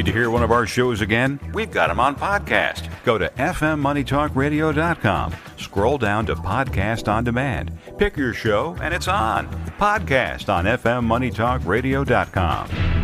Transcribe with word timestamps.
Need 0.00 0.06
to 0.06 0.12
hear 0.12 0.30
one 0.30 0.42
of 0.42 0.50
our 0.50 0.66
shows 0.66 1.02
again? 1.02 1.38
We've 1.52 1.70
got 1.70 1.88
them 1.88 2.00
on 2.00 2.16
podcast. 2.16 2.88
Go 3.04 3.18
to 3.18 3.28
fmmoneytalkradio.com. 3.28 5.34
Scroll 5.58 5.98
down 5.98 6.24
to 6.24 6.34
Podcast 6.36 7.06
on 7.06 7.22
Demand. 7.22 7.78
Pick 7.98 8.16
your 8.16 8.32
show, 8.32 8.78
and 8.80 8.94
it's 8.94 9.08
on. 9.08 9.46
Podcast 9.78 10.48
on 10.48 10.64
fmmoneytalkradio.com. 10.64 12.99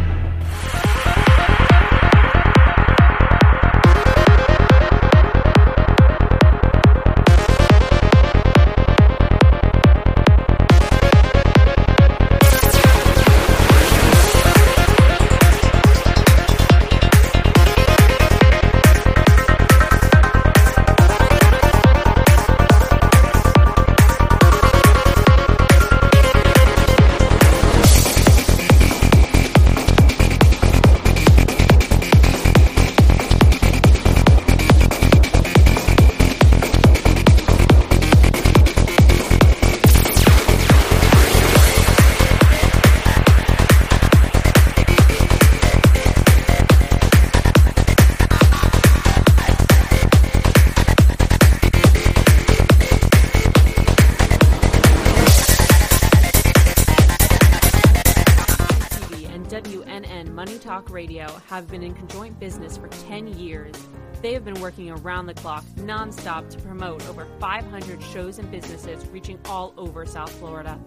been 61.76 61.90
in 61.90 61.94
conjoint 61.94 62.40
business 62.40 62.78
for 62.78 62.88
10 62.88 63.38
years. 63.38 63.74
They 64.22 64.32
have 64.32 64.46
been 64.46 64.58
working 64.62 64.90
around 64.90 65.26
the 65.26 65.34
clock, 65.34 65.62
nonstop, 65.76 66.48
to 66.48 66.58
promote 66.60 67.06
over 67.06 67.26
500 67.38 68.02
shows 68.02 68.38
and 68.38 68.50
businesses 68.50 69.06
reaching 69.08 69.38
all 69.44 69.74
over 69.76 70.06
South 70.06 70.32
Florida. 70.38 70.80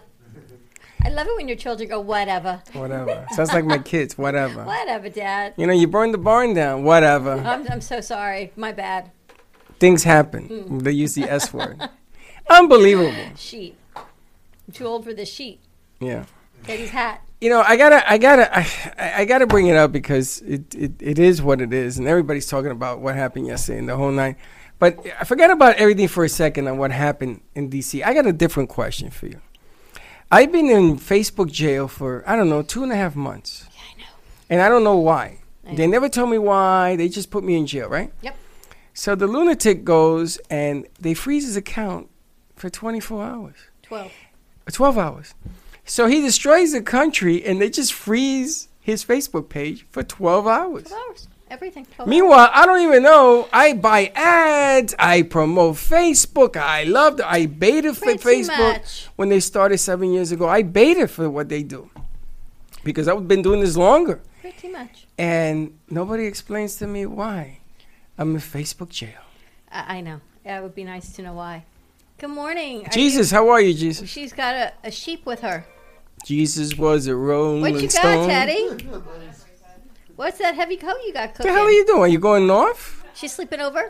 I 1.04 1.10
love 1.10 1.28
it 1.28 1.36
when 1.38 1.48
your 1.48 1.58
children 1.58 1.90
go, 1.90 2.02
whatever. 2.02 2.62
Whatever. 2.74 3.26
Sounds 3.32 3.52
like 3.54 3.66
my 3.66 3.78
kids. 3.80 4.16
Whatever. 4.18 4.64
Whatever, 4.64 5.10
Dad. 5.10 5.54
You 5.58 5.66
know, 5.66 5.74
you 5.74 5.88
burned 5.88 6.14
the 6.14 6.18
barn 6.18 6.54
down. 6.54 6.84
Whatever. 6.84 7.34
I'm, 7.34 7.66
I'm 7.72 7.82
so 7.82 8.02
sorry. 8.02 8.52
My 8.56 8.74
bad. 8.74 9.12
Things 9.80 10.04
happen. 10.04 10.50
Mm. 10.50 10.84
They 10.84 10.92
use 10.92 11.16
the 11.16 11.24
S 11.24 11.54
word. 11.54 11.82
Unbelievable. 12.50 13.14
Sheet. 13.36 13.76
I'm 13.96 14.74
too 14.74 14.86
old 14.86 15.04
for 15.04 15.14
this 15.14 15.30
sheet. 15.30 15.62
Yeah. 16.00 16.26
Teddy's 16.64 16.92
hat. 16.92 17.22
You 17.42 17.50
know, 17.50 17.64
I 17.66 17.76
gotta, 17.76 18.08
I 18.12 18.18
gotta, 18.18 18.56
I, 18.56 19.22
I 19.22 19.26
gotta 19.26 19.48
bring 19.48 19.68
it 19.68 19.76
up 19.76 19.92
because 19.92 20.42
it, 20.42 20.76
it, 20.76 20.92
it 21.00 21.18
is 21.18 21.42
what 21.42 21.62
it 21.62 21.74
is, 21.74 21.98
and 21.98 22.08
everybody's 22.08 22.48
talking 22.48 22.70
about 22.70 23.00
what 23.00 23.16
happened 23.16 23.48
yesterday 23.48 23.80
and 23.80 23.90
the 23.90 23.96
whole 23.96 24.12
night. 24.12 24.36
But 24.78 25.00
I 25.20 25.24
forget 25.24 25.50
about 25.50 25.76
everything 25.78 26.08
for 26.08 26.24
a 26.24 26.30
second 26.30 26.68
on 26.68 26.78
what 26.78 26.92
happened 26.92 27.42
in 27.56 27.70
D.C. 27.70 28.04
I 28.04 28.14
got 28.14 28.28
a 28.28 28.34
different 28.34 28.70
question 28.70 29.10
for 29.10 29.26
you. 29.28 29.42
I've 30.32 30.52
been 30.52 30.70
in 30.70 30.98
Facebook 30.98 31.52
jail 31.52 31.88
for 31.88 32.24
I 32.28 32.36
don't 32.36 32.50
know 32.50 32.62
two 32.62 32.84
and 32.84 32.92
a 32.92 32.96
half 32.96 33.16
months. 33.16 33.66
Yeah, 33.74 33.82
I 33.82 34.00
know. 34.00 34.16
And 34.50 34.62
I 34.62 34.70
don't 34.70 34.84
know 34.84 34.98
why. 34.98 35.40
They 35.72 35.88
never 35.88 36.10
told 36.10 36.30
me 36.30 36.38
why. 36.38 36.96
They 36.96 37.10
just 37.10 37.30
put 37.30 37.44
me 37.44 37.56
in 37.56 37.68
jail, 37.68 37.90
right? 37.90 38.12
Yep. 38.22 38.36
So 38.94 39.16
the 39.16 39.28
lunatic 39.28 39.84
goes 39.84 40.38
and 40.50 40.88
they 41.00 41.14
freeze 41.14 41.46
his 41.46 41.56
account 41.56 42.10
for 42.56 42.70
24 42.70 43.24
hours. 43.24 43.56
12. 43.84 44.12
Uh, 44.68 44.72
12 44.72 44.98
hours. 44.98 45.34
So 45.86 46.08
he 46.08 46.22
destroys 46.22 46.74
the 46.74 46.82
country 46.82 47.44
and 47.46 47.62
they 47.62 47.70
just 47.70 47.94
freeze 47.94 48.68
his 48.80 49.04
Facebook 49.04 49.50
page 49.50 49.86
for 49.90 50.04
12 50.04 50.48
hours. 50.48 50.84
12 50.86 51.02
hours. 51.10 51.28
Everything. 51.50 51.86
12 51.86 52.00
hours. 52.02 52.08
Meanwhile, 52.10 52.50
I 52.54 52.66
don't 52.66 52.82
even 52.82 53.02
know. 53.04 53.48
I 53.52 53.74
buy 53.74 54.12
ads. 54.16 54.94
I 55.00 55.24
promote 55.24 55.76
Facebook. 55.78 56.58
I 56.58 56.84
love. 56.84 57.20
I 57.24 57.46
baited 57.48 57.98
for 57.98 58.14
Facebook 58.14 58.74
much. 58.74 59.08
when 59.16 59.30
they 59.30 59.40
started 59.40 59.78
seven 59.80 60.12
years 60.12 60.32
ago. 60.32 60.48
I 60.48 60.62
baited 60.62 61.10
for 61.10 61.30
what 61.30 61.50
they 61.50 61.64
do 61.64 61.90
because 62.84 63.08
I've 63.08 63.28
been 63.28 63.42
doing 63.42 63.62
this 63.62 63.76
longer, 63.76 64.22
Pretty 64.42 64.70
much. 64.70 65.06
and 65.18 65.78
nobody 65.90 66.26
explains 66.26 66.76
to 66.78 66.88
me 66.88 67.06
why 67.06 67.59
I'm 68.20 68.36
in 68.36 68.42
Facebook 68.42 68.90
jail. 68.90 69.22
I, 69.72 69.98
I 69.98 70.02
know. 70.02 70.20
It 70.44 70.62
would 70.62 70.76
be 70.76 70.84
nice 70.84 71.14
to 71.14 71.22
know 71.22 71.34
why. 71.34 71.64
Good 72.18 72.30
morning. 72.32 72.86
Are 72.86 72.90
Jesus, 72.90 73.32
how 73.32 73.48
are 73.50 73.62
you, 73.62 73.70
you- 73.70 73.74
Jesus? 73.76 74.10
she's 74.10 74.34
got 74.34 74.56
a, 74.56 74.74
a 74.84 74.92
sheep 74.92 75.26
with 75.26 75.40
her. 75.40 75.66
Jesus 76.26 76.78
was 76.78 77.08
a 77.08 77.16
rolling 77.16 77.62
What 77.62 77.82
you 77.82 77.90
stone. 77.90 78.28
got, 78.28 78.28
Teddy? 78.28 78.68
What's 80.18 80.38
that 80.40 80.54
heavy 80.56 80.76
coat 80.76 80.98
you 81.08 81.14
got 81.14 81.34
cooking? 81.34 81.50
the 81.50 81.58
hell 81.58 81.66
are 81.68 81.72
you 81.72 81.86
doing? 81.86 82.12
You 82.12 82.20
going 82.20 82.46
north? 82.46 83.06
She's 83.16 83.32
sleeping 83.32 83.62
over? 83.62 83.90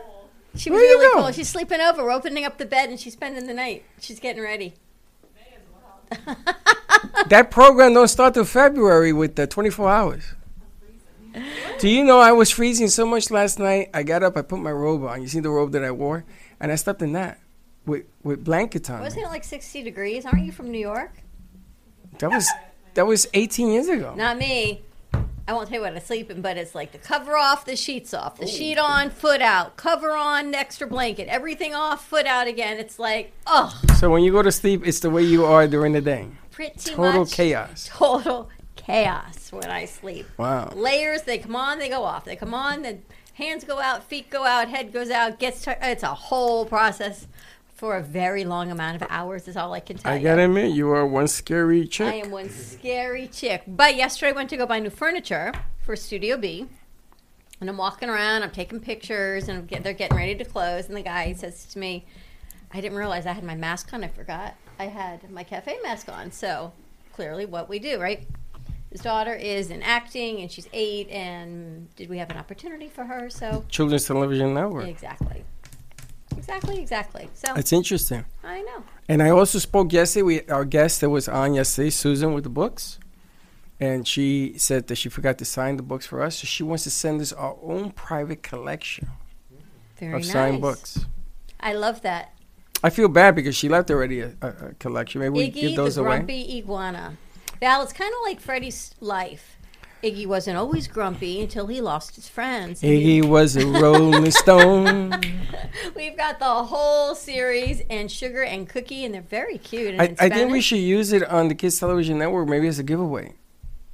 She 0.54 0.70
Where 0.70 0.78
was 0.78 0.88
you 0.88 0.98
really 0.98 1.12
going? 1.14 1.24
cool. 1.24 1.32
She's 1.32 1.48
sleeping 1.48 1.80
over. 1.80 2.04
We're 2.04 2.12
opening 2.12 2.44
up 2.44 2.56
the 2.58 2.66
bed 2.66 2.88
and 2.88 3.00
she's 3.00 3.14
spending 3.14 3.48
the 3.48 3.54
night. 3.54 3.82
She's 4.00 4.20
getting 4.20 4.42
ready. 4.42 4.74
That 7.28 7.50
program 7.50 7.94
don't 7.94 8.08
start 8.08 8.34
till 8.34 8.44
February 8.44 9.12
with 9.12 9.34
the 9.36 9.46
24 9.48 9.90
hours. 9.90 10.22
Do 11.78 11.88
you 11.88 12.04
know 12.04 12.18
I 12.20 12.32
was 12.32 12.50
freezing 12.50 12.88
so 12.88 13.06
much 13.06 13.30
last 13.30 13.58
night? 13.58 13.90
I 13.94 14.02
got 14.02 14.22
up, 14.22 14.36
I 14.36 14.42
put 14.42 14.58
my 14.58 14.72
robe 14.72 15.04
on. 15.04 15.22
You 15.22 15.28
see 15.28 15.40
the 15.40 15.50
robe 15.50 15.72
that 15.72 15.84
I 15.84 15.90
wore, 15.90 16.24
and 16.60 16.70
I 16.72 16.74
slept 16.74 17.02
in 17.02 17.12
that 17.12 17.38
with 17.86 18.04
with 18.22 18.44
blankets 18.44 18.90
on. 18.90 19.00
Wasn't 19.00 19.22
it 19.24 19.28
like 19.28 19.44
60 19.44 19.82
degrees? 19.82 20.26
Aren't 20.26 20.44
you 20.44 20.52
from 20.52 20.70
New 20.70 20.78
York? 20.78 21.12
That 22.18 22.30
was 22.30 22.48
that 22.94 23.06
was 23.06 23.26
18 23.34 23.70
years 23.70 23.88
ago. 23.88 24.14
Not 24.16 24.38
me. 24.38 24.82
I 25.48 25.52
won't 25.52 25.68
tell 25.68 25.78
you 25.78 25.82
what 25.82 25.96
I 25.96 25.98
sleep 25.98 26.30
in, 26.30 26.42
but 26.42 26.56
it's 26.56 26.76
like 26.76 26.92
the 26.92 26.98
cover 26.98 27.36
off, 27.36 27.64
the 27.64 27.74
sheets 27.74 28.14
off, 28.14 28.36
the 28.38 28.46
sheet 28.46 28.78
on, 28.78 29.10
foot 29.10 29.42
out, 29.42 29.76
cover 29.76 30.12
on, 30.12 30.54
extra 30.54 30.86
blanket, 30.86 31.26
everything 31.26 31.74
off, 31.74 32.06
foot 32.06 32.26
out 32.26 32.46
again. 32.46 32.78
It's 32.78 33.00
like, 33.00 33.32
oh, 33.48 33.76
So 33.98 34.10
when 34.10 34.22
you 34.22 34.30
go 34.30 34.42
to 34.42 34.52
sleep, 34.52 34.86
it's 34.86 35.00
the 35.00 35.10
way 35.10 35.24
you 35.24 35.44
are 35.44 35.66
during 35.66 35.92
the 35.92 36.00
day. 36.00 36.28
pretty 36.52 36.78
Total 36.78 37.20
much 37.22 37.32
chaos. 37.32 37.88
total 37.92 38.48
chaos 38.90 39.52
when 39.52 39.70
I 39.70 39.84
sleep. 39.84 40.26
Wow. 40.36 40.72
Layers, 40.74 41.22
they 41.22 41.38
come 41.38 41.56
on, 41.56 41.78
they 41.78 41.88
go 41.88 42.02
off. 42.04 42.24
They 42.24 42.36
come 42.36 42.54
on, 42.54 42.82
the 42.82 42.98
hands 43.34 43.64
go 43.64 43.80
out, 43.80 44.04
feet 44.04 44.30
go 44.30 44.44
out, 44.44 44.68
head 44.68 44.92
goes 44.92 45.10
out, 45.10 45.38
gets. 45.38 45.64
Tur- 45.64 45.78
it's 45.80 46.02
a 46.02 46.14
whole 46.14 46.64
process 46.66 47.26
for 47.74 47.96
a 47.96 48.02
very 48.02 48.44
long 48.44 48.70
amount 48.70 49.00
of 49.00 49.08
hours. 49.10 49.48
Is 49.48 49.56
all 49.56 49.72
I 49.72 49.80
can 49.80 49.98
tell 49.98 50.12
I 50.12 50.16
you. 50.16 50.20
I 50.20 50.22
gotta 50.22 50.44
admit, 50.44 50.72
you 50.72 50.90
are 50.90 51.06
one 51.06 51.28
scary 51.28 51.86
chick. 51.86 52.08
I 52.08 52.16
am 52.16 52.30
one 52.30 52.50
scary 52.50 53.28
chick. 53.28 53.62
But 53.66 53.96
yesterday 53.96 54.30
I 54.30 54.32
went 54.32 54.50
to 54.50 54.56
go 54.56 54.66
buy 54.66 54.80
new 54.80 54.90
furniture 54.90 55.52
for 55.82 55.96
Studio 55.96 56.36
B. 56.36 56.66
And 57.60 57.68
I'm 57.68 57.76
walking 57.76 58.08
around, 58.08 58.42
I'm 58.42 58.50
taking 58.50 58.80
pictures, 58.80 59.48
and 59.48 59.58
I'm 59.58 59.66
get, 59.66 59.82
they're 59.82 59.92
getting 59.92 60.16
ready 60.16 60.34
to 60.34 60.46
close. 60.46 60.88
And 60.88 60.96
the 60.96 61.02
guy 61.02 61.34
says 61.34 61.66
to 61.66 61.78
me, 61.78 62.06
I 62.72 62.80
didn't 62.80 62.96
realize 62.96 63.26
I 63.26 63.32
had 63.32 63.44
my 63.44 63.54
mask 63.54 63.92
on. 63.92 64.02
I 64.02 64.08
forgot. 64.08 64.54
I 64.78 64.86
had 64.86 65.30
my 65.30 65.44
cafe 65.44 65.76
mask 65.82 66.08
on. 66.08 66.32
So 66.32 66.72
clearly, 67.12 67.44
what 67.44 67.68
we 67.68 67.78
do, 67.78 68.00
right? 68.00 68.26
His 68.90 69.00
daughter 69.02 69.34
is 69.34 69.70
in 69.70 69.82
acting, 69.82 70.40
and 70.40 70.50
she's 70.50 70.68
eight. 70.72 71.08
And 71.10 71.94
did 71.96 72.08
we 72.10 72.18
have 72.18 72.30
an 72.30 72.36
opportunity 72.36 72.88
for 72.88 73.04
her? 73.04 73.30
So 73.30 73.64
Children's 73.68 74.04
Television 74.06 74.52
Network. 74.54 74.86
exactly, 74.88 75.44
exactly, 76.36 76.80
exactly. 76.80 77.30
So 77.34 77.52
That's 77.54 77.72
interesting. 77.72 78.24
I 78.42 78.62
know. 78.62 78.82
And 79.08 79.22
I 79.22 79.30
also 79.30 79.58
spoke 79.58 79.92
yesterday. 79.92 80.22
We 80.22 80.42
our 80.48 80.64
guest 80.64 81.00
that 81.02 81.10
was 81.10 81.28
on 81.28 81.54
yesterday, 81.54 81.90
Susan 81.90 82.32
with 82.34 82.44
the 82.44 82.50
books, 82.50 82.98
and 83.78 84.06
she 84.08 84.54
said 84.56 84.88
that 84.88 84.96
she 84.96 85.08
forgot 85.08 85.38
to 85.38 85.44
sign 85.44 85.76
the 85.76 85.82
books 85.84 86.06
for 86.06 86.22
us, 86.22 86.38
so 86.38 86.46
she 86.46 86.62
wants 86.64 86.82
to 86.84 86.90
send 86.90 87.20
us 87.20 87.32
our 87.32 87.56
own 87.62 87.92
private 87.92 88.42
collection 88.42 89.08
Very 89.98 90.14
of 90.14 90.20
nice. 90.22 90.32
signed 90.32 90.60
books. 90.60 91.06
I 91.60 91.74
love 91.74 92.02
that. 92.02 92.32
I 92.82 92.88
feel 92.90 93.08
bad 93.08 93.34
because 93.34 93.54
she 93.54 93.68
left 93.68 93.90
already 93.90 94.20
a, 94.20 94.32
a, 94.40 94.48
a 94.48 94.74
collection. 94.78 95.20
Maybe 95.20 95.30
we 95.34 95.48
give 95.50 95.76
those 95.76 95.96
the 95.96 96.00
away. 96.00 96.16
grumpy 96.16 96.58
iguana. 96.58 97.16
Val, 97.60 97.82
it's 97.82 97.92
kind 97.92 98.10
of 98.12 98.18
like 98.22 98.40
Freddie's 98.40 98.94
life. 99.00 99.56
Iggy 100.02 100.26
wasn't 100.26 100.56
always 100.56 100.88
grumpy 100.88 101.42
until 101.42 101.66
he 101.66 101.82
lost 101.82 102.14
his 102.14 102.26
friends. 102.26 102.80
Iggy 102.80 103.22
was 103.22 103.54
a 103.56 103.66
Rolling 103.66 104.30
Stone. 104.30 105.12
We've 105.94 106.16
got 106.16 106.38
the 106.38 106.46
whole 106.46 107.14
series 107.14 107.82
and 107.90 108.10
Sugar 108.10 108.42
and 108.42 108.66
Cookie, 108.66 109.04
and 109.04 109.12
they're 109.12 109.20
very 109.20 109.58
cute. 109.58 109.92
And 109.94 110.00
I, 110.00 110.14
I 110.18 110.28
think 110.30 110.50
we 110.50 110.62
should 110.62 110.78
use 110.78 111.12
it 111.12 111.22
on 111.28 111.48
the 111.48 111.54
Kids 111.54 111.78
Television 111.78 112.18
Network, 112.18 112.48
maybe 112.48 112.66
as 112.66 112.78
a 112.78 112.82
giveaway. 112.82 113.34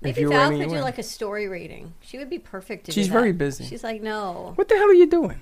Maybe 0.01 0.21
you're 0.21 0.31
Val 0.31 0.51
could 0.51 0.61
do 0.61 0.71
away. 0.71 0.81
like 0.83 0.99
a 0.99 1.03
story 1.03 1.49
reading. 1.49 1.93
She 2.03 2.19
would 2.19 2.31
be 2.31 2.39
perfect 2.39 2.85
to 2.87 2.93
do 2.93 2.95
She's 2.95 3.09
that. 3.09 3.15
very 3.15 3.33
busy. 3.33 3.65
She's 3.65 3.83
like, 3.83 4.01
no. 4.01 4.53
What 4.55 4.69
the 4.69 4.77
hell 4.77 4.89
are 4.89 4.95
you 4.95 5.07
doing? 5.09 5.41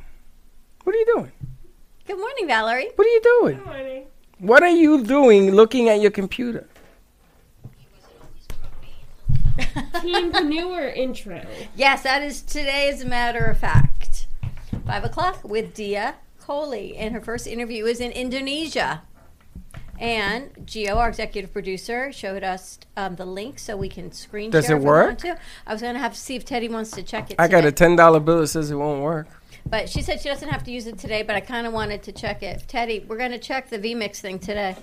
What 0.85 0.94
are 0.94 0.99
you 0.99 1.06
doing? 1.15 1.32
Good 2.06 2.19
morning, 2.19 2.47
Valerie. 2.47 2.88
What 2.97 3.06
are 3.06 3.11
you 3.11 3.20
doing? 3.23 3.56
Good 3.59 3.67
morning. 3.67 4.05
What 4.38 4.62
are 4.62 4.70
you 4.70 5.05
doing 5.05 5.50
looking 5.50 5.91
at 5.91 6.00
your 6.00 6.11
computer? 6.11 6.67
Teampreneur 9.59 10.95
intro. 10.97 11.45
Yes, 11.77 12.03
that 12.03 12.23
is 12.23 12.43
today, 12.43 12.89
as 12.91 13.03
a 13.03 13.06
matter 13.06 13.45
of 13.45 13.59
fact. 13.59 14.27
Five 14.87 15.05
o'clock 15.05 15.43
with 15.45 15.75
Dia 15.75 16.17
Kohli, 16.43 16.95
and 16.99 17.15
her 17.15 17.21
first 17.21 17.47
interview 17.47 17.87
is 17.87 18.01
in 18.01 18.11
Indonesia. 18.12 19.03
And 19.99 20.53
Gio, 20.67 20.97
our 20.97 21.09
executive 21.09 21.53
producer, 21.53 22.12
showed 22.12 22.43
us 22.43 22.81
um, 22.97 23.15
the 23.15 23.25
link 23.25 23.59
so 23.61 23.77
we 23.77 23.89
can 23.89 24.11
screen 24.11 24.51
Does 24.51 24.67
share 24.67 24.75
it 24.75 24.79
if 24.79 24.83
we 24.83 24.89
work? 24.89 25.06
want 25.06 25.19
to. 25.21 25.39
I 25.67 25.73
was 25.73 25.81
going 25.83 25.95
to 25.95 26.01
have 26.01 26.15
to 26.15 26.19
see 26.19 26.35
if 26.35 26.45
Teddy 26.45 26.69
wants 26.69 26.91
to 26.93 27.03
check 27.03 27.31
it. 27.31 27.37
I 27.39 27.47
got 27.49 27.65
a 27.65 27.71
ten 27.73 27.95
dollar 27.97 28.19
bill 28.21 28.41
that 28.41 28.49
says 28.49 28.71
it 28.71 28.75
won't 28.75 29.03
work. 29.03 29.29
But 29.67 29.89
she 29.89 30.03
said 30.03 30.21
she 30.21 30.29
doesn't 30.29 30.49
have 30.49 30.65
to 30.65 30.71
use 30.71 30.87
it 30.87 30.99
today, 30.99 31.23
but 31.23 31.37
I 31.37 31.41
kind 31.41 31.67
of 31.67 31.73
wanted 31.73 32.03
to 32.03 32.12
check 32.12 32.43
it. 32.43 32.65
Teddy, 32.69 33.05
we're 33.09 33.17
going 33.17 33.31
to 33.31 33.39
check 33.39 33.71
the 33.71 33.79
VMix 33.79 34.17
thing 34.17 34.39
today. 34.39 34.77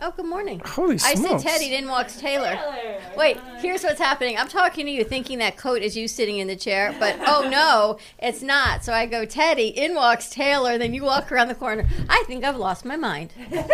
Oh, 0.00 0.12
good 0.16 0.26
morning. 0.26 0.60
Holy 0.64 0.94
I 0.94 1.14
smokes! 1.14 1.42
said 1.42 1.50
Teddy, 1.50 1.68
didn't 1.68 1.90
walk 1.90 2.08
Taylor. 2.08 2.58
Wait, 3.16 3.38
here's 3.58 3.82
what's 3.82 4.00
happening. 4.00 4.38
I'm 4.38 4.48
talking 4.48 4.86
to 4.86 4.92
you 4.92 5.04
thinking 5.04 5.38
that 5.38 5.56
coat 5.56 5.82
is 5.82 5.96
you 5.96 6.08
sitting 6.08 6.38
in 6.38 6.46
the 6.46 6.56
chair, 6.56 6.94
but 6.98 7.16
oh 7.26 7.48
no, 7.50 7.98
it's 8.18 8.42
not. 8.42 8.84
So 8.84 8.92
I 8.92 9.06
go, 9.06 9.24
Teddy, 9.24 9.68
in 9.68 9.94
walks 9.94 10.30
Taylor, 10.30 10.78
then 10.78 10.94
you 10.94 11.04
walk 11.04 11.30
around 11.30 11.48
the 11.48 11.54
corner. 11.54 11.86
I 12.08 12.24
think 12.26 12.44
I've 12.44 12.56
lost 12.56 12.84
my 12.84 12.96
mind. 12.96 13.32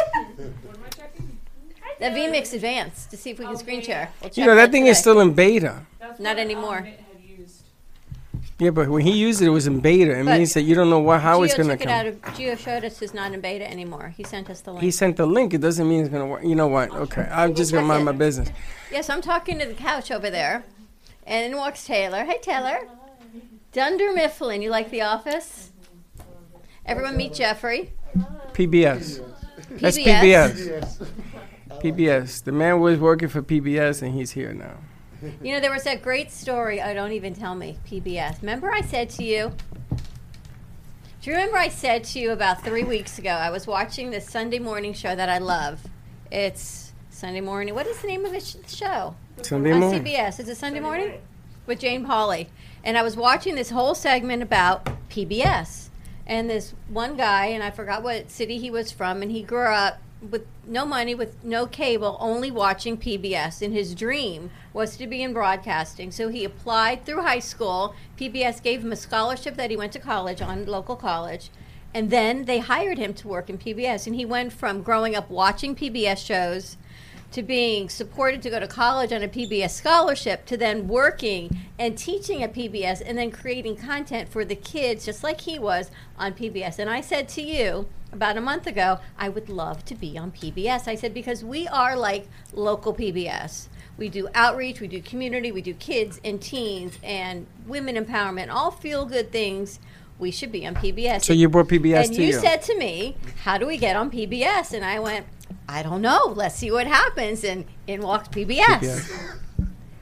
The 1.99 2.07
VMix 2.07 2.55
Advance 2.55 3.05
to 3.11 3.17
see 3.19 3.29
if 3.29 3.39
we 3.39 3.45
can 3.45 3.59
screen 3.59 3.83
share. 3.83 4.11
We'll 4.23 4.31
You 4.33 4.47
know 4.47 4.55
that 4.55 4.71
thing 4.73 4.87
is 4.87 4.99
still 4.99 5.21
in 5.21 5.35
beta. 5.35 5.83
Not 6.19 6.39
anymore. 6.39 6.89
Yeah, 8.61 8.71
but 8.71 8.91
when 8.91 9.01
he 9.03 9.13
used 9.13 9.41
it, 9.41 9.47
it 9.47 9.51
was 9.51 9.67
in 9.67 9.81
beta. 9.81 10.13
It 10.19 10.25
But 10.27 10.37
means 10.37 10.53
that 10.53 10.63
you 10.63 10.75
don't 10.75 10.91
know 10.91 10.99
what 10.99 11.23
how 11.23 11.43
it's 11.43 11.55
gonna 11.55 11.79
took 11.79 11.87
it 11.87 11.89
out 11.89 12.05
come. 12.05 12.33
of, 12.33 12.39
Gio 12.39 12.59
showed 12.59 12.85
us 12.85 13.01
it's 13.01 13.15
not 13.15 13.33
in 13.33 13.41
beta 13.41 13.69
anymore. 13.69 14.13
He 14.15 14.23
sent 14.23 14.51
us 14.51 14.61
the 14.61 14.73
link. 14.73 14.83
He 14.83 14.91
sent 14.91 15.17
the 15.17 15.25
link. 15.25 15.55
It 15.55 15.63
doesn't 15.63 15.89
mean 15.89 16.01
it's 16.03 16.11
gonna 16.11 16.27
work. 16.27 16.45
You 16.45 16.55
know 16.55 16.67
what? 16.69 16.91
Okay, 16.91 17.27
I'm 17.33 17.55
just 17.55 17.73
gonna 17.73 17.87
mind 17.87 18.03
it. 18.03 18.05
my 18.05 18.13
business. 18.13 18.51
Yes, 18.93 19.09
I'm 19.09 19.23
talking 19.23 19.59
to 19.61 19.67
the 19.67 19.73
couch 19.75 20.11
over 20.11 20.29
there. 20.29 20.65
And 21.27 21.51
in 21.51 21.57
walks 21.59 21.87
Taylor. 21.87 22.25
Hey, 22.25 22.39
Taylor. 22.43 22.81
Dunder 23.73 24.13
Mifflin. 24.13 24.61
You 24.61 24.71
like 24.71 24.91
The 24.91 25.03
Office? 25.03 25.71
Everyone 26.85 27.17
meet 27.17 27.33
Jeffrey. 27.33 27.93
PBS. 28.53 29.21
That's 29.81 29.97
PBS. 29.97 30.53
PBS. 30.53 31.07
PBS. 31.81 32.45
The 32.45 32.53
man 32.53 32.81
was 32.81 32.99
working 32.99 33.29
for 33.29 33.41
PBS, 33.43 34.03
and 34.03 34.13
he's 34.13 34.33
here 34.33 34.53
now. 34.53 34.75
You 35.43 35.53
know, 35.53 35.61
there 35.61 35.73
was 35.73 35.85
that 35.85 36.03
great 36.03 36.31
story. 36.31 36.81
Oh, 36.81 36.95
don't 36.95 37.13
even 37.13 37.35
tell 37.35 37.55
me. 37.55 37.79
PBS. 37.89 38.41
Remember 38.41 38.73
I 38.73 38.81
said 38.81 39.11
to 39.11 39.25
you? 39.25 39.53
Do 41.23 41.31
you 41.31 41.37
remember 41.37 41.59
I 41.59 41.69
said 41.69 42.05
to 42.05 42.19
you 42.19 42.31
about 42.31 42.65
three 42.65 42.85
weeks 42.85 43.19
ago? 43.19 43.31
I 43.31 43.51
was 43.51 43.67
watching 43.67 44.11
this 44.11 44.27
Sunday 44.27 44.59
morning 44.59 44.95
show 44.95 45.15
that 45.15 45.29
I 45.29 45.39
love. 45.39 45.83
It's 46.31 46.93
Sunday 47.11 47.43
morning. 47.43 47.75
What 47.75 47.87
is 47.87 48.01
the 48.01 48.07
name 48.07 48.25
of 48.25 48.33
the 48.33 48.41
show? 48.41 49.15
Sunday 49.43 49.73
on 49.73 49.81
morning. 49.81 50.03
CBS. 50.03 50.41
Is 50.41 50.49
it 50.49 50.57
Sunday 50.57 50.81
morning? 50.81 51.21
With 51.67 51.81
Jane 51.81 52.07
Pauley. 52.07 52.47
And 52.83 52.97
I 52.97 53.03
was 53.03 53.17
watching 53.17 53.55
this 53.55 53.71
whole 53.71 53.95
segment 53.95 54.43
about 54.43 54.89
PBS. 55.11 55.91
And 56.27 56.49
this 56.49 56.73
one 56.89 57.17
guy, 57.17 57.47
and 57.47 57.63
I 57.63 57.71
forgot 57.71 58.03
what 58.03 58.31
city 58.31 58.59
he 58.59 58.71
was 58.71 58.91
from, 58.91 59.21
and 59.21 59.31
he 59.31 59.43
grew 59.43 59.67
up 59.67 60.01
with 60.31 60.47
no 60.67 60.87
money, 60.87 61.15
with 61.15 61.43
no 61.45 61.67
cable, 61.67 62.17
only 62.21 62.51
watching 62.51 62.97
PBS. 62.97 63.61
And 63.61 63.75
his 63.75 63.95
dream 63.95 64.51
was 64.73 64.97
to 64.97 65.07
be 65.07 65.23
in 65.23 65.33
broadcasting. 65.33 66.11
So 66.11 66.29
he 66.29 66.45
applied 66.45 67.05
through 67.05 67.23
high 67.23 67.39
school. 67.39 67.95
PBS 68.19 68.63
gave 68.63 68.85
him 68.85 68.93
a 68.93 68.97
scholarship 68.97 69.57
that 69.57 69.71
he 69.71 69.77
went 69.77 69.93
to 69.93 69.99
college 69.99 70.41
on, 70.41 70.67
local 70.67 70.97
college. 70.97 71.51
And 71.93 72.11
then 72.11 72.45
they 72.45 72.61
hired 72.61 72.99
him 72.99 73.15
to 73.15 73.29
work 73.29 73.51
in 73.51 73.59
PBS. 73.59 74.07
And 74.07 74.15
he 74.15 74.25
went 74.25 74.53
from 74.53 74.83
growing 74.83 75.17
up 75.17 75.29
watching 75.29 75.75
PBS 75.75 76.25
shows 76.25 76.77
to 77.33 77.43
being 77.43 77.89
supported 77.89 78.43
to 78.43 78.51
go 78.51 78.59
to 78.59 78.67
college 78.67 79.13
on 79.13 79.23
a 79.23 79.29
PBS 79.29 79.71
scholarship 79.71 80.47
to 80.47 80.57
then 80.57 80.89
working 80.89 81.65
and 81.79 81.97
teaching 81.97 82.43
at 82.43 82.53
PBS 82.53 83.01
and 83.05 83.17
then 83.17 83.31
creating 83.31 83.77
content 83.77 84.29
for 84.29 84.45
the 84.45 84.57
kids 84.57 85.05
just 85.05 85.23
like 85.23 85.43
he 85.43 85.59
was 85.59 85.91
on 86.19 86.33
PBS. 86.33 86.79
And 86.79 86.91
I 86.91 87.01
said 87.01 87.29
to 87.31 87.43
you 87.43 87.87
about 88.13 88.37
a 88.37 88.41
month 88.41 88.67
ago, 88.67 88.99
I 89.17 89.29
would 89.29 89.49
love 89.49 89.85
to 89.87 89.95
be 89.95 90.19
on 90.19 90.33
PBS. 90.33 90.89
I 90.89 90.97
said 90.97 91.15
because 91.15 91.45
we 91.45 91.69
are 91.69 91.97
like 91.97 92.27
local 92.53 92.93
PBS. 92.93 93.69
We 94.01 94.09
do 94.09 94.29
outreach, 94.35 94.81
we 94.81 94.89
do 94.89 95.01
community, 95.03 95.53
we 95.53 95.61
do 95.61 95.75
kids 95.75 96.21
and 96.25 96.41
teens 96.41 96.99
and 97.05 97.47
women 97.67 97.97
empowerment, 98.03 98.49
all 98.51 98.71
feel 98.71 99.05
good 99.05 99.31
things. 99.31 99.79
We 100.19 100.31
should 100.31 100.51
be 100.51 100.67
on 100.67 100.75
PBS. 100.75 101.23
So 101.25 101.35
you 101.35 101.49
brought 101.51 101.69
PBS 101.69 102.07
and 102.07 102.15
to 102.17 102.23
you 102.23 102.35
And 102.35 102.35
you. 102.35 102.41
said 102.41 102.63
to 102.63 102.79
me, 102.79 103.17
"How 103.45 103.59
do 103.59 103.67
we 103.67 103.77
get 103.77 103.97
on 103.97 104.11
PBS?" 104.11 104.73
And 104.73 104.85
I 104.85 104.99
went, 105.01 105.27
"I 105.69 105.83
don't 105.83 106.01
know. 106.03 106.33
Let's 106.35 106.57
see 106.57 106.71
what 106.71 106.87
happens." 106.87 107.45
And 107.45 107.67
in 107.87 108.01
walks 108.01 108.29
PBS. 108.29 108.81
PBS. 108.81 109.13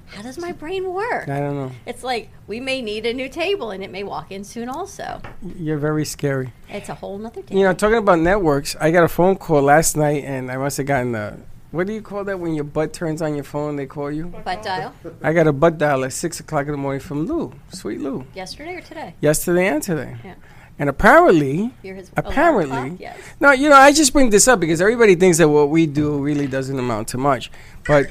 How 0.06 0.22
does 0.22 0.38
my 0.38 0.52
brain 0.52 0.92
work? 0.94 1.28
I 1.28 1.38
don't 1.40 1.54
know. 1.56 1.72
It's 1.84 2.02
like 2.02 2.30
we 2.46 2.60
may 2.60 2.80
need 2.82 3.04
a 3.04 3.12
new 3.12 3.28
table, 3.28 3.70
and 3.72 3.82
it 3.84 3.90
may 3.90 4.02
walk 4.04 4.30
in 4.32 4.42
soon. 4.44 4.68
Also, 4.68 5.20
You're 5.56 5.76
very 5.78 6.04
scary. 6.04 6.52
it's 6.68 6.88
a 6.88 6.94
whole 6.94 7.18
nother 7.18 7.42
day. 7.42 7.54
You 7.56 7.64
know, 7.64 7.72
talking 7.74 7.98
about 7.98 8.18
networks, 8.20 8.74
I 8.80 8.90
got 8.90 9.04
a 9.04 9.08
phone 9.08 9.36
call 9.36 9.62
last 9.62 9.96
night, 9.96 10.22
and 10.24 10.50
I 10.50 10.56
must 10.56 10.76
have 10.78 10.86
gotten 10.86 11.14
a. 11.16 11.38
What 11.70 11.86
do 11.86 11.92
you 11.92 12.00
call 12.00 12.24
that 12.24 12.40
when 12.40 12.54
your 12.54 12.64
butt 12.64 12.92
turns 12.94 13.20
on 13.20 13.34
your 13.34 13.44
phone? 13.44 13.76
They 13.76 13.84
call 13.86 14.10
you. 14.10 14.26
Butt 14.26 14.62
dial 14.62 14.94
I 15.22 15.32
got 15.34 15.46
a 15.46 15.52
butt 15.52 15.76
dial 15.76 16.04
at 16.04 16.12
six 16.14 16.40
o'clock 16.40 16.64
in 16.66 16.72
the 16.72 16.78
morning 16.78 17.00
from 17.00 17.26
Lou, 17.26 17.52
sweet 17.72 18.00
Lou, 18.00 18.24
yesterday 18.34 18.76
or 18.76 18.80
today? 18.80 19.14
yesterday 19.20 19.66
and 19.66 19.82
today. 19.82 20.16
Yeah. 20.24 20.34
And 20.78 20.88
apparently, 20.88 21.72
You're 21.82 21.96
his 21.96 22.10
alarm 22.16 22.32
apparently, 22.32 22.90
clock? 22.90 23.00
Yes. 23.00 23.18
no, 23.40 23.50
you 23.50 23.68
know, 23.68 23.74
I 23.76 23.92
just 23.92 24.12
bring 24.12 24.30
this 24.30 24.46
up 24.48 24.60
because 24.60 24.80
everybody 24.80 25.14
thinks 25.16 25.38
that 25.38 25.48
what 25.48 25.68
we 25.70 25.86
do 25.86 26.18
really 26.22 26.46
doesn't 26.46 26.78
amount 26.78 27.08
to 27.08 27.18
much. 27.18 27.50
But 27.86 28.06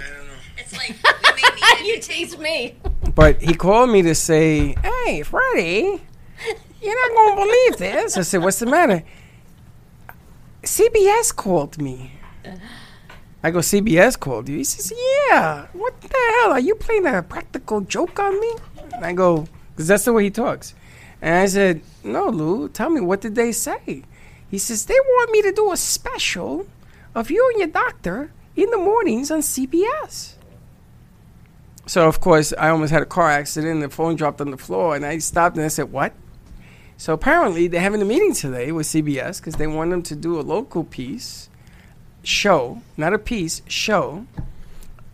It's 0.57 0.73
like 0.77 0.95
you 1.85 1.99
tease 2.01 2.37
me. 2.37 2.75
but 3.15 3.41
he 3.41 3.53
called 3.55 3.89
me 3.89 4.01
to 4.03 4.13
say, 4.13 4.75
"Hey, 5.05 5.23
Freddie, 5.23 6.03
you're 6.81 7.09
not 7.09 7.15
gonna 7.17 7.41
believe 7.41 7.77
this." 7.77 8.17
I 8.17 8.21
said, 8.21 8.43
"What's 8.43 8.59
the 8.59 8.65
matter?" 8.67 9.01
CBS 10.63 11.35
called 11.35 11.81
me. 11.81 12.11
I 13.48 13.51
go, 13.51 13.60
CBS 13.60 14.20
called 14.20 14.50
you. 14.50 14.58
He 14.58 14.66
says, 14.66 14.92
Yeah. 15.30 15.68
What 15.72 16.01
the 16.01 16.10
hell? 16.42 16.51
Are 16.51 16.60
you 16.60 16.75
playing 16.75 17.08
a 17.08 17.24
practical 17.24 17.80
joke 17.80 18.20
on 18.20 18.38
me? 18.42 18.51
And 18.92 19.06
I 19.06 19.13
go, 19.13 19.48
because 19.72 19.88
that's 19.88 20.04
the 20.04 20.12
way 20.12 20.25
he 20.25 20.30
talks. 20.30 20.75
And 21.22 21.34
I 21.34 21.46
said, 21.46 21.82
No, 22.04 22.27
Lou, 22.27 22.68
tell 22.68 22.89
me, 22.89 23.00
what 23.00 23.22
did 23.22 23.36
they 23.36 23.54
say? 23.54 24.04
He 24.51 24.58
says, 24.58 24.86
They 24.86 25.00
want 25.00 25.32
me 25.32 25.42
to 25.44 25.54
do 25.54 25.72
a 25.72 25.77
special 25.77 26.68
of 27.16 27.32
you 27.32 27.50
and 27.51 27.60
your 27.60 27.70
doctor 27.70 28.32
in 28.58 28.70
the 28.70 28.77
mornings 28.77 29.32
on 29.32 29.39
CBS. 29.39 30.34
So 31.86 32.06
of 32.06 32.20
course, 32.20 32.54
I 32.58 32.68
almost 32.68 32.92
had 32.92 33.01
a 33.01 33.06
car 33.06 33.32
accident. 33.32 33.80
The 33.80 33.88
phone 33.88 34.18
dropped 34.18 34.42
on 34.42 34.51
the 34.51 34.58
floor, 34.58 34.94
and 34.94 35.06
I 35.06 35.20
stopped 35.20 35.56
and 35.56 35.63
I 35.63 35.70
said, 35.70 35.89
"What?" 35.89 36.12
So 36.98 37.13
apparently, 37.13 37.70
they're 37.70 37.80
having 37.80 38.01
a 38.01 38.06
meeting 38.06 38.34
today 38.34 38.74
with 38.74 38.88
CBS 38.88 39.38
because 39.38 39.56
they 39.56 39.68
want 39.68 39.92
them 39.92 40.04
to 40.04 40.18
do 40.18 40.38
a 40.38 40.42
local 40.42 40.84
piece 40.84 41.48
show, 42.27 42.81
not 42.98 43.13
a 43.13 43.17
piece 43.17 43.62
show, 43.67 44.25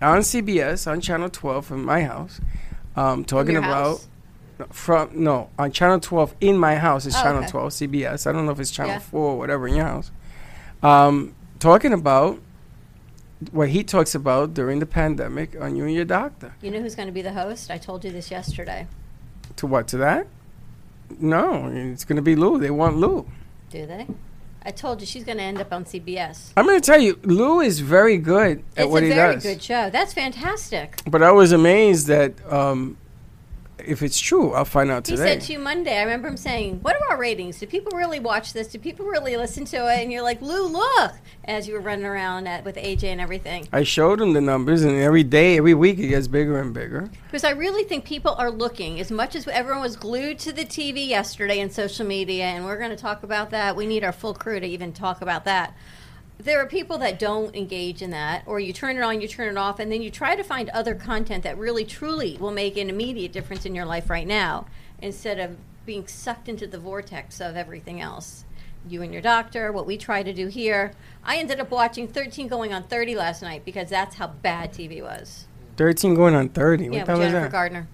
on 0.02 0.20
CBS 0.20 0.90
on 0.92 1.00
Channel 1.00 1.30
12 1.30 1.66
from 1.66 1.86
my 1.86 2.02
house, 2.04 2.42
um, 2.96 3.24
talking 3.24 3.56
about 3.56 4.04
from 4.72 5.10
no 5.14 5.50
on 5.60 5.72
Channel 5.72 6.00
12 6.00 6.36
in 6.42 6.58
my 6.58 6.76
house 6.76 7.06
is 7.06 7.16
Oh, 7.16 7.22
Channel 7.22 7.42
okay. 7.44 7.52
12 7.52 7.72
CBS. 7.72 8.28
I 8.28 8.32
don't 8.32 8.46
know 8.46 8.52
if 8.52 8.60
it's 8.60 8.72
Channel 8.72 8.94
Yeah. 8.94 9.00
4 9.00 9.22
or 9.34 9.38
whatever 9.38 9.68
in 9.68 9.76
your 9.76 9.86
house. 9.86 10.12
Um, 10.82 11.36
talking 11.60 11.94
about 11.94 12.40
what 13.52 13.70
he 13.70 13.84
talks 13.84 14.16
about 14.16 14.54
during 14.54 14.80
the 14.80 14.86
pandemic 14.86 15.56
on 15.60 15.76
you 15.76 15.86
and 15.86 15.94
your 15.94 16.06
doctor. 16.06 16.54
You 16.62 16.72
know 16.72 16.82
who's 16.82 16.96
going 16.96 17.08
to 17.08 17.14
be 17.14 17.22
the 17.22 17.34
host? 17.34 17.70
I 17.70 17.78
told 17.78 18.04
you 18.06 18.12
this 18.12 18.32
yesterday. 18.32 18.88
To 19.58 19.68
what? 19.68 19.88
To 19.90 19.98
that? 19.98 20.28
No, 21.20 21.68
it's 21.74 22.06
going 22.06 22.16
to 22.16 22.22
be 22.22 22.36
Lou. 22.36 22.58
They 22.58 22.72
want 22.72 22.98
Lou. 22.98 23.28
Do 23.70 23.86
they? 23.86 24.08
I 24.66 24.72
told 24.72 25.02
you 25.02 25.08
she's 25.08 25.24
going 25.24 25.38
to 25.38 25.44
end 25.44 25.60
up 25.60 25.74
on 25.74 25.84
CBS. 25.86 26.52
I'm 26.56 26.66
going 26.66 26.80
to 26.80 26.86
tell 26.86 27.00
you, 27.00 27.20
Lou 27.24 27.60
is 27.60 27.80
very 27.80 28.18
good 28.18 28.64
at 28.78 28.86
it's 28.86 28.92
what 28.92 29.04
he 29.04 29.10
does. 29.10 29.36
It's 29.36 29.46
a 29.46 29.48
very 29.48 29.56
good 29.56 29.64
show. 29.64 29.90
That's 29.90 30.14
fantastic. 30.14 31.02
But 31.06 31.22
I 31.22 31.32
was 31.32 31.52
amazed 31.52 32.08
that 32.08 32.34
um, 32.52 32.98
if 33.86 34.02
it's 34.02 34.20
true, 34.20 34.54
I'll 34.54 34.66
find 34.66 34.90
out 34.90 35.08
He 35.08 35.16
today. 35.16 35.34
said 35.34 35.42
to 35.42 35.54
you 35.54 35.60
Monday, 35.60 35.98
I 35.98 36.04
remember 36.04 36.28
him 36.28 36.38
saying, 36.38 36.80
What 36.82 36.96
are 36.96 37.12
our 37.12 37.18
ratings? 37.18 37.60
Do 37.60 37.68
people 37.68 37.98
really 37.98 38.20
watch 38.20 38.54
this? 38.54 38.68
Do 38.68 38.80
people 38.80 39.06
really 39.06 39.38
listen 39.38 39.66
to 39.66 39.78
it? 39.78 40.02
And 40.02 40.12
you're 40.12 40.22
like, 40.22 40.42
Lou, 40.42 40.68
look, 40.68 41.14
as 41.46 41.68
you 41.68 41.74
were 41.74 41.80
running 41.82 42.06
around 42.06 42.48
at, 42.48 42.64
with 42.64 42.76
AJ 42.76 43.04
and 43.06 43.22
everything. 43.22 43.68
I 43.72 43.84
showed 43.84 44.22
him 44.22 44.34
the 44.34 44.42
numbers, 44.42 44.84
and 44.84 44.96
every 44.96 45.24
day, 45.24 45.58
every 45.58 45.74
week, 45.74 46.00
it 46.00 46.08
gets 46.08 46.28
bigger 46.28 46.60
and 46.60 46.74
bigger. 46.74 47.10
Because 47.28 47.44
I 47.44 47.52
really 47.52 47.84
think 47.84 48.06
people 48.06 48.34
are 48.38 48.52
looking, 48.52 49.00
as 49.00 49.12
much 49.12 49.36
as 49.36 49.48
everyone 49.48 49.82
was 49.82 49.96
glued 49.96 50.40
to 50.40 50.52
the 50.52 50.66
TV 50.66 51.08
yesterday 51.08 51.60
and 51.60 51.72
social 51.72 52.06
media, 52.06 52.46
and 52.46 52.66
we're 52.66 52.78
going 52.78 52.92
to 52.92 52.96
talk 52.96 53.24
about 53.24 53.50
that. 53.52 53.76
We 53.76 53.86
need 53.86 54.04
our 54.04 54.12
full 54.12 54.34
crew 54.34 54.60
to 54.60 54.66
even 54.66 54.94
talk 54.94 55.22
about 55.22 55.46
that. 55.46 55.76
There 56.44 56.60
are 56.60 56.66
people 56.66 56.98
that 56.98 57.20
don't 57.20 57.56
engage 57.56 58.02
in 58.02 58.10
that, 58.10 58.44
or 58.46 58.60
you 58.60 58.74
turn 58.74 58.98
it 58.98 59.02
on, 59.02 59.22
you 59.22 59.30
turn 59.30 59.48
it 59.50 59.58
off, 59.58 59.80
and 59.80 59.90
then 59.90 60.02
you 60.02 60.12
try 60.12 60.36
to 60.36 60.44
find 60.44 60.70
other 60.70 60.94
content 60.94 61.44
that 61.44 61.58
really, 61.58 61.86
truly 61.86 62.38
will 62.38 62.52
make 62.52 62.76
an 62.76 62.90
immediate 62.90 63.32
difference 63.32 63.66
in 63.66 63.74
your 63.74 63.86
life 63.86 64.10
right 64.10 64.28
now, 64.28 64.66
instead 65.02 65.40
of 65.40 65.56
being 65.86 66.06
sucked 66.06 66.50
into 66.50 66.68
the 66.68 66.78
vortex 66.78 67.40
of 67.40 67.56
everything 67.56 68.02
else. 68.02 68.44
You 68.90 69.02
and 69.02 69.14
your 69.14 69.22
doctor, 69.22 69.72
what 69.72 69.86
we 69.86 69.98
try 69.98 70.22
to 70.22 70.34
do 70.34 70.48
here. 70.48 70.92
I 71.24 71.38
ended 71.38 71.62
up 71.62 71.72
watching 71.72 72.10
13 72.10 72.50
going 72.50 72.74
on 72.74 72.84
30 72.84 73.16
last 73.16 73.42
night 73.42 73.64
because 73.64 73.90
that's 73.90 74.16
how 74.16 74.28
bad 74.28 74.74
TV 74.74 75.02
was. 75.02 75.48
13 75.78 76.14
going 76.14 76.36
on 76.36 76.50
30. 76.50 76.84
Yeah, 76.84 76.90
what 76.90 76.98
with 76.98 77.06
the 77.06 77.12
hell 77.14 77.22
is 77.22 77.28
Jennifer 77.28 77.44
that? 77.46 77.52
Gardner. 77.54 77.88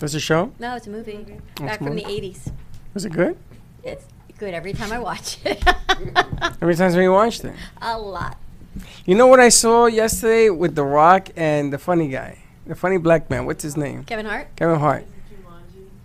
That's 0.00 0.14
a 0.14 0.20
show? 0.20 0.52
No, 0.58 0.74
it's 0.74 0.88
a 0.88 0.90
movie. 0.90 1.24
a 1.58 1.62
Back 1.62 1.78
from 1.78 1.94
the 1.94 2.02
80s. 2.02 2.50
Was 2.92 3.04
it 3.04 3.12
good? 3.12 3.36
It's 3.84 4.04
good 4.38 4.52
every 4.52 4.72
time 4.72 4.90
I 4.92 4.98
watch 4.98 5.38
it. 5.44 5.62
How 6.64 6.68
many 6.68 6.78
times 6.78 6.94
have 6.94 7.02
you 7.02 7.12
watched 7.12 7.44
it? 7.44 7.54
a 7.82 7.98
lot. 7.98 8.38
You 9.04 9.14
know 9.16 9.26
what 9.26 9.38
I 9.38 9.50
saw 9.50 9.84
yesterday 9.84 10.48
with 10.48 10.74
The 10.74 10.82
Rock 10.82 11.28
and 11.36 11.70
the 11.70 11.76
funny 11.76 12.08
guy? 12.08 12.38
The 12.66 12.74
funny 12.74 12.96
black 12.96 13.28
man. 13.28 13.44
What's 13.44 13.62
his 13.62 13.76
name? 13.76 14.04
Kevin 14.04 14.24
Hart? 14.24 14.48
Kevin 14.56 14.80
Hart. 14.80 15.04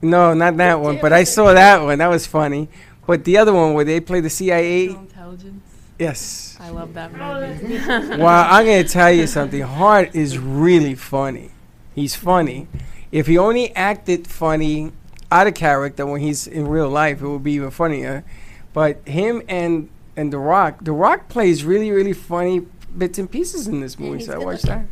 No, 0.02 0.34
not 0.34 0.58
that 0.58 0.82
one, 0.82 1.00
but 1.00 1.14
I 1.14 1.24
saw 1.24 1.54
that 1.54 1.82
one. 1.82 2.00
That 2.00 2.10
was 2.10 2.28
funny. 2.28 2.68
But 3.08 3.24
the 3.24 3.38
other 3.38 3.54
one 3.54 3.74
where 3.74 3.86
they 3.86 4.02
play 4.02 4.20
the 4.20 4.30
CIA. 4.30 4.90
Intelligence. 4.90 5.64
Yes. 5.98 6.58
I 6.60 6.72
love 6.72 6.94
that 6.94 7.14
movie. 7.14 7.78
Well, 8.22 8.46
I'm 8.50 8.66
going 8.66 8.84
to 8.84 8.90
tell 8.92 9.14
you 9.14 9.28
something. 9.28 9.62
Hart 9.62 10.14
is 10.14 10.38
really 10.38 10.96
funny. 10.96 11.52
He's 11.96 12.18
funny. 12.18 12.68
If 13.14 13.28
he 13.28 13.38
only 13.38 13.74
acted 13.78 14.28
funny 14.28 14.92
out 15.32 15.48
of 15.48 15.54
character 15.54 16.06
when 16.06 16.20
he's 16.20 16.48
in 16.48 16.68
real 16.68 16.90
life, 16.90 17.22
it 17.22 17.28
would 17.30 17.46
be 17.46 17.54
even 17.54 17.72
funnier. 17.72 18.26
But 18.74 19.08
him 19.08 19.42
and 19.48 19.88
and 20.20 20.34
The 20.34 20.38
Rock, 20.40 20.84
The 20.84 20.92
Rock 20.92 21.30
plays 21.30 21.64
really, 21.64 21.92
really 21.92 22.14
funny 22.14 22.66
bits 22.98 23.18
and 23.20 23.30
pieces 23.32 23.68
in 23.68 23.80
this 23.80 23.98
movie. 24.00 24.24
So 24.24 24.34
I 24.34 24.38
watched 24.38 24.66
that. 24.66 24.86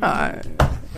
Uh, 0.00 0.42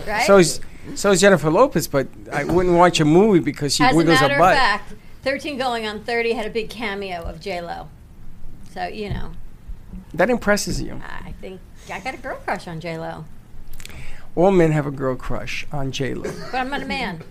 Right? 0.05 0.25
so 0.27 0.37
is 0.37 0.59
so 0.95 1.11
is 1.11 1.21
Jennifer 1.21 1.49
Lopez, 1.49 1.87
but 1.87 2.07
I 2.31 2.43
wouldn't 2.43 2.75
watch 2.77 2.99
a 2.99 3.05
movie 3.05 3.39
because 3.39 3.73
she 3.75 3.83
As 3.83 3.93
a 3.93 3.97
wiggles 3.97 4.19
her 4.19 4.27
matter 4.27 4.35
of 4.35 4.39
butt. 4.41 4.55
fact, 4.55 4.93
13 5.23 5.57
going 5.57 5.87
on 5.87 6.03
30 6.03 6.33
had 6.33 6.45
a 6.45 6.49
big 6.49 6.69
cameo 6.69 7.21
of 7.23 7.39
J-Lo. 7.39 7.87
So, 8.73 8.85
you 8.87 9.09
know, 9.09 9.31
That 10.13 10.29
impresses 10.29 10.81
you. 10.81 11.01
I 11.25 11.31
think 11.41 11.59
I 11.91 11.99
got 12.01 12.13
a 12.13 12.17
girl 12.17 12.35
crush 12.35 12.67
on 12.67 12.79
J-Lo. 12.81 13.25
All 14.35 14.51
men 14.51 14.73
have 14.73 14.85
a 14.85 14.91
girl 14.91 15.15
crush 15.15 15.65
on 15.71 15.91
J 15.91 16.13
Lo. 16.13 16.29
But 16.51 16.57
I'm 16.59 16.69
not 16.69 16.81
a 16.83 16.85
man. 16.85 17.23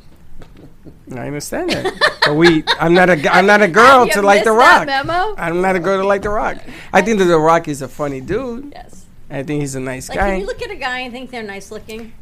I 1.15 1.27
understand 1.27 1.71
that. 1.71 1.93
but 2.25 2.35
we, 2.35 2.65
I'm 2.81 2.95
not 2.95 3.09
a, 3.11 3.33
I'm 3.35 3.47
not 3.47 3.63
a 3.63 3.69
girl 3.83 4.07
to 4.09 4.23
like 4.23 4.45
The 4.45 4.53
Rock. 4.53 4.87
memo? 4.87 5.35
I'm 5.37 5.61
not 5.61 5.77
a 5.77 5.81
girl 5.81 6.01
to 6.01 6.07
like 6.07 6.23
The 6.23 6.31
Rock. 6.31 6.59
I 6.93 7.03
think 7.03 7.19
that 7.19 7.25
The 7.27 7.39
Rock 7.39 7.69
is 7.69 7.83
a 7.83 7.89
funny 7.89 8.21
dude. 8.21 8.73
Yes. 8.73 9.07
I 9.31 9.43
think 9.43 9.61
he's 9.63 9.75
a 9.75 9.81
nice 9.81 10.09
Like, 10.09 10.19
guy. 10.19 10.31
can 10.33 10.41
you 10.41 10.47
look 10.47 10.63
at 10.63 10.71
a 10.71 10.77
guy 10.77 11.01
and 11.01 11.13
think 11.13 11.31
they're 11.31 11.43
nice 11.43 11.71
looking? 11.71 12.13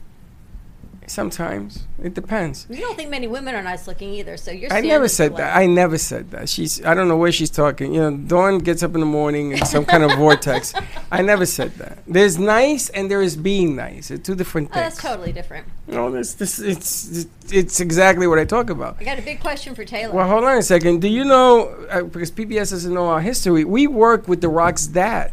Sometimes 1.09 1.87
it 2.02 2.14
depends. 2.14 2.66
You 2.71 2.80
don't 2.80 2.97
think 2.97 3.11
many 3.11 3.26
women 3.26 3.54
are 3.54 3.62
nice 3.62 3.87
looking 3.87 4.12
either, 4.14 4.37
so 4.37 4.50
you're 4.50 4.73
I 4.73 4.80
never 4.80 5.09
said 5.09 5.37
that. 5.37 5.56
I 5.56 5.66
never 5.66 5.99
said 5.99 6.30
that. 6.30 6.49
She's. 6.49 6.85
I 6.85 6.94
don't 6.94 7.09
know 7.09 7.16
where 7.16 7.32
she's 7.32 7.50
talking. 7.50 7.92
You 7.94 8.00
know, 8.11 8.16
Dawn 8.16 8.59
gets 8.59 8.82
up 8.82 8.94
in 8.94 9.00
the 9.00 9.06
morning 9.06 9.52
in 9.52 9.64
some 9.66 9.85
kind 9.85 10.02
of 10.04 10.12
vortex. 10.18 10.73
I 11.11 11.23
never 11.23 11.44
said 11.44 11.73
that. 11.76 11.99
There's 12.06 12.38
nice 12.38 12.88
and 12.90 13.11
there 13.11 13.21
is 13.23 13.37
being 13.37 13.76
nice. 13.76 14.11
It's 14.11 14.26
two 14.26 14.35
different 14.35 14.71
Oh, 14.71 14.75
things. 14.75 14.94
that's 14.94 15.02
totally 15.02 15.32
different. 15.32 15.66
No, 15.87 16.11
this, 16.11 16.35
this, 16.35 16.59
it's, 16.59 17.26
it's 17.50 17.80
exactly 17.80 18.26
what 18.26 18.38
I 18.38 18.44
talk 18.44 18.71
about. 18.71 18.97
I 19.00 19.04
got 19.04 19.18
a 19.18 19.23
big 19.23 19.40
question 19.40 19.75
for 19.75 19.85
Taylor. 19.85 20.14
Well, 20.14 20.28
hold 20.28 20.44
on 20.44 20.56
a 20.56 20.62
second. 20.62 21.00
Do 21.02 21.09
you 21.09 21.25
know, 21.25 21.68
uh, 21.90 22.02
because 22.02 22.30
PBS 22.30 22.71
doesn't 22.71 22.94
know 22.94 23.09
our 23.09 23.21
history, 23.21 23.64
we 23.64 23.87
worked 23.87 24.28
with 24.28 24.40
The 24.40 24.49
Rock's 24.49 24.87
dad. 24.87 25.32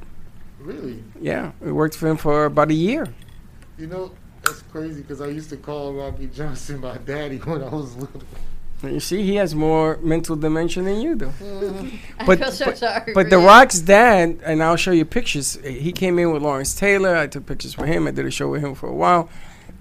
Really? 0.59 1.03
Yeah, 1.21 1.51
we 1.61 1.71
worked 1.71 1.95
for 1.95 2.07
him 2.09 2.17
for 2.17 2.45
about 2.45 2.69
a 2.69 2.73
year. 2.73 3.07
You 3.77 3.87
know, 3.87 4.11
that's 4.49 4.61
crazy 4.71 5.01
because 5.01 5.21
I 5.21 5.27
used 5.27 5.49
to 5.51 5.57
call 5.57 5.93
Rocky 5.93 6.27
Johnson 6.27 6.79
my 6.81 6.97
daddy 6.97 7.37
when 7.37 7.63
I 7.63 7.69
was 7.69 7.95
little. 7.95 8.21
You 8.81 9.01
see, 9.01 9.23
he 9.23 9.35
has 9.35 9.53
more 9.53 9.97
mental 10.01 10.37
dimension 10.37 10.85
than 10.85 11.01
you 11.01 11.15
do. 11.15 11.27
I 12.19 12.25
but- 12.25 12.39
feel 12.39 12.51
so 12.51 12.65
but- 12.65 12.77
sorry. 12.77 13.13
But 13.13 13.29
The. 13.29 13.37
Rock's 13.37 13.79
dad, 13.79 14.39
and 14.45 14.63
I'll 14.63 14.77
show 14.77 14.91
you 14.91 15.03
pictures. 15.03 15.57
He 15.65 15.91
came 15.91 16.17
in 16.17 16.31
with 16.31 16.41
Lawrence 16.41 16.73
Taylor. 16.73 17.15
I 17.15 17.27
took 17.27 17.45
pictures 17.45 17.77
with 17.77 17.87
him. 17.87 18.07
I 18.07 18.11
did 18.11 18.25
a 18.25 18.31
show 18.31 18.47
with 18.49 18.63
him 18.63 18.75
for 18.75 18.87
a 18.87 18.93
while. 18.95 19.29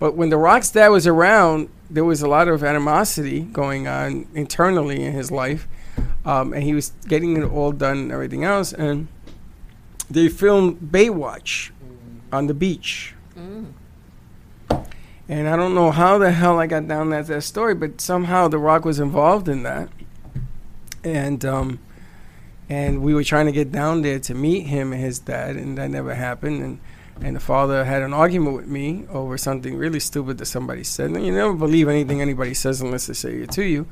But 0.01 0.15
when 0.17 0.31
The 0.31 0.37
Rock's 0.37 0.71
dad 0.71 0.89
was 0.89 1.07
around, 1.07 1.69
there 1.91 2.05
was 2.05 2.23
a 2.23 2.29
lot 2.29 2.49
of 2.49 2.63
animosity 2.65 3.41
going 3.41 3.87
on 3.89 4.27
internally 4.35 5.05
in 5.05 5.13
his 5.13 5.31
life. 5.31 5.69
Um, 6.25 6.53
and 6.53 6.63
he 6.63 6.75
was 6.75 6.93
getting 7.07 7.37
it 7.37 7.45
all 7.45 7.71
done 7.73 7.99
and 7.99 8.13
everything 8.13 8.43
else. 8.45 8.73
And 8.73 9.09
they 10.11 10.29
filmed 10.29 10.79
Baywatch 10.81 11.71
on 12.33 12.47
the 12.49 12.55
beach. 12.55 13.15
And 15.29 15.47
I 15.47 15.57
don't 15.57 15.75
know 15.75 15.91
how 15.91 16.17
the 16.17 16.31
hell 16.31 16.59
I 16.59 16.67
got 16.67 16.89
down 16.89 17.11
that, 17.11 17.27
that 17.27 17.43
story, 17.43 17.75
but 17.75 18.01
somehow 18.01 18.49
The 18.49 18.59
Rock 18.59 18.87
was 18.87 18.99
involved 18.99 19.47
in 19.47 19.63
that. 19.63 19.91
And 21.05 21.45
um, 21.45 21.79
and 22.69 23.03
we 23.03 23.15
were 23.15 23.25
trying 23.25 23.47
to 23.47 23.53
get 23.53 23.71
down 23.71 24.03
there 24.03 24.19
to 24.21 24.35
meet 24.35 24.67
him 24.67 24.93
and 24.93 25.01
his 25.01 25.19
dad, 25.19 25.57
and 25.57 25.79
that 25.79 25.91
never 25.91 26.15
happened. 26.15 26.63
And 26.63 26.81
and 27.21 27.37
the 27.37 27.41
father 27.41 27.85
had 27.85 28.03
an 28.03 28.15
argument 28.15 28.57
with 28.57 28.67
me 28.67 29.05
over 29.11 29.37
something 29.37 29.77
really 29.77 30.01
stupid 30.01 30.39
that 30.39 30.47
somebody 30.47 30.85
said. 30.85 31.11
And 31.11 31.27
you 31.27 31.33
never 31.33 31.53
believe 31.53 31.89
anything 31.89 32.21
anybody 32.23 32.55
says 32.55 32.81
unless 32.81 33.07
they 33.07 33.15
say 33.15 33.35
it 33.37 33.51
to 33.53 33.65
you. 33.65 33.87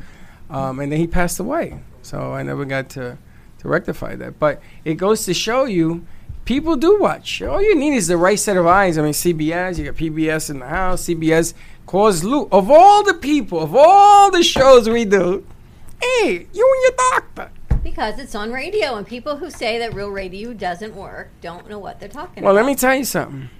Um, 0.48 0.78
and 0.78 0.92
then 0.92 1.00
he 1.00 1.06
passed 1.06 1.40
away, 1.40 1.80
so 2.02 2.32
I 2.32 2.42
never 2.42 2.64
got 2.64 2.88
to 2.90 3.18
to 3.58 3.68
rectify 3.68 4.14
that. 4.16 4.38
But 4.38 4.62
it 4.84 4.94
goes 4.94 5.24
to 5.26 5.34
show 5.34 5.64
you. 5.64 6.06
People 6.46 6.76
do 6.76 6.98
watch. 7.00 7.42
All 7.42 7.60
you 7.60 7.74
need 7.74 7.94
is 7.96 8.06
the 8.06 8.16
right 8.16 8.38
set 8.38 8.56
of 8.56 8.66
eyes. 8.66 8.96
I 8.96 9.02
mean, 9.02 9.12
CBS, 9.12 9.78
you 9.78 9.84
got 9.84 9.96
PBS 9.96 10.48
in 10.48 10.60
the 10.60 10.66
house. 10.66 11.02
CBS 11.04 11.54
Cause 11.86 12.22
Lou. 12.22 12.48
Of 12.52 12.70
all 12.70 13.02
the 13.02 13.14
people, 13.14 13.60
of 13.60 13.74
all 13.74 14.30
the 14.30 14.44
shows 14.44 14.88
we 14.88 15.04
do, 15.04 15.44
hey, 16.00 16.46
you 16.52 16.74
and 16.74 16.82
your 16.82 17.10
doctor. 17.10 17.50
Because 17.82 18.20
it's 18.20 18.36
on 18.36 18.52
radio, 18.52 18.94
and 18.94 19.04
people 19.04 19.36
who 19.38 19.50
say 19.50 19.78
that 19.80 19.92
real 19.92 20.08
radio 20.10 20.52
doesn't 20.52 20.94
work 20.94 21.30
don't 21.40 21.68
know 21.68 21.80
what 21.80 21.98
they're 21.98 22.08
talking 22.08 22.44
Well, 22.44 22.52
about. 22.52 22.58
Well, 22.60 22.64
let 22.64 22.70
me 22.70 22.76
tell 22.76 22.94
you 22.94 23.04
something. 23.04 23.50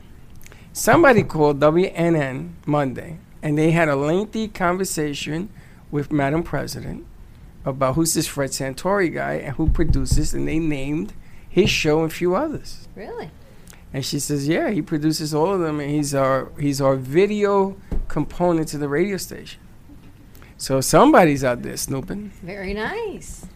Somebody 0.73 1.25
called 1.25 1.59
WNN 1.59 2.50
Monday, 2.66 3.19
and 3.43 3.59
they 3.59 3.73
had 3.73 3.88
a 3.88 3.97
lengthy 3.97 4.47
conversation 4.47 5.49
with 5.90 6.12
Madam 6.12 6.45
President 6.45 7.05
about 7.64 7.97
who's 7.97 8.14
this 8.14 8.28
Fred 8.28 8.50
Santori 8.50 9.12
guy 9.12 9.35
and 9.35 9.57
who 9.57 9.71
produces, 9.71 10.35
and 10.35 10.47
they 10.47 10.61
named 10.61 11.14
his 11.57 11.71
show 11.71 12.03
and 12.03 12.13
a 12.13 12.15
few 12.15 12.35
others. 12.37 12.87
Really? 12.95 13.31
And 13.95 14.05
she 14.05 14.19
says, 14.21 14.47
"Yeah, 14.47 14.69
he 14.71 14.83
produces 14.83 15.33
all 15.33 15.51
of 15.55 15.61
them, 15.61 15.81
and 15.81 15.91
he's 15.91 16.15
our 16.15 16.51
he's 16.61 16.81
our 16.83 16.97
video 16.97 17.77
component 18.09 18.69
to 18.73 18.79
the 18.79 18.89
radio 18.89 19.17
station." 19.17 19.61
So 20.59 20.83
somebody's 20.83 21.43
out 21.43 21.63
there 21.63 21.79
snooping. 21.79 22.33
Very 22.43 22.75
nice. 22.75 23.47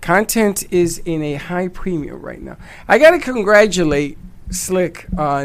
content 0.00 0.64
is 0.70 1.02
in 1.04 1.20
a 1.22 1.34
high 1.34 1.68
premium 1.68 2.22
right 2.22 2.40
now. 2.40 2.56
I 2.88 2.96
got 2.98 3.10
to 3.10 3.18
congratulate 3.18 4.16
slick 4.50 5.06
on 5.18 5.40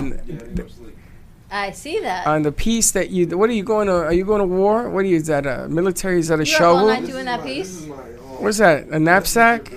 I 1.51 1.71
see 1.71 1.99
that. 1.99 2.25
on 2.25 2.43
the 2.43 2.53
piece 2.53 2.91
that 2.91 3.09
you. 3.09 3.37
What 3.37 3.49
are 3.49 3.57
you 3.61 3.63
going 3.63 3.87
to? 3.87 3.97
Are 4.09 4.13
you 4.13 4.23
going 4.23 4.39
to 4.39 4.47
war? 4.47 4.89
What 4.89 4.99
are 5.03 5.09
you? 5.11 5.17
Is 5.17 5.27
that 5.27 5.45
a 5.45 5.67
military? 5.67 6.19
Is 6.19 6.29
that 6.29 6.39
a 6.39 6.45
You're 6.45 6.55
up 6.55 6.61
all 6.61 6.75
shovel? 6.75 6.87
night 6.87 7.05
doing 7.05 7.25
that 7.25 7.43
piece. 7.43 7.85
What's 8.39 8.59
that? 8.59 8.87
A 8.97 8.99
knapsack? 8.99 9.71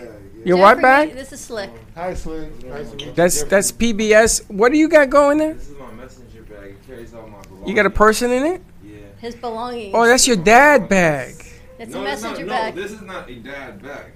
Your 0.44 0.56
what 0.58 0.80
bag? 0.80 1.14
This 1.14 1.32
is 1.32 1.40
slick. 1.40 1.70
Hi, 1.94 2.14
Slim. 2.14 2.52
Nice 2.68 2.90
to 2.90 2.96
meet 2.96 3.06
you. 3.06 3.12
That's 3.12 3.42
that's 3.44 3.72
PBS. 3.72 4.48
What 4.50 4.70
do 4.72 4.78
you 4.78 4.88
got 4.88 5.10
going 5.10 5.38
there? 5.38 5.54
This 5.54 5.68
is 5.70 5.76
my 5.78 5.90
messenger 5.92 6.42
bag. 6.42 6.70
It 6.70 6.86
carries 6.86 7.12
all 7.14 7.26
my 7.26 7.40
belongings. 7.42 7.68
You 7.68 7.74
got 7.74 7.86
a 7.86 7.90
person 7.90 8.30
in 8.30 8.44
it? 8.46 8.62
Yeah. 8.84 8.96
His 9.20 9.34
belongings. 9.34 9.92
Oh, 9.94 10.06
that's 10.06 10.26
your 10.26 10.36
dad 10.36 10.88
bag. 10.88 11.34
it's 11.78 11.92
No, 11.92 12.04
a 12.04 12.12
it's 12.12 12.22
not- 12.22 12.32
messenger 12.38 12.46
no, 12.46 12.70
this 12.72 12.92
is 12.92 13.02
not 13.02 13.28
a 13.28 13.34
dad 13.36 13.82
bag. 13.82 14.12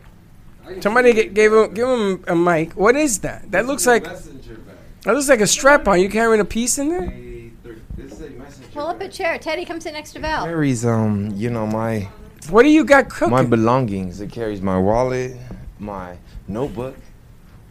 Somebody 0.80 1.12
g- 1.12 1.24
gave 1.28 1.52
him 1.52 1.74
give 1.74 1.88
him 1.88 2.24
a 2.28 2.36
mic. 2.36 2.72
What 2.74 2.94
is 2.96 3.18
that? 3.20 3.50
That 3.50 3.62
This 3.62 3.66
looks 3.68 3.86
like 3.86 4.04
messenger 4.04 4.54
bag. 4.54 4.76
that 5.04 5.14
looks 5.14 5.28
like 5.28 5.40
a 5.40 5.46
strap 5.46 5.88
on. 5.88 6.00
You 6.00 6.08
carrying 6.08 6.40
a 6.40 6.44
piece 6.44 6.78
in 6.78 6.88
there? 6.88 7.02
A 7.10 7.50
thir- 7.64 7.76
This 7.96 8.12
is 8.12 8.20
a 8.20 8.30
messenger 8.30 8.68
Pull 8.72 8.86
up 8.86 9.00
a 9.00 9.08
chair. 9.08 9.38
Teddy, 9.38 9.64
come 9.64 9.80
sit 9.80 9.92
next 9.92 10.12
to 10.12 10.20
Val. 10.20 10.44
carries 10.44 10.84
um, 10.86 11.32
you 11.34 11.50
know, 11.50 11.66
my 11.66 12.08
What 12.48 12.62
do 12.62 12.68
you 12.68 12.84
got 12.84 13.08
cooking? 13.10 13.30
my 13.30 13.44
belongings. 13.44 14.20
It 14.20 14.30
carries 14.30 14.62
my 14.62 14.78
wallet, 14.78 15.36
my 15.82 16.16
notebook, 16.48 16.96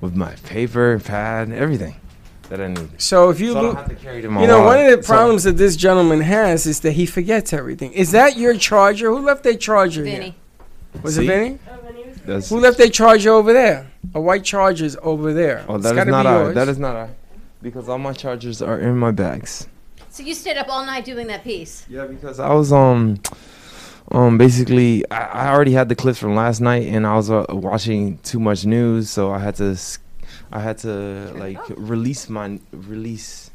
with 0.01 0.15
my 0.15 0.33
paper, 0.43 0.99
pad, 0.99 1.51
everything 1.51 1.95
that 2.49 2.59
I 2.61 2.67
need. 2.67 3.01
so 3.01 3.29
if 3.29 3.39
you 3.39 3.53
So 3.53 3.61
look, 3.61 3.75
don't 3.77 3.87
have 3.87 3.97
to 3.97 4.03
carry 4.03 4.19
it 4.19 4.25
in 4.25 4.31
my 4.33 4.41
you 4.41 4.47
know, 4.47 4.63
one 4.63 4.79
of 4.85 4.97
the 4.97 5.03
So- 5.03 5.07
problems 5.13 5.43
that 5.45 5.57
this 5.57 5.75
gentleman 5.75 6.21
has 6.21 6.65
is 6.65 6.81
that 6.81 6.91
he 6.91 7.05
forgets 7.05 7.53
everything. 7.53 7.93
Is 7.93 8.11
that 8.11 8.37
your 8.37 8.55
charger? 8.57 9.09
Who 9.09 9.19
left 9.19 9.43
their 9.43 9.55
charger 9.55 10.03
Vinny. 10.03 10.35
here? 10.93 11.01
Was 11.01 11.15
See? 11.15 11.23
it 11.23 11.27
Vinny? 11.27 11.59
That's, 12.25 12.49
Who 12.49 12.59
left 12.59 12.77
their 12.77 12.89
charger 12.89 13.31
over 13.31 13.51
there? 13.51 13.89
A 14.13 14.21
white 14.21 14.43
charger's 14.43 14.95
over 15.01 15.33
there. 15.33 15.65
oh, 15.67 15.75
It's 15.75 15.85
that 15.85 15.97
is 15.97 16.05
not 16.11 16.23
be 16.23 16.29
I. 16.29 16.51
That 16.53 16.67
is 16.67 16.77
not 16.77 16.95
I. 16.95 17.09
Because 17.63 17.89
all 17.89 17.97
my 17.97 18.13
chargers 18.13 18.61
are 18.61 18.79
in 18.79 18.97
my 18.97 19.09
bags. 19.11 19.67
So 20.09 20.21
you 20.23 20.35
stayed 20.35 20.57
up 20.57 20.67
all 20.69 20.85
night 20.85 21.05
doing 21.05 21.25
that 21.27 21.43
piece. 21.43 21.85
Yeah, 21.89 22.05
because 22.05 22.39
I 22.39 22.53
was 22.53 22.71
um 22.73 23.19
um 24.11 24.37
basically 24.37 25.09
I, 25.11 25.47
I 25.47 25.53
already 25.53 25.71
had 25.71 25.89
the 25.89 25.95
clips 25.95 26.19
from 26.19 26.35
last 26.35 26.61
night 26.61 26.87
and 26.87 27.05
I 27.05 27.15
was 27.15 27.29
uh, 27.29 27.45
watching 27.49 28.17
too 28.19 28.39
much 28.39 28.65
news, 28.65 29.09
so 29.09 29.31
I 29.31 29.39
had 29.39 29.55
to 29.55 29.77
I 30.51 30.59
had 30.59 30.77
to 30.79 31.31
like 31.35 31.61
release 31.77 32.29
my 32.29 32.59
release 32.71 33.50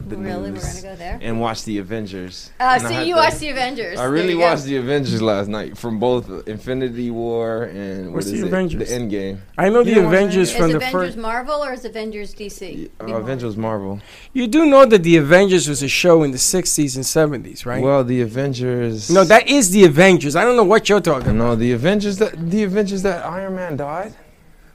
the 0.00 0.16
really, 0.16 0.50
news 0.50 0.64
we're 0.64 0.82
gonna 0.82 0.94
go 0.94 0.96
there. 0.96 1.18
and 1.22 1.40
watch 1.40 1.64
the 1.64 1.78
Avengers. 1.78 2.50
Uh, 2.58 2.62
And 2.62 2.70
I 2.86 2.88
so 2.88 2.94
had 2.94 3.06
you 3.06 3.14
to- 3.14 3.20
watched 3.20 3.38
the 3.40 3.48
Avengers. 3.50 3.98
I 3.98 4.04
really 4.04 4.34
watched 4.34 4.64
the 4.64 4.76
Avengers 4.76 5.20
last 5.22 5.48
night 5.48 5.76
from 5.76 5.98
both 5.98 6.48
Infinity 6.48 7.10
War 7.10 7.64
and 7.64 8.12
What's 8.14 8.26
what 8.26 8.34
is 8.34 8.40
the 8.40 8.46
it? 8.46 8.52
Avengers? 8.52 8.88
The 8.88 8.94
Endgame. 8.98 9.38
I 9.58 9.68
know 9.68 9.78
You 9.80 9.84
the 9.84 9.90
know 9.92 9.96
what 9.98 10.06
I'm 10.08 10.14
Avengers 10.14 10.50
Is 10.50 10.56
from 10.56 10.70
the 10.70 10.76
Avengers 10.78 10.92
first. 11.14 11.18
Marvel 11.18 11.62
or 11.64 11.72
is 11.72 11.84
Avengers 11.84 12.34
DC? 12.34 12.90
Uh, 12.98 13.04
Big 13.06 13.14
Avengers 13.14 13.56
Marvel. 13.56 14.00
You 14.32 14.46
do 14.46 14.64
know 14.66 14.84
that 14.86 15.02
the 15.02 15.16
Avengers 15.16 15.68
was 15.68 15.82
a 15.82 15.88
show 15.88 16.22
in 16.22 16.30
the 16.32 16.38
60s 16.38 16.96
and 16.96 17.04
70s, 17.04 17.64
right? 17.66 17.82
Well, 17.82 18.02
the 18.02 18.20
Avengers. 18.22 19.10
no, 19.10 19.22
that 19.24 19.48
is 19.48 19.70
the 19.70 19.84
Avengers. 19.84 20.34
I 20.34 20.44
don't 20.44 20.56
know 20.56 20.64
what 20.64 20.88
you're 20.88 21.00
talking 21.00 21.28
about. 21.36 21.36
No, 21.36 21.54
the 21.56 21.72
Avengers 21.72 22.16
that 22.18 22.50
the 22.50 22.62
Avengers 22.64 23.02
that 23.02 23.24
Iron 23.24 23.54
Man 23.56 23.76
died. 23.76 24.14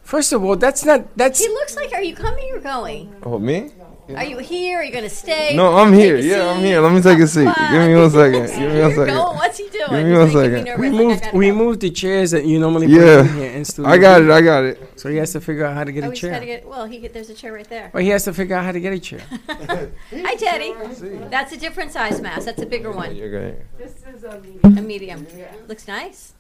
First 0.04 0.34
of 0.34 0.44
all, 0.44 0.56
that's 0.56 0.86
not 0.86 1.18
that's 1.18 1.40
He 1.44 1.48
looks 1.50 1.76
like. 1.76 1.92
Are 1.94 2.04
you 2.04 2.16
coming 2.16 2.48
or 2.54 2.60
going? 2.60 3.14
Oh, 3.24 3.40
me? 3.40 3.72
Are 4.14 4.24
you 4.24 4.38
here? 4.38 4.80
Are 4.80 4.84
you 4.84 4.92
gonna 4.94 5.10
stay? 5.10 5.56
No, 5.56 5.76
I'm 5.78 5.92
here. 5.92 6.18
a 6.18 6.22
Yeah, 6.22 6.52
I'm 6.52 6.62
here. 6.62 6.80
Let 6.80 6.94
me 6.94 7.02
take 7.02 7.18
a 7.20 7.28
seat. 7.28 7.46
Give 7.46 7.72
me 7.88 7.94
on. 7.96 8.02
one 8.02 8.12
second. 8.12 8.46
Give 8.48 8.60
me 8.60 8.82
one 8.82 8.92
You're 8.96 9.06
going. 9.08 9.36
What's 9.36 9.58
he 9.58 9.70
doing? 9.70 9.90
Give 9.90 9.92
me 9.92 10.10
He's 10.10 10.18
one 10.18 10.28
making 10.28 10.36
me 10.36 10.42
second. 10.44 10.66
nervous, 10.66 10.80
we 10.80 10.90
moved 10.92 11.24
gotta 11.24 11.38
we 11.38 11.48
go. 11.48 11.56
moved 11.56 11.80
the 11.82 11.90
chairs 11.90 12.32
that 12.32 12.46
you 12.46 12.60
normally 12.60 12.88
Yeah. 12.88 13.00
put 13.24 13.32
in 13.32 13.38
here 13.38 13.52
in 13.52 13.66
studio. 13.66 13.92
I 13.92 13.98
got 13.98 14.22
it. 14.22 14.30
I 14.30 14.42
got 14.42 14.64
it. 14.66 15.00
So 15.00 15.10
he 15.10 15.18
has 15.18 15.32
to 15.32 15.42
figure 15.42 15.66
out 15.66 15.74
how 15.74 15.84
to 15.84 15.92
get 15.92 16.04
Oh, 16.04 16.08
a 16.08 16.12
he's 16.12 16.22
gotta 16.22 16.36
chair. 16.38 16.46
get. 16.46 16.68
Well, 16.68 16.86
he 16.86 17.00
get, 17.00 17.14
there's 17.14 17.32
a 17.32 17.34
chair 17.34 17.54
right 17.54 17.68
there. 17.68 17.90
Well, 17.94 18.04
he 18.04 18.10
has 18.10 18.24
to 18.26 18.34
figure 18.34 18.56
out 18.56 18.64
how 18.66 18.72
to 18.74 18.80
get 18.80 18.94
a 18.94 19.00
chair. 19.00 19.22
Hi, 19.50 20.36
Teddy. 20.36 20.74
That's 21.32 21.54
a 21.54 21.58
different 21.58 21.92
size 21.92 22.22
mask. 22.22 22.46
That's 22.46 22.62
a 22.62 22.66
bigger 22.68 22.92
one. 22.92 23.16
You're 23.16 23.32
good. 23.32 23.62
This 23.80 24.04
is 24.16 24.24
a 24.24 24.40
medium. 24.82 25.26
Looks 25.68 25.88
nice. 25.88 26.34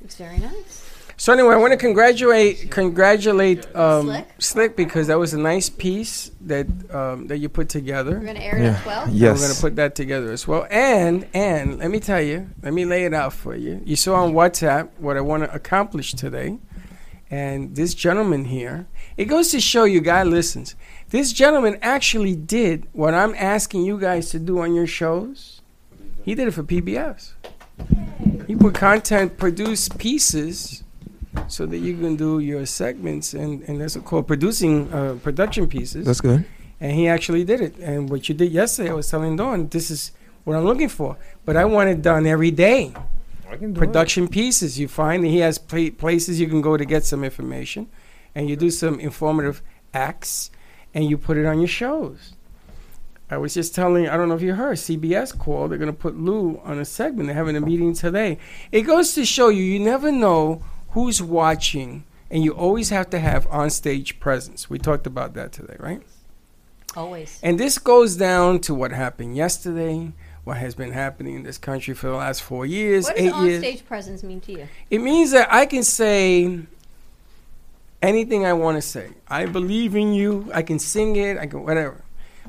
Looks 0.00 0.16
very 0.16 0.38
nice. 0.38 0.88
So 1.16 1.32
anyway, 1.32 1.54
I 1.54 1.58
want 1.58 1.72
to 1.72 1.76
congratulate 1.76 2.70
congratulate 2.70 3.64
um, 3.76 4.06
Slick? 4.06 4.28
Slick 4.38 4.76
because 4.76 5.06
that 5.06 5.18
was 5.18 5.34
a 5.34 5.38
nice 5.38 5.68
piece 5.68 6.30
that 6.42 6.66
um, 6.92 7.26
that 7.28 7.38
you 7.38 7.48
put 7.48 7.68
together. 7.68 8.18
We're 8.18 8.26
gonna 8.26 8.40
air 8.40 8.56
it 8.58 8.62
Yeah. 8.62 8.78
as 8.80 8.86
well. 8.86 9.08
Yes. 9.10 9.40
We're 9.40 9.48
gonna 9.48 9.60
put 9.60 9.76
that 9.76 9.94
together 9.94 10.32
as 10.32 10.48
well. 10.48 10.66
And 10.70 11.26
and 11.34 11.78
let 11.78 11.90
me 11.90 12.00
tell 12.00 12.20
you, 12.20 12.48
let 12.62 12.72
me 12.72 12.84
lay 12.84 13.04
it 13.04 13.14
out 13.14 13.32
for 13.32 13.54
you. 13.54 13.80
You 13.84 13.96
saw 13.96 14.14
on 14.16 14.32
WhatsApp 14.32 14.88
what 14.98 15.16
I 15.16 15.20
want 15.20 15.44
to 15.44 15.54
accomplish 15.54 16.14
today, 16.14 16.58
and 17.30 17.76
this 17.76 17.94
gentleman 17.94 18.46
here. 18.46 18.86
It 19.16 19.26
goes 19.26 19.50
to 19.50 19.60
show 19.60 19.84
you, 19.84 20.00
guy 20.00 20.22
listens. 20.24 20.74
This 21.10 21.32
gentleman 21.32 21.78
actually 21.82 22.34
did 22.34 22.86
what 22.92 23.12
I'm 23.12 23.34
asking 23.36 23.84
you 23.84 23.98
guys 24.00 24.30
to 24.30 24.38
do 24.38 24.58
on 24.60 24.74
your 24.74 24.86
shows. 24.86 25.60
He 26.24 26.34
did 26.34 26.48
it 26.48 26.52
for 26.52 26.62
PBS. 26.62 27.32
He 28.46 28.56
put 28.56 28.74
content, 28.74 29.36
produced 29.38 29.98
pieces, 29.98 30.81
so 31.48 31.66
that 31.66 31.78
you 31.78 31.96
can 31.96 32.16
do 32.16 32.38
your 32.38 32.66
segments, 32.66 33.34
and 33.34 33.62
and 33.62 33.80
that's 33.80 33.96
called 33.96 34.26
producing 34.26 34.92
uh, 34.92 35.18
production 35.22 35.66
pieces 35.66 36.06
That's 36.06 36.20
good. 36.20 36.44
and 36.80 36.92
he 36.92 37.08
actually 37.08 37.44
did 37.44 37.60
it. 37.60 37.78
And 37.78 38.10
what 38.10 38.28
you 38.28 38.34
did 38.34 38.52
yesterday, 38.52 38.90
I 38.90 38.94
was 38.94 39.08
telling 39.10 39.36
Dawn, 39.36 39.68
this 39.68 39.90
is 39.90 40.12
what 40.44 40.56
I'm 40.56 40.64
looking 40.64 40.88
for. 40.88 41.16
But 41.44 41.56
I 41.56 41.64
want 41.64 41.90
it 41.90 42.02
done 42.02 42.26
every 42.26 42.50
day. 42.50 42.92
I 43.50 43.56
can 43.56 43.72
do 43.72 43.78
Production 43.78 44.28
pieces. 44.28 44.78
You 44.78 44.88
find 44.88 45.24
that 45.24 45.28
he 45.28 45.38
has 45.38 45.58
pla 45.58 45.90
places 45.96 46.40
you 46.40 46.48
can 46.48 46.60
go 46.60 46.76
to 46.76 46.84
get 46.84 47.04
some 47.04 47.24
information, 47.24 47.88
and 48.34 48.48
you 48.48 48.56
do 48.56 48.70
some 48.70 49.00
informative 49.00 49.62
acts, 49.94 50.50
and 50.94 51.04
you 51.08 51.18
put 51.18 51.36
it 51.36 51.46
on 51.46 51.60
your 51.60 51.68
shows. 51.68 52.34
I 53.30 53.38
was 53.38 53.54
just 53.54 53.74
telling, 53.74 54.06
I 54.10 54.18
don't 54.18 54.28
know 54.28 54.34
if 54.34 54.42
you 54.42 54.54
heard, 54.54 54.76
CBS 54.76 55.36
called. 55.38 55.70
They're 55.70 55.78
going 55.78 55.90
to 55.90 55.96
put 55.98 56.18
Lou 56.18 56.60
on 56.64 56.78
a 56.78 56.84
segment. 56.84 57.28
They're 57.28 57.34
having 57.34 57.56
a 57.56 57.62
meeting 57.62 57.94
today. 57.94 58.36
It 58.70 58.82
goes 58.82 59.14
to 59.14 59.24
show 59.24 59.48
you, 59.48 59.62
you 59.64 59.80
never 59.80 60.12
know 60.12 60.62
who's 60.92 61.22
watching, 61.22 62.04
and 62.30 62.42
you 62.42 62.52
always 62.52 62.90
have 62.90 63.10
to 63.10 63.18
have 63.18 63.46
on-stage 63.48 64.20
presence. 64.20 64.70
We 64.70 64.78
talked 64.78 65.06
about 65.06 65.34
that 65.34 65.52
today, 65.52 65.76
right? 65.78 66.02
Always. 66.96 67.38
And 67.42 67.58
this 67.58 67.78
goes 67.78 68.16
down 68.16 68.60
to 68.60 68.74
what 68.74 68.92
happened 68.92 69.36
yesterday, 69.36 70.12
what 70.44 70.58
has 70.58 70.74
been 70.74 70.92
happening 70.92 71.36
in 71.36 71.42
this 71.42 71.58
country 71.58 71.94
for 71.94 72.08
the 72.08 72.14
last 72.16 72.42
four 72.42 72.66
years, 72.66 73.04
What 73.04 73.16
does 73.16 73.24
eight 73.24 73.32
on 73.32 73.46
years. 73.46 73.60
stage 73.60 73.86
presence 73.86 74.22
mean 74.22 74.40
to 74.42 74.52
you? 74.52 74.68
It 74.90 74.98
means 74.98 75.30
that 75.30 75.52
I 75.52 75.66
can 75.66 75.82
say 75.82 76.60
anything 78.02 78.44
I 78.44 78.52
want 78.52 78.76
to 78.76 78.82
say. 78.82 79.10
I 79.28 79.46
believe 79.46 79.94
in 79.94 80.12
you. 80.12 80.50
I 80.52 80.62
can 80.62 80.78
sing 80.78 81.16
it. 81.16 81.38
I 81.38 81.46
can 81.46 81.62
whatever. 81.62 82.04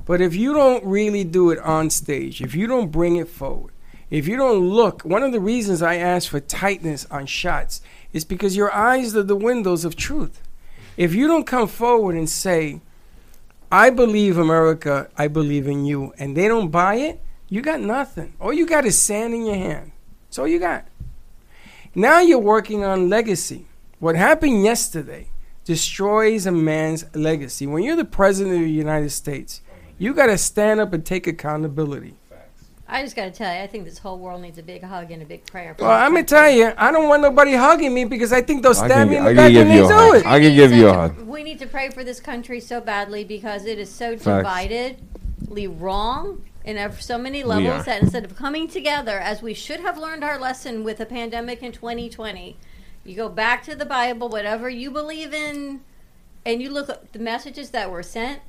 But 0.05 0.19
if 0.19 0.35
you 0.35 0.53
don't 0.53 0.83
really 0.83 1.23
do 1.23 1.51
it 1.51 1.59
on 1.59 1.89
stage, 1.89 2.41
if 2.41 2.55
you 2.55 2.67
don't 2.67 2.91
bring 2.91 3.15
it 3.15 3.29
forward, 3.29 3.71
if 4.09 4.27
you 4.27 4.35
don't 4.35 4.69
look, 4.69 5.03
one 5.03 5.23
of 5.23 5.31
the 5.31 5.39
reasons 5.39 5.81
I 5.81 5.95
ask 5.95 6.29
for 6.29 6.39
tightness 6.39 7.05
on 7.09 7.25
shots 7.25 7.81
is 8.13 8.23
because 8.23 8.55
your 8.55 8.73
eyes 8.73 9.15
are 9.15 9.23
the 9.23 9.35
windows 9.35 9.83
of 9.83 9.95
truth. 9.95 10.41
If 10.95 11.13
you 11.13 11.27
don't 11.27 11.45
come 11.45 11.67
forward 11.67 12.15
and 12.15 12.29
say, 12.29 12.79
I 13.71 13.89
believe 13.89 14.37
America, 14.37 15.09
I 15.17 15.27
believe 15.27 15.67
in 15.67 15.85
you, 15.85 16.13
and 16.19 16.37
they 16.37 16.47
don't 16.47 16.69
buy 16.69 16.95
it, 16.95 17.19
you 17.49 17.61
got 17.61 17.81
nothing. 17.81 18.33
All 18.39 18.53
you 18.53 18.67
got 18.67 18.85
is 18.85 18.97
sand 18.97 19.33
in 19.33 19.45
your 19.45 19.55
hand. 19.55 19.91
That's 20.27 20.39
all 20.39 20.47
you 20.47 20.59
got. 20.59 20.85
Now 21.95 22.21
you're 22.21 22.39
working 22.39 22.83
on 22.83 23.09
legacy. 23.09 23.65
What 23.99 24.15
happened 24.15 24.63
yesterday 24.63 25.27
destroys 25.65 26.45
a 26.45 26.51
man's 26.51 27.05
legacy. 27.15 27.67
When 27.67 27.83
you're 27.83 27.95
the 27.95 28.05
president 28.05 28.55
of 28.55 28.61
the 28.61 28.71
United 28.71 29.11
States, 29.11 29.61
you 29.97 30.13
got 30.13 30.27
to 30.27 30.37
stand 30.37 30.79
up 30.79 30.93
and 30.93 31.05
take 31.05 31.27
accountability. 31.27 32.15
I 32.93 33.01
just 33.01 33.15
got 33.15 33.25
to 33.25 33.31
tell 33.31 33.51
you, 33.51 33.59
I 33.63 33.65
think 33.65 33.85
this 33.85 33.97
whole 33.97 34.19
world 34.19 34.43
needs 34.43 34.59
a 34.59 34.63
big 34.63 34.83
hug 34.83 35.09
and 35.09 35.23
a 35.23 35.25
big 35.25 35.47
prayer. 35.47 35.75
Well, 35.79 35.89
I'm 35.89 36.11
going 36.11 36.25
to 36.27 36.29
tell 36.35 36.47
you, 36.49 36.73
I 36.77 36.91
don't 36.91 37.07
want 37.09 37.23
nobody 37.23 37.55
hugging 37.55 37.91
me 37.91 38.05
because 38.05 38.31
I 38.31 38.43
think 38.43 38.61
they'll 38.61 38.71
I 38.73 38.85
stab 38.87 38.89
can- 38.91 39.09
me 39.09 39.17
in 39.17 39.23
I 39.23 39.29
the 39.29 39.29
can 39.29 39.35
back 39.37 39.51
give 39.51 39.67
when 39.67 39.67
they 39.69 39.75
you 39.77 39.85
a 39.85 39.87
do 39.87 39.93
hug. 39.95 40.15
it. 40.17 40.25
I 40.27 40.39
can 40.39 40.49
We 40.51 40.55
give 40.55 40.71
need 40.71 40.77
you 40.77 40.89
a 40.89 40.91
to- 40.91 40.97
hug. 40.99 41.19
We 41.21 41.43
need 41.43 41.57
to 41.59 41.65
pray 41.65 41.89
for 41.89 42.03
this 42.03 42.19
country 42.19 42.59
so 42.59 42.79
badly 42.79 43.23
because 43.23 43.65
it 43.65 43.79
is 43.79 43.89
so 43.89 44.15
Facts. 44.15 44.47
dividedly 44.47 45.67
wrong 45.67 46.43
in 46.63 46.77
ev- 46.77 47.01
so 47.01 47.17
many 47.17 47.41
are. 47.41 47.47
levels 47.47 47.85
that 47.85 48.03
instead 48.03 48.25
of 48.25 48.35
coming 48.35 48.67
together, 48.67 49.17
as 49.17 49.41
we 49.41 49.55
should 49.55 49.79
have 49.79 49.97
learned 49.97 50.23
our 50.23 50.37
lesson 50.39 50.83
with 50.83 50.99
the 50.99 51.07
pandemic 51.07 51.63
in 51.63 51.71
2020, 51.71 52.57
you 53.03 53.15
go 53.15 53.27
back 53.27 53.63
to 53.63 53.75
the 53.75 53.85
Bible, 53.87 54.29
whatever 54.29 54.69
you 54.69 54.91
believe 54.91 55.33
in, 55.33 55.81
and 56.45 56.61
you 56.61 56.69
look 56.69 56.89
at 56.89 57.11
the 57.11 57.17
messages 57.19 57.71
that 57.71 57.89
were 57.89 58.03
sent, 58.03 58.39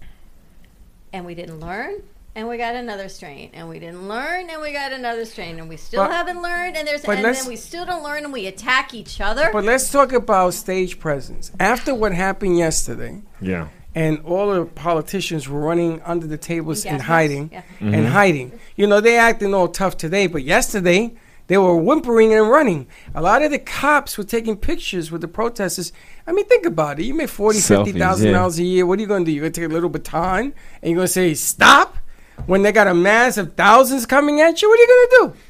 and 1.14 1.24
we 1.24 1.34
didn't 1.34 1.60
learn. 1.60 2.02
And 2.36 2.48
we 2.48 2.56
got 2.56 2.74
another 2.74 3.08
strain, 3.08 3.50
and 3.54 3.68
we 3.68 3.78
didn't 3.78 4.08
learn, 4.08 4.50
and 4.50 4.60
we 4.60 4.72
got 4.72 4.92
another 4.92 5.24
strain, 5.24 5.60
and 5.60 5.68
we 5.68 5.76
still 5.76 6.02
But- 6.02 6.10
haven't 6.10 6.42
learned, 6.42 6.76
and 6.76 6.86
there's, 6.88 7.02
but 7.02 7.18
and 7.18 7.24
then 7.24 7.46
we 7.46 7.54
still 7.54 7.86
don't 7.86 8.02
learn, 8.02 8.24
and 8.24 8.32
we 8.32 8.46
attack 8.48 8.92
each 8.92 9.20
other. 9.20 9.50
But 9.52 9.62
let's 9.64 9.88
talk 9.88 10.12
about 10.12 10.52
stage 10.54 10.98
presence. 10.98 11.52
After 11.60 11.94
what 11.94 12.12
happened 12.12 12.58
yesterday, 12.58 13.22
Yeah. 13.40 13.68
and 13.94 14.18
all 14.24 14.52
the 14.52 14.64
politicians 14.64 15.48
were 15.48 15.60
running 15.60 16.02
under 16.04 16.26
the 16.26 16.36
tables 16.36 16.82
Gas 16.82 16.90
and 16.90 16.98
masks, 16.98 17.08
hiding 17.08 17.50
yeah. 17.52 17.62
and 17.78 17.94
mm-hmm. 17.94 18.06
hiding. 18.06 18.52
You 18.74 18.88
know, 18.88 19.00
they 19.00 19.16
acting 19.16 19.54
all 19.54 19.68
tough 19.68 19.96
today, 19.96 20.26
but 20.26 20.42
yesterday 20.42 21.12
They 21.46 21.58
were 21.58 21.76
whimpering 21.76 22.32
and 22.32 22.48
running. 22.48 22.86
A 23.14 23.20
lot 23.20 23.42
of 23.42 23.50
the 23.50 23.58
cops 23.58 24.16
were 24.16 24.24
taking 24.24 24.56
pictures 24.56 25.10
with 25.12 25.20
the 25.20 25.28
protesters. 25.28 25.92
I 26.26 26.32
mean, 26.32 26.46
think 26.46 26.64
about 26.64 26.98
it. 26.98 27.04
You 27.04 27.12
make 27.12 27.28
forty, 27.28 27.58
Selfies, 27.58 27.84
fifty 27.84 27.98
thousand 27.98 28.28
yeah. 28.28 28.32
dollars 28.32 28.58
a 28.58 28.64
year. 28.64 28.86
What 28.86 28.98
are 28.98 29.02
you 29.02 29.08
going 29.08 29.24
to 29.26 29.30
do? 29.30 29.32
You're 29.34 29.42
going 29.42 29.52
to 29.52 29.60
take 29.60 29.70
a 29.70 29.72
little 29.72 29.90
baton 29.90 30.54
and 30.80 30.90
you're 30.90 30.96
going 30.96 31.06
to 31.06 31.12
say 31.12 31.34
stop 31.34 31.98
when 32.46 32.62
they 32.62 32.72
got 32.72 32.86
a 32.86 32.94
mass 32.94 33.36
of 33.36 33.54
thousands 33.54 34.06
coming 34.06 34.40
at 34.40 34.60
you. 34.62 34.68
What 34.68 34.78
are 34.78 34.82
you 34.82 34.88
going 34.88 35.08
to 35.08 35.16
do? 35.34 35.40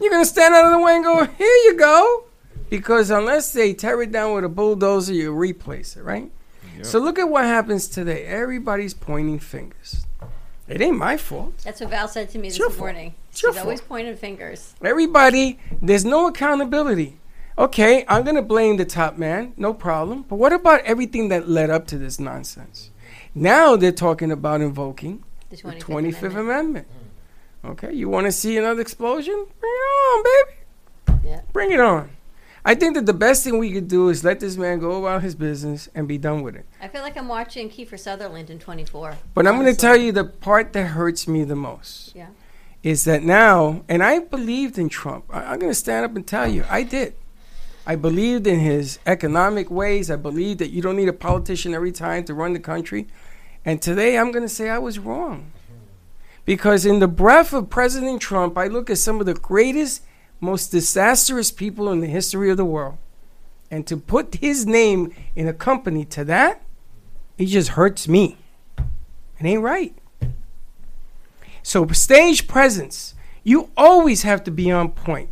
You're 0.00 0.10
going 0.10 0.22
to 0.24 0.28
stand 0.28 0.54
out 0.54 0.66
of 0.66 0.72
the 0.72 0.78
way 0.84 0.94
and 0.96 1.04
go, 1.04 1.24
"Here 1.24 1.46
you 1.64 1.76
go," 1.76 2.24
because 2.70 3.10
unless 3.10 3.52
they 3.52 3.74
tear 3.74 4.00
it 4.02 4.12
down 4.12 4.34
with 4.34 4.44
a 4.44 4.48
bulldozer, 4.48 5.12
you 5.12 5.32
replace 5.32 5.96
it, 5.96 6.02
right? 6.02 6.30
So 6.82 7.00
look 7.00 7.18
at 7.18 7.28
what 7.28 7.44
happens 7.44 7.88
today. 7.88 8.24
Everybody's 8.26 8.94
pointing 8.94 9.40
fingers. 9.40 10.06
It 10.68 10.80
ain't 10.80 10.96
my 10.96 11.16
fault. 11.16 11.54
That's 11.64 11.80
what 11.80 11.90
Val 11.90 12.06
said 12.06 12.28
to 12.30 12.38
me 12.38 12.48
It's 12.48 12.58
your 12.58 12.68
this 12.68 12.76
fault. 12.76 12.86
morning. 12.92 13.14
It's 13.32 13.42
your 13.42 13.52
She's 13.52 13.62
always 13.62 13.80
fault. 13.80 13.88
pointing 13.88 14.16
fingers. 14.16 14.74
Everybody, 14.84 15.58
there's 15.82 16.04
no 16.04 16.28
accountability. 16.28 17.18
Okay, 17.56 18.04
I'm 18.06 18.22
going 18.22 18.36
to 18.36 18.42
blame 18.42 18.76
the 18.76 18.84
top 18.84 19.16
man, 19.18 19.54
no 19.56 19.74
problem. 19.74 20.22
But 20.28 20.36
what 20.36 20.52
about 20.52 20.82
everything 20.82 21.30
that 21.30 21.48
led 21.48 21.70
up 21.70 21.86
to 21.88 21.98
this 21.98 22.20
nonsense? 22.20 22.90
Now 23.34 23.74
they're 23.74 23.90
talking 23.90 24.30
about 24.30 24.60
invoking 24.60 25.24
The 25.50 25.56
the 25.56 25.62
25th, 25.62 25.82
25th 25.82 26.22
Amendment. 26.22 26.38
Amendment. 26.38 26.86
Mm. 27.64 27.70
Okay, 27.70 27.92
you 27.92 28.08
want 28.08 28.26
to 28.26 28.32
see 28.32 28.56
another 28.56 28.80
explosion? 28.80 29.46
Bring 29.60 29.72
it 29.72 29.84
on, 30.08 30.24
baby. 30.24 31.28
Yeah. 31.28 31.40
Bring 31.52 31.72
it 31.72 31.80
on. 31.80 32.10
I 32.64 32.74
think 32.74 32.94
that 32.94 33.06
the 33.06 33.14
best 33.14 33.44
thing 33.44 33.58
we 33.58 33.72
could 33.72 33.88
do 33.88 34.08
is 34.10 34.24
let 34.24 34.40
this 34.40 34.56
man 34.56 34.78
go 34.78 34.98
about 35.04 35.22
his 35.22 35.34
business 35.34 35.88
and 35.94 36.06
be 36.06 36.18
done 36.18 36.42
with 36.42 36.54
it. 36.54 36.66
I 36.82 36.88
feel 36.88 37.02
like 37.02 37.16
I'm 37.16 37.28
watching 37.28 37.70
Kiefer 37.70 37.98
Sutherland 37.98 38.50
in 38.50 38.58
24. 38.58 39.16
But 39.32 39.46
I'm 39.46 39.54
going 39.54 39.72
to 39.72 39.80
tell 39.80 39.96
you 39.96 40.12
the 40.12 40.24
part 40.24 40.72
that 40.74 40.88
hurts 40.88 41.26
me 41.26 41.44
the 41.44 41.56
most. 41.56 42.14
Yeah. 42.14 42.28
is 42.82 43.04
that 43.04 43.22
now, 43.22 43.84
and 43.88 44.02
I 44.02 44.18
believed 44.18 44.78
in 44.78 44.88
Trump. 44.88 45.24
I, 45.30 45.44
I'm 45.44 45.58
going 45.58 45.70
to 45.72 45.74
stand 45.74 46.04
up 46.04 46.14
and 46.14 46.26
tell 46.26 46.46
you, 46.46 46.64
I 46.68 46.82
did. 46.82 47.14
I 47.86 47.96
believed 47.96 48.46
in 48.46 48.60
his 48.60 48.98
economic 49.06 49.70
ways. 49.70 50.10
I 50.10 50.16
believed 50.16 50.58
that 50.60 50.70
you 50.70 50.82
don't 50.82 50.96
need 50.96 51.08
a 51.08 51.12
politician 51.14 51.72
every 51.74 51.92
time 51.92 52.24
to 52.24 52.34
run 52.34 52.52
the 52.52 52.60
country. 52.60 53.06
And 53.64 53.82
today 53.82 54.18
I'm 54.18 54.32
going 54.32 54.44
to 54.44 54.48
say 54.48 54.68
I 54.68 54.78
was 54.78 54.98
wrong. 54.98 55.52
Because 56.44 56.86
in 56.86 56.98
the 56.98 57.08
breath 57.08 57.52
of 57.52 57.68
President 57.68 58.22
Trump, 58.22 58.56
I 58.56 58.68
look 58.68 58.88
at 58.88 58.98
some 58.98 59.20
of 59.20 59.26
the 59.26 59.34
greatest, 59.34 60.02
most 60.40 60.68
disastrous 60.68 61.50
people 61.50 61.90
in 61.90 62.00
the 62.00 62.06
history 62.06 62.50
of 62.50 62.56
the 62.56 62.64
world. 62.64 62.96
And 63.70 63.86
to 63.86 63.96
put 63.96 64.36
his 64.36 64.64
name 64.66 65.14
in 65.36 65.46
a 65.46 65.52
company 65.52 66.04
to 66.06 66.24
that, 66.24 66.62
it 67.36 67.46
just 67.46 67.70
hurts 67.70 68.08
me. 68.08 68.38
It 68.78 69.44
ain't 69.44 69.62
right. 69.62 69.94
So, 71.62 71.86
stage 71.88 72.48
presence, 72.48 73.14
you 73.44 73.70
always 73.76 74.22
have 74.22 74.42
to 74.44 74.50
be 74.50 74.70
on 74.70 74.92
point. 74.92 75.28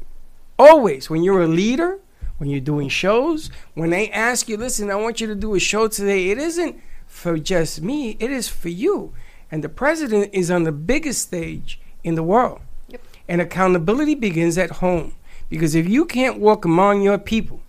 Always. 0.59 1.09
When 1.09 1.23
you're 1.23 1.43
a 1.43 1.49
leader, 1.49 1.99
when 2.37 2.51
you're 2.51 2.61
doing 2.61 2.91
shows, 2.91 3.51
when 3.75 3.91
they 3.91 4.11
ask 4.11 4.49
you, 4.49 4.57
listen, 4.59 4.91
I 4.91 4.97
want 4.97 5.21
you 5.21 5.27
to 5.29 5.35
do 5.35 5.55
a 5.55 5.59
show 5.59 5.89
today, 5.89 6.29
it 6.29 6.37
isn't 6.39 6.79
for 7.17 7.39
just 7.39 7.81
me, 7.81 8.17
it 8.21 8.31
is 8.31 8.47
for 8.49 8.69
you. 8.69 9.15
And 9.51 9.65
the 9.65 9.71
president 9.71 10.35
is 10.35 10.51
on 10.51 10.65
the 10.65 10.73
biggest 10.73 11.23
stage 11.23 11.81
in 12.05 12.15
the 12.15 12.23
world. 12.23 12.61
Yep. 12.89 13.01
And 13.27 13.41
accountability 13.41 14.15
begins 14.15 14.59
at 14.59 14.83
home. 14.83 15.15
Because 15.49 15.75
if 15.75 15.89
you 15.89 16.05
can't 16.05 16.39
walk 16.39 16.67
among 16.67 17.01
your 17.01 17.17
people, 17.17 17.61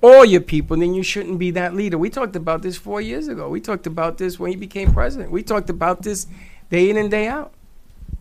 all 0.00 0.24
your 0.24 0.40
people, 0.40 0.78
then 0.78 0.94
you 0.94 1.02
shouldn't 1.02 1.38
be 1.38 1.50
that 1.50 1.74
leader. 1.74 1.98
We 1.98 2.08
talked 2.08 2.34
about 2.34 2.62
this 2.62 2.78
four 2.78 3.00
years 3.00 3.28
ago. 3.28 3.48
We 3.48 3.60
talked 3.60 3.86
about 3.86 4.16
this 4.16 4.40
when 4.40 4.50
he 4.50 4.56
became 4.56 4.92
president. 4.92 5.30
We 5.30 5.42
talked 5.42 5.68
about 5.68 6.02
this 6.02 6.26
day 6.70 6.88
in 6.88 6.96
and 6.96 7.10
day 7.10 7.26
out. 7.26 7.52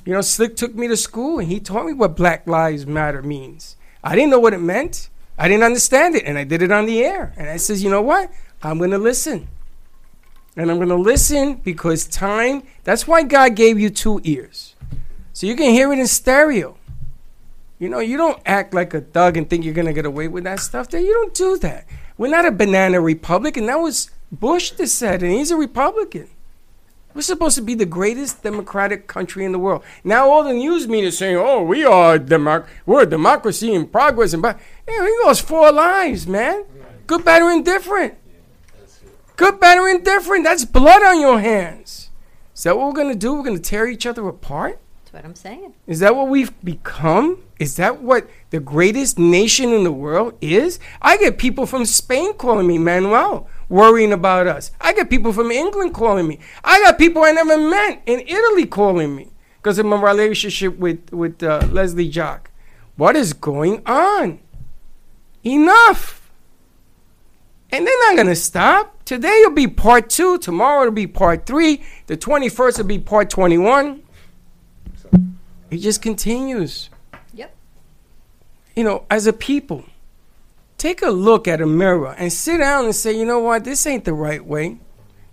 You 0.06 0.14
know, 0.14 0.22
Slick 0.22 0.58
took 0.58 0.76
me 0.76 0.90
to 0.90 0.98
school 0.98 1.40
and 1.40 1.48
he 1.48 1.60
taught 1.62 1.86
me 1.86 1.94
what 1.94 2.18
Black 2.18 2.46
Lives 2.46 2.86
Matter 2.86 3.22
means. 3.22 3.78
I 4.04 4.16
didn't 4.16 4.32
know 4.32 4.40
what 4.40 4.54
it 4.54 4.60
meant. 4.60 5.10
I 5.38 5.48
didn't 5.48 5.64
understand 5.64 6.16
it, 6.16 6.26
and 6.26 6.38
I 6.38 6.44
did 6.44 6.62
it 6.62 6.72
on 6.72 6.86
the 6.86 7.04
air. 7.04 7.34
And 7.38 7.50
I 7.50 7.58
says, 7.58 7.84
you 7.84 7.90
know 7.90 8.02
what? 8.02 8.32
I'm 8.62 8.78
going 8.78 8.92
to 8.92 8.98
listen. 8.98 9.48
And 10.56 10.70
I'm 10.70 10.78
going 10.78 10.90
to 10.90 10.96
listen 10.96 11.56
because 11.56 12.06
time, 12.06 12.64
that's 12.84 13.08
why 13.08 13.24
God 13.24 13.56
gave 13.56 13.80
you 13.80 13.90
two 13.90 14.20
ears. 14.24 14.76
So 15.34 15.48
you 15.48 15.56
can 15.56 15.72
hear 15.72 15.92
it 15.94 16.00
in 16.00 16.08
stereo. 16.08 16.78
You 17.80 17.90
know, 17.90 18.00
you 18.00 18.18
don't 18.18 18.40
act 18.46 18.74
like 18.74 18.94
a 18.94 19.02
thug 19.02 19.38
and 19.38 19.50
think 19.50 19.64
you're 19.64 19.74
going 19.74 19.88
to 19.88 19.94
get 19.94 20.06
away 20.06 20.28
with 20.28 20.44
that 20.44 20.60
stuff. 20.60 20.90
There, 20.90 21.02
you 21.02 21.14
don't 21.14 21.34
do 21.34 21.58
that. 21.60 21.88
We're 22.18 22.30
not 22.30 22.46
a 22.46 22.52
banana 22.52 23.02
republic, 23.02 23.58
and 23.58 23.68
that 23.70 23.80
was 23.80 24.12
Bush 24.32 24.72
that 24.72 24.88
said, 24.88 25.24
and 25.24 25.32
he's 25.32 25.52
a 25.52 25.56
Republican. 25.56 26.30
We're 27.14 27.22
supposed 27.22 27.56
to 27.56 27.62
be 27.62 27.74
the 27.74 27.86
greatest 27.86 28.44
democratic 28.44 29.08
country 29.08 29.44
in 29.44 29.52
the 29.52 29.60
world. 29.60 29.84
Now 30.04 30.30
all 30.30 30.44
the 30.44 30.54
news 30.54 30.88
media 30.88 31.12
saying, 31.12 31.36
"Oh, 31.36 31.62
we 31.64 31.84
are 31.84 32.18
democ- 32.18 32.68
we're 32.86 33.02
a 33.02 33.06
democracy 33.06 33.74
in 33.74 33.88
progress." 33.88 34.34
And 34.34 34.42
but 34.42 34.60
hey, 34.88 35.02
we 35.02 35.20
lost 35.26 35.42
four 35.42 35.72
lives, 35.72 36.26
man. 36.26 36.64
Good, 37.08 37.28
or 37.28 37.52
indifferent. 37.52 38.16
Good, 39.41 39.60
bad, 39.60 39.80
or 39.80 39.89
indifferent. 39.89 40.43
That's 40.43 40.65
blood 40.65 41.01
on 41.01 41.19
your 41.19 41.39
hands. 41.39 42.12
Is 42.54 42.62
that 42.62 42.77
what 42.77 42.86
we're 42.86 42.93
gonna 42.93 43.15
do? 43.15 43.34
We're 43.34 43.41
gonna 43.41 43.58
tear 43.58 43.88
each 43.88 44.06
other 44.06 44.27
apart. 44.27 44.80
That's 44.99 45.13
what 45.13 45.25
I'm 45.25 45.34
saying. 45.34 45.73
Is 45.88 45.97
that 46.01 46.15
what 46.15 46.27
we've 46.27 46.54
become? 46.63 47.41
Is 47.58 47.75
that 47.77 48.04
what 48.04 48.30
the 48.51 48.60
greatest 48.60 49.17
nation 49.17 49.73
in 49.73 49.84
the 49.84 49.91
world 49.91 50.38
is? 50.41 50.77
I 51.01 51.17
get 51.17 51.39
people 51.39 51.65
from 51.65 51.86
Spain 51.86 52.36
calling 52.36 52.67
me 52.67 52.77
Manuel, 52.77 53.49
worrying 53.67 54.13
about 54.13 54.45
us. 54.45 54.69
I 54.80 54.93
get 54.93 55.10
people 55.10 55.34
from 55.34 55.49
England 55.49 55.95
calling 55.95 56.27
me. 56.27 56.38
I 56.63 56.80
got 56.82 56.99
people 56.99 57.23
I 57.23 57.32
never 57.32 57.58
met 57.58 58.04
in 58.06 58.19
Italy 58.19 58.67
calling 58.67 59.15
me 59.15 59.32
because 59.56 59.80
of 59.80 59.88
my 59.88 59.99
relationship 59.99 60.77
with 60.77 61.12
with 61.12 61.41
uh, 61.41 61.67
Leslie 61.71 62.10
Jock. 62.10 62.51
What 62.95 63.15
is 63.15 63.34
going 63.34 63.82
on? 63.88 64.38
Enough. 65.43 66.20
And 67.71 67.88
they're 67.88 68.10
not 68.10 68.17
gonna 68.17 68.36
stop. 68.36 69.03
Today 69.05 69.41
will 69.43 69.53
be 69.53 69.67
part 69.67 70.10
two. 70.10 70.38
Tomorrow 70.38 70.81
it'll 70.81 70.93
be 70.93 71.07
part 71.07 71.45
three. 71.45 71.84
The 72.07 72.17
twenty 72.17 72.49
first 72.49 72.77
will 72.77 72.86
be 72.86 72.99
part 72.99 73.29
twenty 73.29 73.57
one. 73.57 74.03
It 75.69 75.77
just 75.77 76.01
continues. 76.01 76.89
Yep. 77.34 77.55
You 78.75 78.84
know, 78.84 79.05
as 79.10 79.25
a 79.25 79.31
people, 79.31 79.86
take 80.77 81.01
a 81.01 81.12
look 81.12 81.47
at 81.47 81.62
a 81.62 81.65
mirror 81.65 82.13
and 82.17 82.34
sit 82.34 82.57
down 82.57 82.86
and 82.86 82.95
say, 82.95 83.17
you 83.17 83.25
know 83.25 83.39
what, 83.39 83.63
this 83.63 83.86
ain't 83.86 84.03
the 84.03 84.13
right 84.13 84.45
way. 84.45 84.79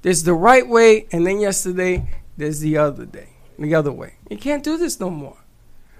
There's 0.02 0.22
the 0.22 0.34
right 0.34 0.66
way, 0.66 1.08
and 1.10 1.26
then 1.26 1.40
yesterday 1.40 2.08
there's 2.36 2.60
the 2.60 2.76
other 2.76 3.04
day, 3.04 3.30
the 3.58 3.74
other 3.74 3.90
way. 3.90 4.14
You 4.30 4.36
can't 4.36 4.62
do 4.62 4.76
this 4.76 5.00
no 5.00 5.10
more. 5.10 5.37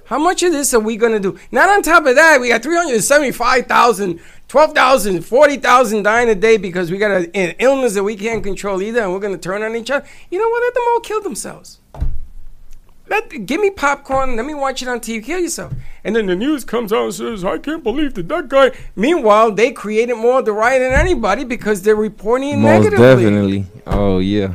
How 0.09 0.19
much 0.19 0.43
of 0.43 0.53
this 0.53 0.73
are 0.75 0.81
we 0.81 0.97
going 0.97 1.13
to 1.13 1.21
do? 1.21 1.39
Not 1.53 1.69
on 1.69 1.83
top 1.83 2.07
of 2.07 2.15
that, 2.17 2.41
we 2.41 2.49
got 2.49 2.63
375,000, 2.63 4.21
12,000, 4.49 5.23
40,000 5.23 6.03
dying 6.03 6.29
a 6.31 6.35
day 6.35 6.57
because 6.57 6.91
we 6.91 6.97
got 6.99 7.11
a- 7.11 7.31
an 7.37 7.55
illness 7.59 7.95
that 7.95 8.03
we 8.05 8.17
can't 8.17 8.43
control 8.43 8.81
either, 8.83 9.03
and 9.03 9.13
we're 9.13 9.21
going 9.21 9.35
to 9.35 9.39
turn 9.39 9.63
on 9.63 9.77
each 9.77 9.91
other. 9.91 10.07
You 10.31 10.39
know 10.39 10.49
what? 10.49 10.63
Let 10.63 10.75
them 10.75 10.83
all 10.93 11.01
kill 11.01 11.21
themselves. 11.21 11.79
Let, 13.11 13.47
give 13.47 13.61
me 13.61 13.71
popcorn. 13.71 14.37
Let 14.37 14.45
me 14.45 14.53
watch 14.53 14.83
it 14.83 14.89
on 14.89 15.01
TV. 15.01 15.25
Kill 15.25 15.41
yourself. 15.41 15.73
And 16.05 16.15
then 16.15 16.27
the 16.27 16.37
news 16.37 16.63
comes 16.65 16.93
out 16.93 17.05
and 17.05 17.15
says, 17.15 17.43
I 17.45 17.57
can't 17.59 17.83
believe 17.83 18.13
that 18.15 18.29
that 18.29 18.49
guy. 18.49 18.73
Meanwhile, 18.97 19.53
they 19.53 19.73
created 19.73 20.15
more 20.17 20.41
of 20.41 20.45
the 20.45 20.53
riot 20.53 20.81
than 20.81 20.93
anybody 20.93 21.45
because 21.45 21.81
they're 21.83 21.97
reporting 21.97 22.61
Most 22.61 22.85
negatively. 22.85 22.99
definitely. 23.07 23.67
Oh 23.87 24.19
yeah. 24.19 24.53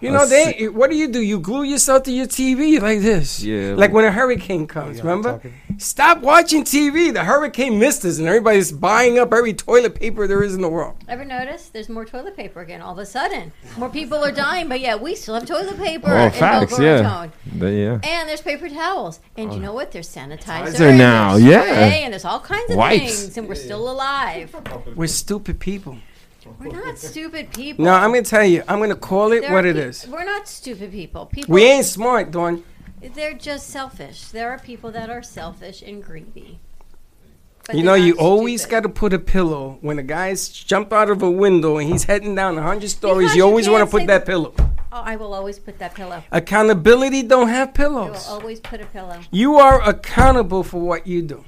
You 0.00 0.10
know, 0.10 0.24
A 0.24 0.26
they. 0.26 0.68
What 0.68 0.90
do 0.90 0.96
you 0.96 1.08
do? 1.08 1.20
You 1.20 1.38
glue 1.38 1.62
yourself 1.62 2.04
to 2.04 2.12
your 2.12 2.26
TV 2.26 2.80
like 2.80 3.00
this. 3.00 3.42
Yeah. 3.42 3.74
Like 3.76 3.92
when 3.92 4.04
a 4.04 4.10
hurricane 4.10 4.66
comes, 4.66 5.00
remember? 5.00 5.40
Stop 5.78 6.20
watching 6.20 6.64
TV. 6.64 7.12
The 7.12 7.24
hurricane 7.24 7.78
missed 7.78 8.04
us, 8.04 8.18
and 8.18 8.26
everybody's 8.26 8.72
buying 8.72 9.18
up 9.18 9.32
every 9.32 9.54
toilet 9.54 9.94
paper 9.94 10.26
there 10.26 10.42
is 10.42 10.54
in 10.54 10.60
the 10.60 10.68
world. 10.68 10.96
Ever 11.08 11.24
notice 11.24 11.68
there's 11.68 11.88
more 11.88 12.04
toilet 12.04 12.36
paper 12.36 12.60
again 12.60 12.82
all 12.82 12.92
of 12.92 12.98
a 12.98 13.06
sudden? 13.06 13.52
More 13.76 13.88
people 13.88 14.18
are 14.24 14.32
dying, 14.32 14.68
but 14.68 14.80
yeah, 14.80 14.96
we 14.96 15.14
still 15.14 15.34
have 15.34 15.46
toilet 15.46 15.76
paper 15.78 16.08
Oh, 16.10 16.30
facts. 16.30 16.78
Yeah. 16.78 17.28
But 17.54 17.66
yeah. 17.66 17.98
And 18.02 18.28
there's 18.28 18.42
paper 18.42 18.68
towels. 18.68 19.20
And 19.36 19.52
you 19.52 19.58
oh. 19.58 19.62
know 19.62 19.72
what? 19.72 19.92
There's 19.92 20.08
sanitizer. 20.08 20.68
Sanitizer 20.68 20.90
and 20.90 20.98
now, 20.98 21.38
there's 21.38 21.44
yeah. 21.44 21.62
And 21.64 22.12
there's 22.12 22.24
all 22.24 22.40
kinds 22.40 22.70
of 22.70 22.76
Wipes. 22.76 23.22
things. 23.22 23.38
And 23.38 23.48
we're 23.48 23.54
still 23.54 23.90
alive. 23.90 24.54
We're 24.94 25.06
stupid 25.06 25.60
people. 25.60 25.98
We're 26.58 26.68
not 26.84 26.98
stupid 26.98 27.52
people. 27.52 27.84
No, 27.84 27.92
I'm 27.94 28.10
gonna 28.10 28.22
tell 28.22 28.44
you. 28.44 28.62
I'm 28.68 28.80
gonna 28.80 28.96
call 28.96 29.32
it 29.32 29.40
There 29.42 29.52
what 29.52 29.64
are 29.64 29.68
it 29.68 29.76
pe- 29.76 29.82
is. 29.82 30.06
We're 30.08 30.24
not 30.24 30.48
stupid 30.48 30.90
people. 30.92 31.26
People 31.26 31.54
We 31.54 31.64
ain't 31.64 31.86
smart, 31.86 32.30
Dawn. 32.30 32.64
They're 33.14 33.34
just 33.34 33.68
selfish. 33.68 34.28
There 34.28 34.50
are 34.50 34.58
people 34.58 34.90
that 34.92 35.08
are 35.08 35.22
selfish 35.22 35.80
and 35.82 36.02
greedy. 36.02 36.58
But 37.66 37.76
You 37.76 37.82
they're 37.82 37.90
know, 37.92 37.94
you 37.94 38.14
not 38.14 38.22
always 38.22 38.62
stupid. 38.62 38.70
got 38.72 38.80
to 38.82 38.88
put 38.88 39.12
a 39.12 39.18
pillow 39.18 39.78
when 39.80 39.98
a 39.98 40.02
guy's 40.02 40.48
jumped 40.48 40.92
out 40.92 41.08
of 41.10 41.22
a 41.22 41.30
window 41.30 41.78
and 41.78 41.88
he's 41.90 42.04
heading 42.04 42.34
down 42.34 42.58
a 42.58 42.62
hundred 42.62 42.90
stories. 42.90 43.26
Because 43.28 43.36
You 43.36 43.42
you 43.42 43.48
always 43.48 43.68
want 43.68 43.80
to 43.80 43.84
can't 43.84 43.90
put 43.92 44.00
say 44.02 44.06
that 44.06 44.26
pillow. 44.26 44.54
Oh, 44.92 45.02
I 45.04 45.16
will 45.16 45.32
always 45.34 45.58
put 45.58 45.78
that 45.78 45.94
pillow. 45.94 46.22
Accountability 46.32 47.22
don't 47.22 47.48
have 47.48 47.68
I 47.68 47.70
will 47.70 47.74
pillows. 47.76 48.26
always 48.28 48.60
put 48.60 48.80
a 48.80 48.86
pillow. 48.86 49.20
You 49.30 49.54
are 49.56 49.80
accountable 49.88 50.64
for 50.64 50.80
what 50.80 51.06
you 51.06 51.22
do. 51.22 51.44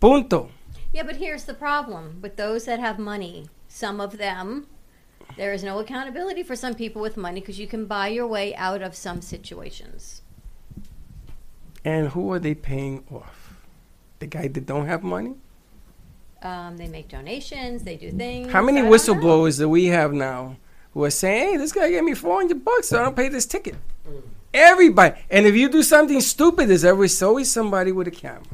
Punto. 0.00 0.50
Yeah, 0.94 1.02
but 1.02 1.16
here's 1.16 1.42
the 1.42 1.54
problem 1.54 2.20
with 2.22 2.36
those 2.36 2.66
that 2.66 2.78
have 2.78 3.00
money. 3.00 3.48
Some 3.66 4.00
of 4.00 4.16
them, 4.16 4.68
there 5.36 5.52
is 5.52 5.64
no 5.64 5.80
accountability 5.80 6.44
for 6.44 6.54
some 6.54 6.74
people 6.74 7.02
with 7.02 7.16
money 7.16 7.40
because 7.40 7.58
you 7.58 7.66
can 7.66 7.86
buy 7.86 8.06
your 8.06 8.28
way 8.28 8.54
out 8.54 8.80
of 8.80 8.94
some 8.94 9.20
situations. 9.20 10.22
And 11.84 12.10
who 12.10 12.32
are 12.32 12.38
they 12.38 12.54
paying 12.54 13.02
off? 13.10 13.56
The 14.20 14.28
guy 14.28 14.46
that 14.46 14.66
don't 14.66 14.86
have 14.86 15.02
money. 15.02 15.34
Um, 16.42 16.76
they 16.76 16.86
make 16.86 17.08
donations. 17.08 17.82
They 17.82 17.96
do 17.96 18.12
things. 18.12 18.52
How 18.52 18.62
many 18.62 18.78
I 18.78 18.82
know. 18.82 18.90
whistleblowers 18.90 19.58
do 19.58 19.68
we 19.68 19.86
have 19.86 20.12
now 20.12 20.56
who 20.92 21.02
are 21.02 21.10
saying, 21.10 21.54
"Hey, 21.54 21.56
this 21.56 21.72
guy 21.72 21.90
gave 21.90 22.04
me 22.04 22.14
four 22.14 22.36
hundred 22.36 22.64
bucks, 22.64 22.90
so 22.90 23.00
I 23.00 23.04
don't 23.04 23.16
pay 23.16 23.28
this 23.28 23.46
ticket." 23.46 23.74
Everybody, 24.54 25.20
and 25.30 25.46
if 25.46 25.56
you 25.56 25.68
do 25.68 25.82
something 25.82 26.20
stupid, 26.20 26.68
there's 26.68 26.84
always 26.84 27.20
always 27.20 27.50
somebody 27.50 27.90
with 27.90 28.06
a 28.06 28.12
camera. 28.12 28.44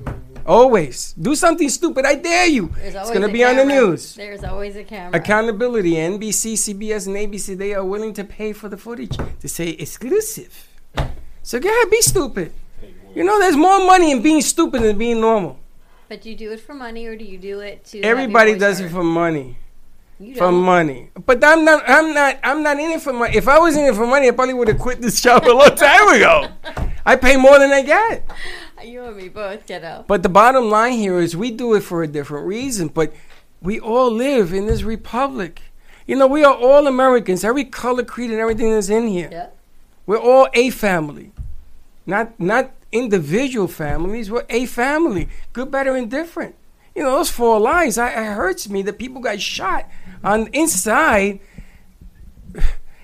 Always 0.47 1.13
do 1.13 1.35
something 1.35 1.69
stupid. 1.69 2.07
I 2.07 2.15
dare 2.15 2.47
you. 2.47 2.75
It's 2.81 3.11
gonna 3.11 3.27
a 3.27 3.31
be 3.31 3.45
on 3.45 3.57
the 3.57 3.67
news. 3.67 4.15
There's 4.15 4.43
always 4.43 4.77
a 4.77 4.83
camera. 4.83 5.21
Accountability. 5.21 5.93
NBC, 5.93 6.55
CBS, 6.55 7.07
and 7.07 7.17
ABC, 7.17 7.57
they 7.57 7.75
are 7.75 7.85
willing 7.85 8.15
to 8.15 8.25
pay 8.25 8.55
for 8.55 8.71
the 8.71 8.79
footage 8.79 9.15
to 9.41 9.47
say 9.47 9.69
exclusive. 9.69 10.69
So 11.43 11.61
go 11.61 11.69
ahead, 11.69 11.91
be 11.91 12.01
stupid. 12.01 12.53
You 13.15 13.23
know, 13.23 13.39
there's 13.39 13.57
more 13.57 13.85
money 13.85 14.11
in 14.11 14.23
being 14.23 14.41
stupid 14.41 14.83
than 14.83 14.97
being 14.97 15.21
normal. 15.21 15.59
But 16.09 16.23
do 16.23 16.31
you 16.31 16.37
do 16.37 16.51
it 16.53 16.61
for 16.61 16.75
money 16.75 17.05
or 17.07 17.15
do 17.15 17.25
you 17.27 17.37
do 17.37 17.61
it 17.61 17.85
to? 17.87 18.01
Everybody 18.01 18.57
does 18.57 18.81
it 18.81 18.89
for 18.91 19.05
money. 19.05 19.59
You 20.21 20.35
For 20.35 20.53
money. 20.53 21.11
But 21.25 21.43
I'm 21.43 21.65
not 21.65 21.83
I'm 21.89 22.13
not 22.13 22.39
I'm 22.45 22.63
not 22.63 22.79
in 22.79 22.91
it 22.91 23.01
for 23.01 23.15
money. 23.15 23.35
If 23.35 23.49
I 23.49 23.59
was 23.59 23.75
in 23.75 23.87
it 23.87 23.95
for 23.95 24.07
money, 24.07 24.29
I 24.29 24.33
probably 24.33 24.53
would 24.53 24.69
have 24.69 24.79
quit 24.79 25.01
this 25.01 25.19
job 25.23 25.47
a 25.47 25.51
long 25.51 25.75
time 25.75 26.09
ago. 26.09 26.49
I 27.07 27.17
pay 27.17 27.37
more 27.37 27.59
than 27.59 27.71
I 27.73 27.81
get. 27.81 28.31
You 28.85 29.05
and 29.05 29.17
me 29.17 29.31
both, 29.31 29.67
kiddo. 29.67 30.05
But 30.07 30.23
the 30.23 30.29
bottom 30.29 30.69
line 30.69 30.93
here 30.93 31.19
is 31.19 31.35
we 31.35 31.51
do 31.51 31.73
it 31.75 31.81
for 31.81 32.03
a 32.03 32.07
different 32.07 32.47
reason, 32.47 32.89
but 32.89 33.15
we 33.63 33.81
all 33.81 34.11
live 34.11 34.53
in 34.53 34.67
this 34.67 34.83
republic. 34.83 35.63
You 36.07 36.17
know, 36.17 36.27
we 36.27 36.45
are 36.45 36.55
all 36.55 36.87
Americans, 36.87 37.43
every 37.43 37.65
color, 37.65 38.05
creed, 38.05 38.31
and 38.31 38.41
everything 38.41 38.73
that's 38.73 38.91
in 38.91 39.07
here. 39.09 39.29
Yeah. 39.33 39.49
We're 40.05 40.19
all 40.19 40.49
a 40.53 40.69
family, 40.69 41.33
not 42.05 42.39
not 42.39 42.73
individual 42.93 43.69
families. 43.69 44.31
We're 44.31 44.47
a 44.51 44.67
family, 44.67 45.29
good, 45.55 45.71
better, 45.71 45.97
and 45.97 46.11
different. 46.11 46.57
You 46.95 47.03
know, 47.03 47.13
those 47.13 47.31
four 47.31 47.61
lines. 47.61 47.99
I, 47.99 48.11
it 48.11 48.35
hurts 48.35 48.69
me 48.69 48.83
that 48.83 48.99
people 48.99 49.21
got 49.21 49.41
shot 49.41 49.89
on 50.23 50.49
inside 50.49 51.41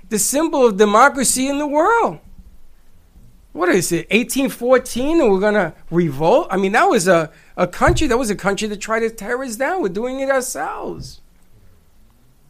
the 0.09 0.19
symbol 0.19 0.67
of 0.67 0.77
democracy 0.77 1.49
in 1.49 1.59
the 1.59 1.67
world. 1.67 2.19
What 3.53 3.71
is 3.71 3.91
it, 3.91 4.11
1814, 4.11 5.21
and 5.21 5.31
we're 5.31 5.41
gonna 5.41 5.75
revolt? 5.91 6.49
I 6.51 6.59
mean, 6.59 6.73
that 6.73 6.85
was 6.85 7.09
a, 7.09 7.33
a 7.57 7.67
country. 7.67 8.07
That 8.07 8.19
was 8.19 8.29
a 8.29 8.37
country 8.37 8.69
that 8.69 8.81
tried 8.81 9.01
to 9.01 9.11
tear 9.11 9.43
us 9.43 9.57
down. 9.57 9.81
We're 9.81 9.89
doing 9.89 10.21
it 10.21 10.29
ourselves. 10.29 11.23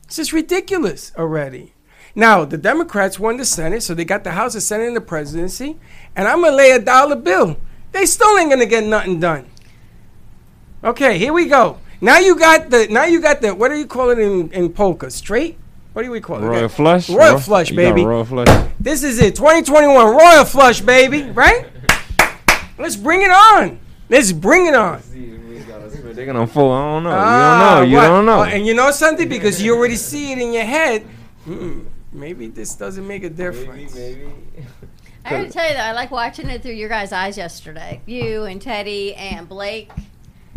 It's 0.05 0.16
just 0.16 0.33
ridiculous 0.33 1.12
already. 1.16 1.75
Now, 2.14 2.46
the 2.46 2.57
Democrats 2.57 3.18
won 3.20 3.37
the 3.37 3.44
Senate, 3.44 3.83
so 3.83 3.92
they 3.92 4.05
got 4.05 4.25
the 4.25 4.33
House, 4.33 4.55
the 4.55 4.61
Senate, 4.61 4.87
and 4.87 4.96
the 4.96 5.03
presidency. 5.03 5.77
And 6.16 6.27
I'm 6.27 6.40
going 6.40 6.53
to 6.53 6.57
lay 6.57 6.70
a 6.70 6.79
dollar 6.79 7.16
bill. 7.16 7.59
They 7.92 8.07
still 8.07 8.38
ain't 8.38 8.49
going 8.49 8.61
to 8.61 8.66
get 8.66 8.85
nothing 8.85 9.20
done. 9.20 9.46
Okay, 10.87 11.18
here 11.18 11.33
we 11.33 11.46
go. 11.46 11.79
Now 12.01 12.18
you 12.18 12.38
got 12.38 12.70
the, 12.70 12.87
now 12.87 13.07
you 13.07 13.20
got 13.20 13.40
the, 13.40 13.53
what 13.53 13.70
do 13.70 13.77
you 13.77 13.87
call 13.87 14.11
it 14.11 14.20
in, 14.20 14.53
in 14.53 14.72
polka? 14.72 15.11
Straight? 15.11 15.59
What 15.94 16.05
do 16.05 16.12
we 16.12 16.20
call 16.20 16.37
it? 16.37 16.46
Royal 16.46 16.68
flush. 16.68 17.11
Royal 17.11 17.33
Ro- 17.33 17.38
flush, 17.40 17.70
you 17.70 17.77
got 17.77 17.83
baby. 17.83 18.05
Royal 18.05 18.25
flush. 18.25 18.70
This 18.79 19.03
is 19.03 19.18
it, 19.18 19.35
2021 19.35 20.14
Royal 20.14 20.44
Flush, 20.44 20.81
baby, 20.83 21.25
right? 21.25 21.66
Let's 22.79 22.94
bring 22.94 23.22
it 23.22 23.31
on. 23.31 23.81
Let's 24.09 24.31
bring 24.31 24.66
it 24.66 24.77
on. 24.77 25.03
They're 26.14 26.25
gonna 26.25 26.46
fall. 26.46 26.72
I 26.72 26.92
don't 26.92 27.03
know. 27.03 27.11
Ah, 27.12 27.81
you 27.83 27.90
don't 27.90 27.90
know. 27.90 27.90
You 27.90 27.96
what? 27.96 28.09
don't 28.09 28.27
know. 28.27 28.38
Oh, 28.40 28.44
and 28.44 28.66
you 28.66 28.75
know 28.75 28.90
something? 28.92 29.29
Because 29.29 29.61
you 29.61 29.77
already 29.77 29.96
see 29.96 30.33
it 30.33 30.38
in 30.38 30.53
your 30.53 30.64
head. 30.64 31.03
Hmm, 31.44 31.81
maybe 32.12 32.46
this 32.46 32.75
doesn't 32.75 33.07
make 33.07 33.25
a 33.25 33.31
difference. 33.31 33.96
I 35.25 35.31
gotta 35.31 35.51
tell 35.51 35.66
you 35.66 35.75
that 35.75 35.88
I 35.88 35.92
like 35.92 36.12
watching 36.12 36.49
it 36.49 36.62
through 36.62 36.75
your 36.75 36.88
guys' 36.88 37.12
eyes 37.12 37.37
yesterday. 37.37 38.01
You 38.07 38.44
and 38.44 38.62
Teddy 38.62 39.14
and 39.16 39.49
Blake. 39.49 39.90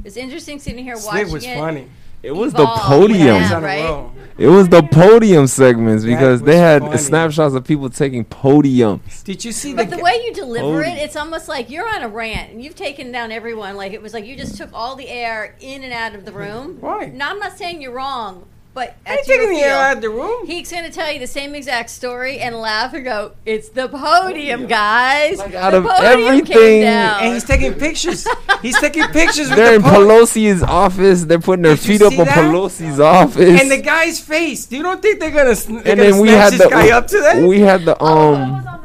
It's 0.03 0.17
interesting 0.17 0.59
sitting 0.59 0.83
here 0.83 0.95
watching 0.95 1.25
Slid 1.27 1.33
was 1.33 1.45
it. 1.45 1.55
funny. 1.55 1.87
It 2.21 2.31
was 2.33 2.51
the 2.51 2.65
podium. 2.65 3.27
Yeah, 3.27 3.61
right? 3.61 4.09
It 4.37 4.47
was 4.47 4.67
the 4.67 4.81
podium 4.83 5.47
segments 5.47 6.03
because 6.03 6.41
they 6.41 6.57
had 6.57 6.81
funny. 6.81 6.97
snapshots 6.97 7.55
of 7.55 7.63
people 7.63 7.89
taking 7.89 8.25
podiums. 8.25 9.23
Did 9.23 9.45
you 9.45 9.53
see 9.53 9.73
But 9.73 9.89
the, 9.89 9.95
the 9.97 10.03
way 10.03 10.21
you 10.25 10.33
deliver 10.33 10.83
Cody. 10.83 10.89
it, 10.89 10.97
it's 11.03 11.15
almost 11.15 11.47
like 11.47 11.69
you're 11.69 11.87
on 11.87 12.01
a 12.01 12.09
rant 12.09 12.51
and 12.51 12.61
you've 12.61 12.75
taken 12.75 13.13
down 13.13 13.31
everyone. 13.31 13.77
Like 13.77 13.93
it 13.93 14.01
was 14.01 14.13
like 14.13 14.25
you 14.25 14.35
just 14.35 14.57
took 14.57 14.69
all 14.73 14.97
the 14.97 15.07
air 15.07 15.55
in 15.61 15.83
and 15.83 15.93
out 15.93 16.13
of 16.13 16.25
the 16.25 16.33
room. 16.33 16.77
Why? 16.81 17.05
Now 17.05 17.29
I'm 17.31 17.39
not 17.39 17.57
saying 17.57 17.81
you're 17.81 17.93
wrong, 17.93 18.45
but 18.73 18.95
I 19.05 19.11
ain't 19.11 19.19
at 19.21 19.27
your 19.27 19.37
taking 19.39 19.55
the 19.55 19.61
air 19.63 19.75
out 19.75 19.95
of 19.97 20.01
the 20.01 20.09
room. 20.09 20.45
He's 20.45 20.71
going 20.71 20.83
to 20.85 20.91
tell 20.91 21.11
you 21.11 21.19
the 21.19 21.27
same 21.27 21.55
exact 21.55 21.89
story 21.89 22.39
and 22.39 22.55
laugh 22.55 22.93
and 22.93 23.03
go, 23.03 23.31
"It's 23.45 23.69
the 23.69 23.89
podium, 23.89 24.67
guys." 24.67 25.37
Like, 25.39 25.51
the 25.51 25.57
out 25.63 25.73
of 25.73 25.83
podium 25.85 26.27
everything- 26.27 26.45
came 26.45 26.81
down. 26.83 27.19
and 27.21 27.33
he's 27.33 27.43
taking 27.43 27.73
pictures. 27.73 28.27
He's 28.61 28.79
taking 28.79 29.03
pictures 29.11 29.49
They're 29.49 29.75
in 29.75 29.81
the 29.81 29.89
po- 29.89 30.05
Pelosi's 30.05 30.63
office. 30.63 31.25
They're 31.25 31.39
putting 31.39 31.63
their 31.63 31.75
Did 31.75 31.83
feet 31.85 32.01
up 32.01 32.13
see 32.13 32.19
on 32.19 32.25
that? 32.27 32.37
Pelosi's 32.37 32.99
office. 32.99 33.61
And 33.61 33.69
the 33.71 33.81
guy's 33.81 34.19
face. 34.19 34.65
Do 34.65 34.77
you 34.77 34.83
don't 34.83 35.01
think 35.01 35.19
they're 35.19 35.31
gonna, 35.31 35.55
they're 35.55 35.75
and 35.77 35.83
gonna 35.85 35.95
then 36.11 36.19
we 36.19 36.29
had 36.29 36.53
this 36.53 36.61
the 36.61 36.69
guy 36.69 36.89
up 36.91 37.07
to 37.07 37.19
that? 37.21 37.41
we 37.43 37.59
had 37.59 37.85
the 37.85 38.01
um 38.03 38.65
on 38.67 38.78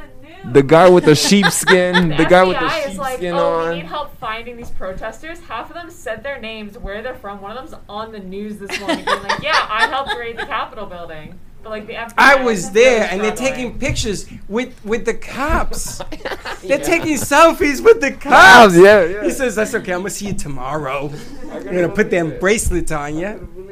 the 0.53 0.63
guy 0.63 0.89
with 0.89 1.05
the 1.05 1.15
sheepskin, 1.15 2.09
the 2.17 2.25
guy 2.25 2.45
with 2.45 2.59
the 2.59 2.65
FBI 2.65 2.91
is 2.91 2.99
like, 2.99 3.13
sheepskin 3.13 3.35
oh, 3.35 3.71
we 3.71 3.77
need 3.77 3.87
help 3.87 4.17
finding 4.19 4.57
these 4.57 4.71
protesters. 4.71 5.41
Half 5.41 5.71
of 5.71 5.75
them 5.75 5.91
said 5.91 6.23
their 6.23 6.41
names, 6.41 6.79
where 6.79 7.03
they're 7.03 7.15
from. 7.15 7.41
One 7.41 7.57
of 7.57 7.71
them's 7.71 7.81
on 7.89 8.13
the 8.13 8.21
news 8.21 8.59
this 8.59 8.79
morning, 8.81 9.05
being 9.05 9.23
like, 9.23 9.43
"Yeah, 9.43 9.67
I 9.71 9.87
helped 9.87 10.17
raid 10.19 10.39
the 10.39 10.47
Capitol 10.47 10.87
building." 10.87 11.39
But 11.63 11.71
like 11.71 11.87
the 11.87 11.95
FBI, 11.95 12.15
I 12.19 12.43
was 12.43 12.71
there, 12.73 13.09
and 13.11 13.23
they're 13.23 13.35
taking 13.35 13.79
pictures 13.79 14.27
with 14.49 14.85
with 14.85 15.07
the 15.07 15.15
cops. 15.15 16.03
They're 16.63 16.79
taking 16.79 17.17
selfies 17.17 17.83
with 17.83 18.01
the 18.01 18.13
cops. 18.13 18.23
Cops, 18.23 18.77
yeah, 18.77 19.05
yeah. 19.05 19.25
He 19.25 19.31
says, 19.31 19.55
"That's 19.55 19.75
okay. 19.75 19.93
I'm 19.93 20.01
gonna 20.01 20.11
see 20.11 20.27
you 20.29 20.35
tomorrow. 20.35 21.11
You're 21.45 21.63
gonna 21.63 21.89
put 21.89 22.11
them 22.11 22.39
bracelets 22.39 22.93
on 22.93 23.17
you." 23.17 23.65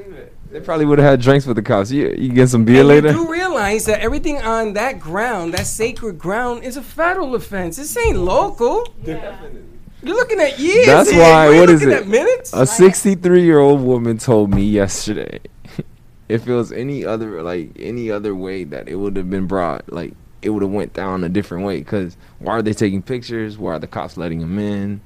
They 0.52 0.60
probably 0.60 0.84
would 0.84 0.98
have 0.98 1.08
had 1.12 1.20
drinks 1.22 1.46
with 1.46 1.56
the 1.56 1.62
cops. 1.62 1.90
You, 1.90 2.14
you 2.16 2.28
get 2.28 2.48
some 2.50 2.64
beer 2.66 2.80
And 2.80 2.88
later. 2.88 3.08
you 3.08 3.24
do 3.24 3.30
realize 3.32 3.86
that 3.86 4.00
everything 4.00 4.36
on 4.42 4.74
that 4.74 5.00
ground, 5.00 5.54
that 5.54 5.66
sacred 5.66 6.18
ground, 6.18 6.62
is 6.62 6.76
a 6.76 6.82
federal 6.82 7.34
offense. 7.34 7.76
This 7.78 7.96
ain't 7.96 8.18
local. 8.18 8.86
You're 9.04 10.16
looking 10.16 10.40
at 10.40 10.58
years. 10.58 10.84
That's 10.86 11.10
here. 11.10 11.20
why- 11.22 11.58
what 11.58 11.70
is 11.70 11.82
it? 11.82 11.92
At 11.92 12.06
minutes. 12.06 12.52
A 12.52 12.66
63 12.66 13.42
year 13.42 13.60
old 13.60 13.80
woman 13.82 14.18
told 14.18 14.52
me 14.52 14.62
yesterday 14.64 15.40
if 16.28 16.46
it 16.46 16.52
was 16.54 16.70
any 16.70 17.02
other 17.04 17.42
like 17.42 17.70
any 17.78 18.10
other 18.10 18.34
way 18.34 18.64
that 18.64 18.88
it 18.88 18.96
would 18.96 19.16
have 19.16 19.30
been 19.30 19.46
brought 19.46 19.90
like 19.92 20.12
it 20.42 20.50
would 20.50 20.62
have 20.62 20.70
went 20.72 20.92
down 20.92 21.22
a 21.24 21.28
different 21.28 21.64
way 21.64 21.78
because 21.78 22.16
why 22.40 22.52
are 22.54 22.62
they 22.62 22.72
taking 22.72 23.00
pictures 23.02 23.56
why 23.58 23.72
are 23.74 23.78
the 23.78 23.86
cops 23.86 24.16
letting 24.16 24.40
them 24.40 24.58
in 24.58 25.00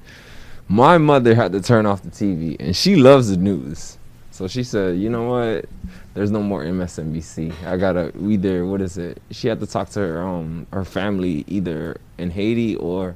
my 0.67 0.97
mother 0.97 1.35
had 1.35 1.51
to 1.51 1.61
turn 1.61 1.85
off 1.85 2.01
the 2.01 2.09
tv 2.09 2.55
and 2.59 2.75
she 2.75 2.95
loves 2.95 3.29
the 3.29 3.37
news 3.37 3.97
so 4.37 4.47
she 4.47 4.63
said 4.63 4.97
you 4.97 5.09
know 5.09 5.23
what 5.23 5.65
there's 6.13 6.29
no 6.31 6.41
more 6.41 6.63
msnbc 6.63 7.51
i 7.65 7.75
gotta 7.75 8.11
either 8.19 8.65
what 8.65 8.81
is 8.81 8.97
it 8.97 9.21
she 9.31 9.47
had 9.47 9.59
to 9.59 9.65
talk 9.65 9.89
to 9.89 9.99
her 9.99 10.21
um 10.21 10.67
her 10.71 10.85
family 10.85 11.43
either 11.47 11.97
in 12.17 12.29
haiti 12.29 12.75
or 12.75 13.15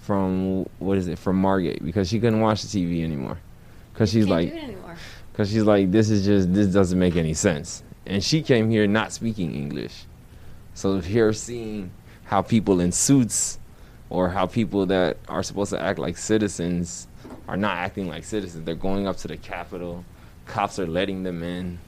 from 0.00 0.64
what 0.80 0.98
is 0.98 1.06
it 1.06 1.18
from 1.18 1.36
margate 1.36 1.84
because 1.84 2.08
she 2.08 2.18
couldn't 2.18 2.40
watch 2.40 2.62
the 2.62 2.68
tv 2.68 3.04
anymore 3.04 3.38
because 3.92 4.10
she's 4.10 4.28
like 4.28 4.50
do 4.50 4.56
it 4.56 4.62
anymore. 4.62 4.96
because 5.32 5.50
she's 5.50 5.64
like, 5.64 5.90
this 5.90 6.10
is 6.10 6.24
just 6.24 6.52
this 6.52 6.68
doesn't 6.68 6.98
make 6.98 7.16
any 7.16 7.34
sense. 7.34 7.82
And 8.06 8.22
she 8.22 8.42
came 8.42 8.70
here 8.70 8.86
not 8.86 9.12
speaking 9.12 9.54
English, 9.54 10.06
so 10.74 11.00
here 11.00 11.32
seeing 11.32 11.92
how 12.24 12.42
people 12.42 12.80
in 12.80 12.92
suits 12.92 13.58
or 14.10 14.28
how 14.28 14.46
people 14.46 14.86
that 14.86 15.18
are 15.28 15.42
supposed 15.42 15.70
to 15.70 15.80
act 15.80 15.98
like 15.98 16.16
citizens 16.16 17.06
are 17.48 17.56
not 17.56 17.76
acting 17.76 18.08
like 18.08 18.24
citizens. 18.24 18.64
They're 18.64 18.74
going 18.74 19.06
up 19.06 19.16
to 19.18 19.28
the 19.28 19.36
Capitol. 19.36 20.04
Cops 20.46 20.78
are 20.78 20.86
letting 20.86 21.22
them 21.22 21.42
in. 21.42 21.78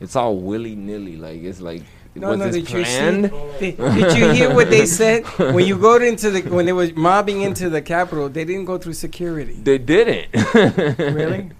It's 0.00 0.16
all 0.16 0.36
willy 0.36 0.74
nilly. 0.74 1.16
Like 1.16 1.42
it's 1.42 1.60
like 1.60 1.82
No, 2.14 2.30
was 2.30 2.38
no, 2.38 2.44
this 2.50 2.56
did 2.64 2.70
you 2.70 2.84
see? 2.84 3.20
Did, 3.60 3.76
did 3.78 4.16
you 4.18 4.30
hear 4.30 4.54
what 4.54 4.70
they 4.70 4.86
said 4.86 5.24
when 5.38 5.66
you 5.66 5.76
go 5.78 5.96
into 5.96 6.30
the 6.30 6.42
when 6.42 6.66
they 6.66 6.72
were 6.72 6.88
mobbing 6.94 7.42
into 7.42 7.68
the 7.68 7.82
Capitol? 7.82 8.28
They 8.28 8.44
didn't 8.44 8.64
go 8.66 8.78
through 8.78 8.94
security. 8.94 9.54
They 9.54 9.78
didn't. 9.78 10.28
Really? 10.98 11.50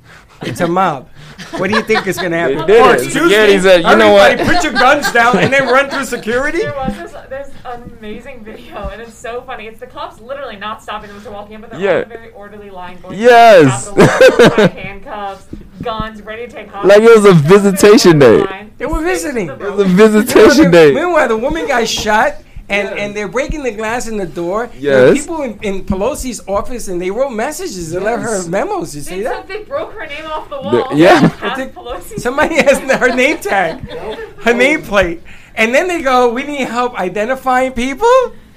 It's 0.43 0.61
a 0.61 0.69
mob. 0.69 1.09
What 1.57 1.71
do 1.71 1.77
you 1.77 1.83
think 1.83 2.07
is 2.07 2.19
gonna 2.19 2.37
happen? 2.37 2.59
They 2.59 2.67
did 2.67 2.83
Oh, 2.83 2.91
it. 2.91 2.95
excuse 2.97 3.15
Security 3.15 3.57
me. 3.57 3.63
said, 3.63 3.83
"You 3.85 3.97
know 3.97 4.13
what?" 4.13 4.33
Everybody 4.33 4.55
Put 4.57 4.65
your 4.65 4.73
guns 4.75 5.11
down 5.11 5.39
and 5.39 5.51
then 5.51 5.67
run 5.67 5.89
through 5.89 6.05
security. 6.05 6.59
There 6.59 6.75
was 6.77 6.95
this, 6.95 7.13
there's 7.31 7.49
an 7.65 7.91
amazing 7.99 8.45
video, 8.45 8.89
and 8.91 9.01
it's 9.01 9.15
so 9.15 9.41
funny. 9.43 9.67
It's 9.67 9.81
the 9.81 9.87
cops 9.87 10.21
literally 10.21 10.57
not 10.57 10.83
stopping 10.83 11.09
them 11.09 11.17
as 11.17 11.23
they're 11.25 11.33
walking 11.33 11.55
in, 11.55 11.61
but 11.63 11.71
they're 11.71 11.81
Yeah. 11.81 11.97
on 12.01 12.03
a 12.03 12.07
very 12.09 12.33
orderly 12.33 12.69
line 12.69 13.01
going. 13.01 13.19
Yes. 13.19 13.87
To 13.89 13.95
the 13.95 14.07
Capitol, 14.07 14.69
handcuffs, 14.83 15.47
guns, 15.87 16.21
ready 16.23 16.47
to 16.47 16.53
take 16.53 16.69
hostages. 16.69 16.89
Like 16.99 17.03
it 17.09 17.15
was 17.17 17.25
a 17.25 17.35
visitation 17.35 18.19
day. 18.19 18.69
They 18.77 18.87
were 18.87 19.03
visiting. 19.03 19.49
It 19.49 19.59
was 19.59 19.81
a 19.81 19.85
visitation 19.85 20.71
day. 20.71 20.93
Meanwhile, 20.93 21.29
the 21.29 21.37
woman 21.37 21.67
got 21.67 21.87
shot, 21.89 22.35
and, 22.69 22.89
and 22.99 23.15
they're 23.17 23.29
breaking 23.29 23.63
the 23.63 23.71
glass 23.71 24.09
in 24.09 24.17
the 24.17 24.27
door. 24.27 24.67
There 24.67 25.01
were 25.07 25.15
Yes. 25.15 25.19
people 25.23 25.43
in, 25.43 25.59
in 25.63 25.85
Pelosi's 25.85 26.41
office, 26.49 26.89
and 26.89 27.01
they 27.01 27.11
wrote 27.13 27.31
messages 27.31 27.93
and 27.95 28.05
left 28.05 28.23
her 28.25 28.47
memos. 28.49 28.95
You 28.97 29.03
see 29.03 29.23
said 29.23 29.27
that? 29.27 29.47
they 29.49 29.63
broke 29.63 29.93
her 29.93 30.07
name 30.07 30.27
off 30.27 30.51
the 30.51 30.61
The- 30.61 30.63
wall. 30.79 30.89
yeah. 30.93 31.29
Past 31.29 31.57
think 31.61 31.73
Pelosi. 31.73 32.19
Somebody 32.19 32.57
has 32.57 32.79
her 32.81 33.15
name 33.15 33.39
tag, 33.39 33.89
her 34.47 34.53
name 34.53 34.83
plate, 34.83 35.23
and 35.55 35.73
then 35.75 35.87
they 35.87 36.03
go, 36.03 36.33
"We 36.33 36.43
need 36.43 36.67
help 36.67 36.99
identifying 36.99 37.71
people." 37.73 38.15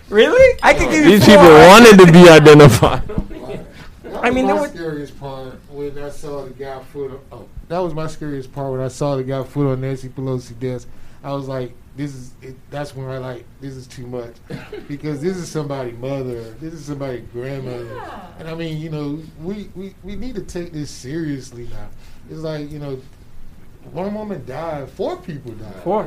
Really? 0.09 0.57
I 0.63 0.73
could 0.73 0.89
give 0.89 1.05
you 1.05 1.11
These 1.11 1.25
four 1.25 1.35
people 1.35 1.51
wanted 1.69 1.95
to 2.03 2.11
be 2.11 2.27
identified. 2.27 3.03
That 4.11 4.25
I 4.25 4.29
mean, 4.31 4.45
my 4.45 4.53
there 4.53 4.61
were- 4.61 4.67
scariest 4.67 5.19
part 5.19 5.53
when 5.69 5.97
I 5.97 6.09
saw 6.09 6.43
the 6.45 6.51
guy 6.51 6.79
foot. 6.83 7.11
On, 7.11 7.19
oh, 7.31 7.47
that 7.67 7.79
was 7.79 7.93
my 7.93 8.07
scariest 8.07 8.51
part 8.53 8.71
when 8.71 8.81
I 8.81 8.87
saw 8.87 9.15
the 9.15 9.23
guy 9.23 9.43
foot 9.43 9.71
on 9.71 9.81
Nancy 9.81 10.09
Pelosi 10.09 10.57
desk. 10.59 10.87
I 11.23 11.33
was 11.33 11.47
like, 11.47 11.73
"This 11.97 12.15
is." 12.15 12.31
It, 12.41 12.55
that's 12.69 12.95
when 12.95 13.09
I 13.09 13.17
like, 13.17 13.45
"This 13.59 13.75
is 13.75 13.87
too 13.87 14.07
much," 14.07 14.35
because 14.87 15.21
this 15.21 15.35
is 15.37 15.49
somebody's 15.51 15.97
mother. 15.97 16.51
This 16.53 16.73
is 16.73 16.85
somebody's 16.85 17.25
grandmother. 17.33 18.01
And 18.39 18.47
I 18.47 18.55
mean, 18.55 18.77
you 18.77 18.89
know, 18.89 19.19
we, 19.41 19.69
we 19.75 19.93
we 20.03 20.15
need 20.15 20.35
to 20.35 20.43
take 20.43 20.71
this 20.71 20.89
seriously 20.89 21.67
now. 21.71 21.89
It's 22.29 22.39
like 22.39 22.71
you 22.71 22.79
know, 22.79 23.01
one 23.91 24.13
woman 24.13 24.45
died, 24.45 24.89
four 24.91 25.17
people 25.17 25.51
died, 25.53 25.75
Four. 25.83 26.03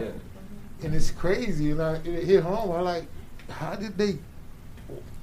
and 0.83 0.95
it's 0.95 1.11
crazy. 1.11 1.73
And 1.73 1.83
I, 1.83 1.95
it 1.97 2.25
hit 2.25 2.43
home. 2.43 2.73
I 2.73 2.81
like, 2.81 3.05
how 3.51 3.75
did 3.75 3.99
they? 3.99 4.19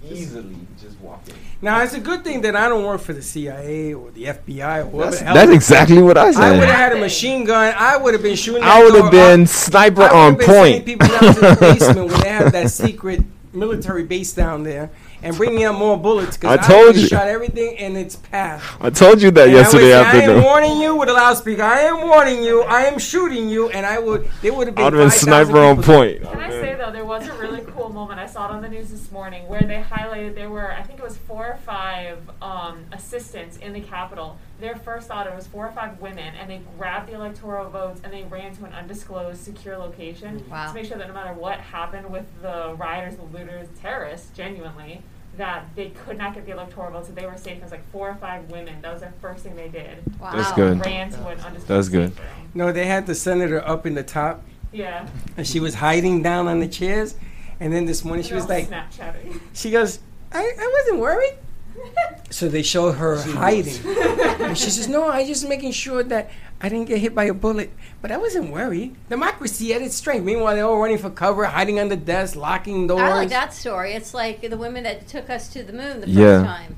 Easily 0.10 0.56
just 0.82 0.98
walking. 1.02 1.36
Now 1.62 1.82
it's 1.84 1.94
a 1.94 2.00
good 2.00 2.24
thing 2.24 2.42
that 2.42 2.56
I 2.56 2.70
don't 2.70 2.86
work 2.86 3.02
for 3.02 3.12
the 3.14 3.22
CIA 3.22 3.94
or 3.94 4.10
the 4.12 4.24
FBI 4.26 4.84
or 4.84 4.86
whatever. 4.86 5.16
That's, 5.18 5.34
that's 5.34 5.52
exactly 5.52 6.02
what 6.02 6.18
I 6.18 6.32
said. 6.32 6.42
I 6.42 6.52
would 6.52 6.60
have 6.64 6.76
had 6.76 6.94
a 6.94 7.00
machine 7.00 7.44
gun. 7.44 7.74
I 7.78 7.98
would 7.98 8.14
have 8.14 8.24
been 8.24 8.36
shooting. 8.38 8.64
I 8.64 8.82
would 8.84 8.96
have 8.96 9.12
been 9.12 9.42
up. 9.44 9.48
sniper 9.50 10.04
I 10.04 10.10
on 10.10 10.34
would've 10.36 10.48
been 10.48 10.48
sending 10.48 10.74
point. 10.74 10.86
people 10.86 11.08
down 11.08 11.34
to 11.36 11.40
the 11.42 11.58
basement 11.60 12.08
where 12.10 12.18
they 12.20 12.30
have 12.30 12.52
that 12.54 12.72
secret 12.72 13.22
military 13.52 14.04
base 14.04 14.32
down 14.32 14.64
there 14.64 14.90
and 15.22 15.36
bringing 15.36 15.64
out 15.66 15.76
more 15.78 15.98
bullets. 15.98 16.38
'cause 16.38 16.58
I 16.58 16.62
told 16.66 16.84
already 16.84 17.02
you. 17.02 17.08
Shot 17.08 17.28
everything 17.28 17.76
in 17.76 17.98
its 17.98 18.16
path. 18.16 18.64
I 18.80 18.90
told 18.92 19.22
you 19.22 19.32
that 19.32 19.48
And 19.50 19.52
I 19.52 19.54
would 19.56 19.60
yesterday 19.62 19.90
say, 19.90 19.94
I 19.96 20.16
am 20.38 20.44
warning 20.44 20.80
you 20.80 20.96
with 20.96 21.10
a 21.10 21.14
loudspeaker. 21.14 21.64
I 21.64 21.80
am 21.82 22.08
warning 22.08 22.42
you. 22.44 22.62
I 22.62 22.84
am 22.84 23.00
shooting 23.00 23.50
you, 23.50 23.70
and 23.70 23.86
I 23.86 24.00
would. 24.00 24.30
They 24.42 24.52
would 24.52 24.68
have 24.68 24.78
I 24.78 24.84
been. 24.84 24.84
would 24.86 24.94
have 24.94 25.12
been 25.12 25.20
sniper 25.20 25.60
on 25.60 25.78
people. 25.78 25.94
point. 25.96 26.22
Can 26.24 26.40
I 26.40 26.50
say 26.52 26.76
though, 26.76 26.92
there 26.92 27.04
was 27.06 27.28
a 27.28 27.34
really 27.34 27.62
cool 27.76 27.79
moment. 28.00 28.18
I 28.20 28.28
saw 28.28 28.46
it 28.48 28.52
on 28.52 28.62
the 28.62 28.70
news 28.70 28.90
this 28.92 29.12
morning 29.12 29.46
where 29.50 29.62
they 29.62 29.82
highlighted 29.84 30.34
there 30.34 30.50
were, 30.50 30.72
I 30.72 30.84
think 30.84 31.00
it 31.00 31.04
was 31.04 31.18
four 31.18 31.46
or 31.48 31.58
five 31.66 32.18
um, 32.42 32.86
assistants 32.94 33.58
in 33.58 33.74
the 33.74 33.82
Capitol. 33.82 34.38
Their 34.62 34.78
first 34.78 35.10
thought 35.10 35.28
it 35.28 35.36
was 35.36 35.48
four 35.48 35.68
or 35.68 35.72
five 35.74 36.00
women, 36.00 36.34
and 36.40 36.50
they 36.50 36.62
grabbed 36.78 37.10
the 37.10 37.16
electoral 37.16 37.70
votes 37.70 38.00
and 38.04 38.14
they 38.14 38.24
ran 38.24 38.56
to 38.56 38.64
an 38.66 38.72
undisclosed 38.72 39.42
secure 39.44 39.78
location 39.78 40.46
Wow. 40.50 40.70
to 40.70 40.74
make 40.74 40.86
sure 40.86 40.98
that 40.98 41.10
no 41.10 41.14
matter 41.14 41.34
what 41.34 41.60
happened 41.60 42.10
with 42.10 42.26
the 42.42 42.74
rioters, 42.78 43.18
the 43.18 43.24
looters, 43.38 43.68
terrorists, 43.82 44.30
genuinely. 44.36 45.02
That 45.38 45.66
they 45.76 45.90
could 45.92 46.18
not 46.18 46.34
get 46.34 46.46
the 46.46 46.52
electoral 46.52 46.92
votes, 46.92 47.08
so 47.08 47.14
they 47.14 47.26
were 47.26 47.38
safe. 47.38 47.58
It 47.58 47.64
was 47.64 47.72
like 47.72 47.90
four 47.92 48.10
or 48.10 48.16
five 48.16 48.50
women. 48.52 48.82
That 48.82 48.92
was 48.94 49.02
the 49.04 49.12
first 49.22 49.44
thing 49.44 49.56
they 49.56 49.70
did. 49.70 49.98
Wow. 50.20 50.32
That's 50.36 50.52
good. 50.54 50.84
Ran 50.86 51.10
to 51.12 51.28
an 51.28 51.40
undisclosed 51.40 51.68
That's 51.68 51.88
good. 51.90 52.10
safe 52.10 52.20
room. 52.20 52.52
No, 52.54 52.72
they 52.74 52.86
had 52.88 53.06
the 53.08 53.16
senator 53.16 53.66
up 53.66 53.86
in 53.86 53.94
the 53.94 54.04
top, 54.04 54.44
Yeah. 54.74 55.08
and 55.38 55.48
she 55.48 55.62
was 55.62 55.76
hiding 55.76 56.24
down 56.24 56.48
on 56.50 56.60
the 56.60 56.68
chairs. 56.68 57.16
And 57.60 57.74
then 57.74 57.86
this 57.86 58.04
morning 58.06 58.24
she 58.26 58.34
was 58.34 58.46
They're 58.48 58.60
all 58.66 58.70
like, 58.70 58.92
Snapchatting. 58.92 59.40
she 59.54 59.72
goes, 59.72 60.00
I, 60.32 60.40
I 60.60 60.76
wasn't 60.82 61.00
worried. 61.02 61.38
So 62.32 62.48
they 62.48 62.62
show 62.62 62.92
her 62.92 63.16
hiding. 63.20 63.74
and 63.88 64.56
she 64.56 64.70
says, 64.70 64.88
No, 64.88 65.08
I 65.08 65.26
just 65.26 65.48
making 65.50 65.72
sure 65.72 66.04
that 66.04 66.30
I 66.62 66.70
didn't 66.70 66.86
get 66.88 67.00
hit 67.00 67.16
by 67.16 67.24
a 67.24 67.34
bullet. 67.34 67.72
But 68.04 68.12
I 68.12 68.18
wasn't 68.18 68.52
worried. 68.52 68.96
Democracy 69.10 69.74
at 69.74 69.82
its 69.82 69.96
strength. 69.96 70.26
Meanwhile, 70.26 70.56
they're 70.56 70.66
all 70.66 70.78
running 70.80 71.00
for 71.00 71.10
cover, 71.10 71.46
hiding 71.46 71.80
under 71.80 71.96
desks, 71.96 72.36
locking 72.36 72.86
doors. 72.86 73.02
I 73.02 73.10
like 73.16 73.30
that 73.30 73.52
story. 73.54 73.94
It's 73.94 74.14
like 74.14 74.48
the 74.48 74.58
women 74.58 74.84
that 74.84 75.08
took 75.08 75.32
us 75.32 75.48
to 75.54 75.64
the 75.64 75.74
moon 75.74 76.02
the 76.02 76.06
first 76.06 76.10
Yeah. 76.20 76.44
time. 76.44 76.76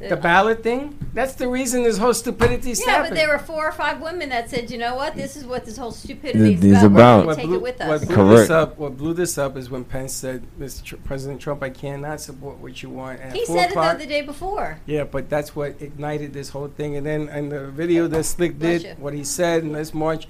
The 0.00 0.16
uh, 0.16 0.20
ballot 0.20 0.62
thing? 0.62 0.96
That's 1.14 1.34
the 1.34 1.48
reason 1.48 1.82
this 1.82 1.98
whole 1.98 2.14
stupidity 2.14 2.70
is 2.70 2.80
Yeah, 2.80 2.92
happening. 2.92 3.10
but 3.10 3.16
there 3.16 3.28
were 3.28 3.38
four 3.38 3.66
or 3.68 3.72
five 3.72 4.00
women 4.00 4.28
that 4.28 4.48
said, 4.50 4.70
you 4.70 4.78
know 4.78 4.94
what, 4.94 5.16
this 5.16 5.36
is 5.36 5.44
what 5.44 5.64
this 5.64 5.76
whole 5.76 5.90
stupidity 5.90 6.54
Th- 6.56 6.76
is 6.76 6.82
about. 6.84 7.24
About. 7.24 7.26
what 7.26 7.34
to 7.34 7.40
take 7.40 7.46
blew, 7.46 7.56
it 7.56 7.62
with 7.62 7.78
what 7.80 7.90
us. 7.90 8.04
blew 8.04 8.14
Correct. 8.14 8.36
this 8.38 8.50
up, 8.50 8.78
what 8.78 8.96
blew 8.96 9.14
this 9.14 9.38
up 9.38 9.56
is 9.56 9.70
when 9.70 9.84
Pence 9.84 10.12
said, 10.12 10.44
Mr. 10.60 10.84
Tr- 10.84 10.96
President 10.96 11.40
Trump, 11.40 11.62
I 11.62 11.70
cannot 11.70 12.20
support 12.20 12.58
what 12.58 12.82
you 12.82 12.90
want. 12.90 13.20
And 13.20 13.30
at 13.30 13.36
He 13.36 13.44
said 13.46 13.66
it 13.66 13.70
o'clock- 13.70 13.94
though 13.98 14.04
the 14.04 14.08
day 14.08 14.22
before. 14.22 14.78
Yeah, 14.86 15.04
but 15.04 15.28
that's 15.28 15.56
what 15.56 15.80
ignited 15.80 16.32
this 16.32 16.50
whole 16.50 16.68
thing. 16.68 16.96
And 16.96 17.04
then 17.06 17.28
in 17.30 17.48
the 17.48 17.66
video 17.68 18.06
that 18.08 18.24
Slick 18.24 18.58
did, 18.58 18.82
you. 18.82 18.90
what 18.98 19.14
he 19.14 19.24
said 19.24 19.62
in 19.64 19.72
this 19.72 19.92
march, 19.92 20.28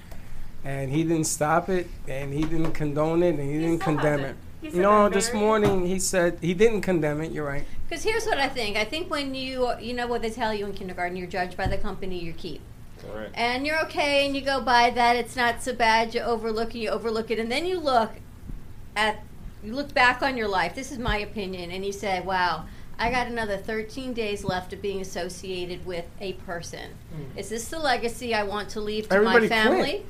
and 0.63 0.91
he 0.91 1.03
didn't 1.03 1.25
stop 1.27 1.69
it, 1.69 1.87
and 2.07 2.33
he 2.33 2.41
didn't 2.41 2.71
condone 2.71 3.21
it, 3.23 3.35
and 3.35 3.39
he, 3.39 3.59
didn't 3.59 3.79
condemn 3.79 4.19
hasn't. 4.21 4.37
it. 4.37 4.37
He 4.61 4.67
You 4.67 4.73
said 4.73 4.81
know, 4.81 5.09
this 5.09 5.33
morning 5.33 5.85
he 5.87 5.99
said 5.99 6.37
he 6.41 6.53
didn't 6.53 6.81
condemn 6.81 7.21
it. 7.21 7.31
You're 7.31 7.45
right. 7.47 7.65
Because 7.87 8.03
here's 8.03 8.25
what 8.25 8.37
I 8.37 8.49
think. 8.49 8.75
I 8.77 8.83
think 8.83 9.09
when 9.09 9.33
you, 9.33 9.71
you 9.79 9.93
know 9.93 10.07
what 10.07 10.21
they 10.21 10.29
tell 10.29 10.53
you 10.53 10.65
in 10.65 10.73
kindergarten, 10.73 11.15
you're 11.15 11.27
judged 11.27 11.55
by 11.57 11.67
the 11.67 11.77
company 11.77 12.19
you 12.19 12.33
keep. 12.33 12.61
And 13.33 13.65
you're 13.65 13.79
okay 13.85 14.25
and 14.25 14.35
you 14.35 14.41
go 14.41 14.59
by 14.59 14.89
that, 14.89 15.15
it's 15.15 15.35
not 15.35 15.63
so 15.63 15.73
bad, 15.73 16.13
you 16.13 16.19
overlook 16.19 16.75
it, 16.75 16.79
you 16.79 16.89
overlook 16.89 17.31
it, 17.31 17.39
and 17.39 17.49
then 17.49 17.65
you 17.65 17.79
look 17.79 18.11
at, 18.95 19.23
you 19.63 19.73
look 19.73 19.93
back 19.93 20.21
on 20.21 20.35
your 20.35 20.49
life, 20.49 20.75
this 20.75 20.91
is 20.91 20.99
my 20.99 21.17
opinion, 21.19 21.71
and 21.71 21.85
you 21.85 21.93
say, 21.93 22.19
wow, 22.19 22.65
I 22.97 23.09
got 23.09 23.27
another 23.27 23.55
13 23.55 24.11
days 24.13 24.43
left 24.43 24.73
of 24.73 24.81
being 24.81 24.99
associated 24.99 25.85
with 25.85 26.05
a 26.19 26.33
person. 26.33 26.91
Hmm. 27.15 27.37
Is 27.37 27.47
this 27.47 27.69
the 27.69 27.79
legacy 27.79 28.35
I 28.35 28.43
want 28.43 28.67
to 28.71 28.81
leave 28.81 29.07
to 29.07 29.15
Everybody 29.15 29.33
my 29.35 29.47
quit. 29.47 29.49
family? 29.49 30.05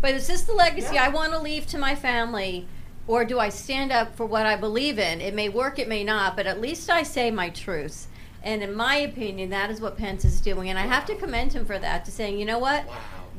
But 0.00 0.14
is 0.14 0.26
this 0.26 0.42
the 0.42 0.52
legacy 0.52 0.96
Yeah. 0.96 1.04
I 1.04 1.08
want 1.10 1.32
to 1.32 1.38
leave 1.38 1.66
to 1.68 1.78
my 1.78 1.94
family? 1.94 2.66
Or 3.06 3.24
do 3.24 3.38
I 3.38 3.48
stand 3.48 3.90
up 3.90 4.14
for 4.14 4.26
what 4.26 4.46
I 4.46 4.56
believe 4.56 4.98
in? 4.98 5.20
It 5.20 5.34
may 5.34 5.48
work, 5.48 5.78
it 5.78 5.88
may 5.88 6.04
not, 6.04 6.36
but 6.36 6.46
at 6.46 6.60
least 6.60 6.88
I 6.88 7.02
say 7.02 7.30
my 7.30 7.50
truths. 7.50 8.06
And 8.44 8.62
in 8.62 8.74
my 8.74 8.96
opinion, 8.96 9.50
that 9.50 9.70
is 9.70 9.80
what 9.80 9.96
Pence 9.96 10.24
is 10.24 10.40
doing. 10.40 10.68
And 10.68 10.78
I 10.78 10.82
have 10.82 11.06
to 11.06 11.14
commend 11.14 11.52
him 11.52 11.64
for 11.64 11.78
that, 11.78 12.04
to 12.04 12.10
saying, 12.10 12.38
you 12.38 12.44
know 12.44 12.58
what? 12.58 12.84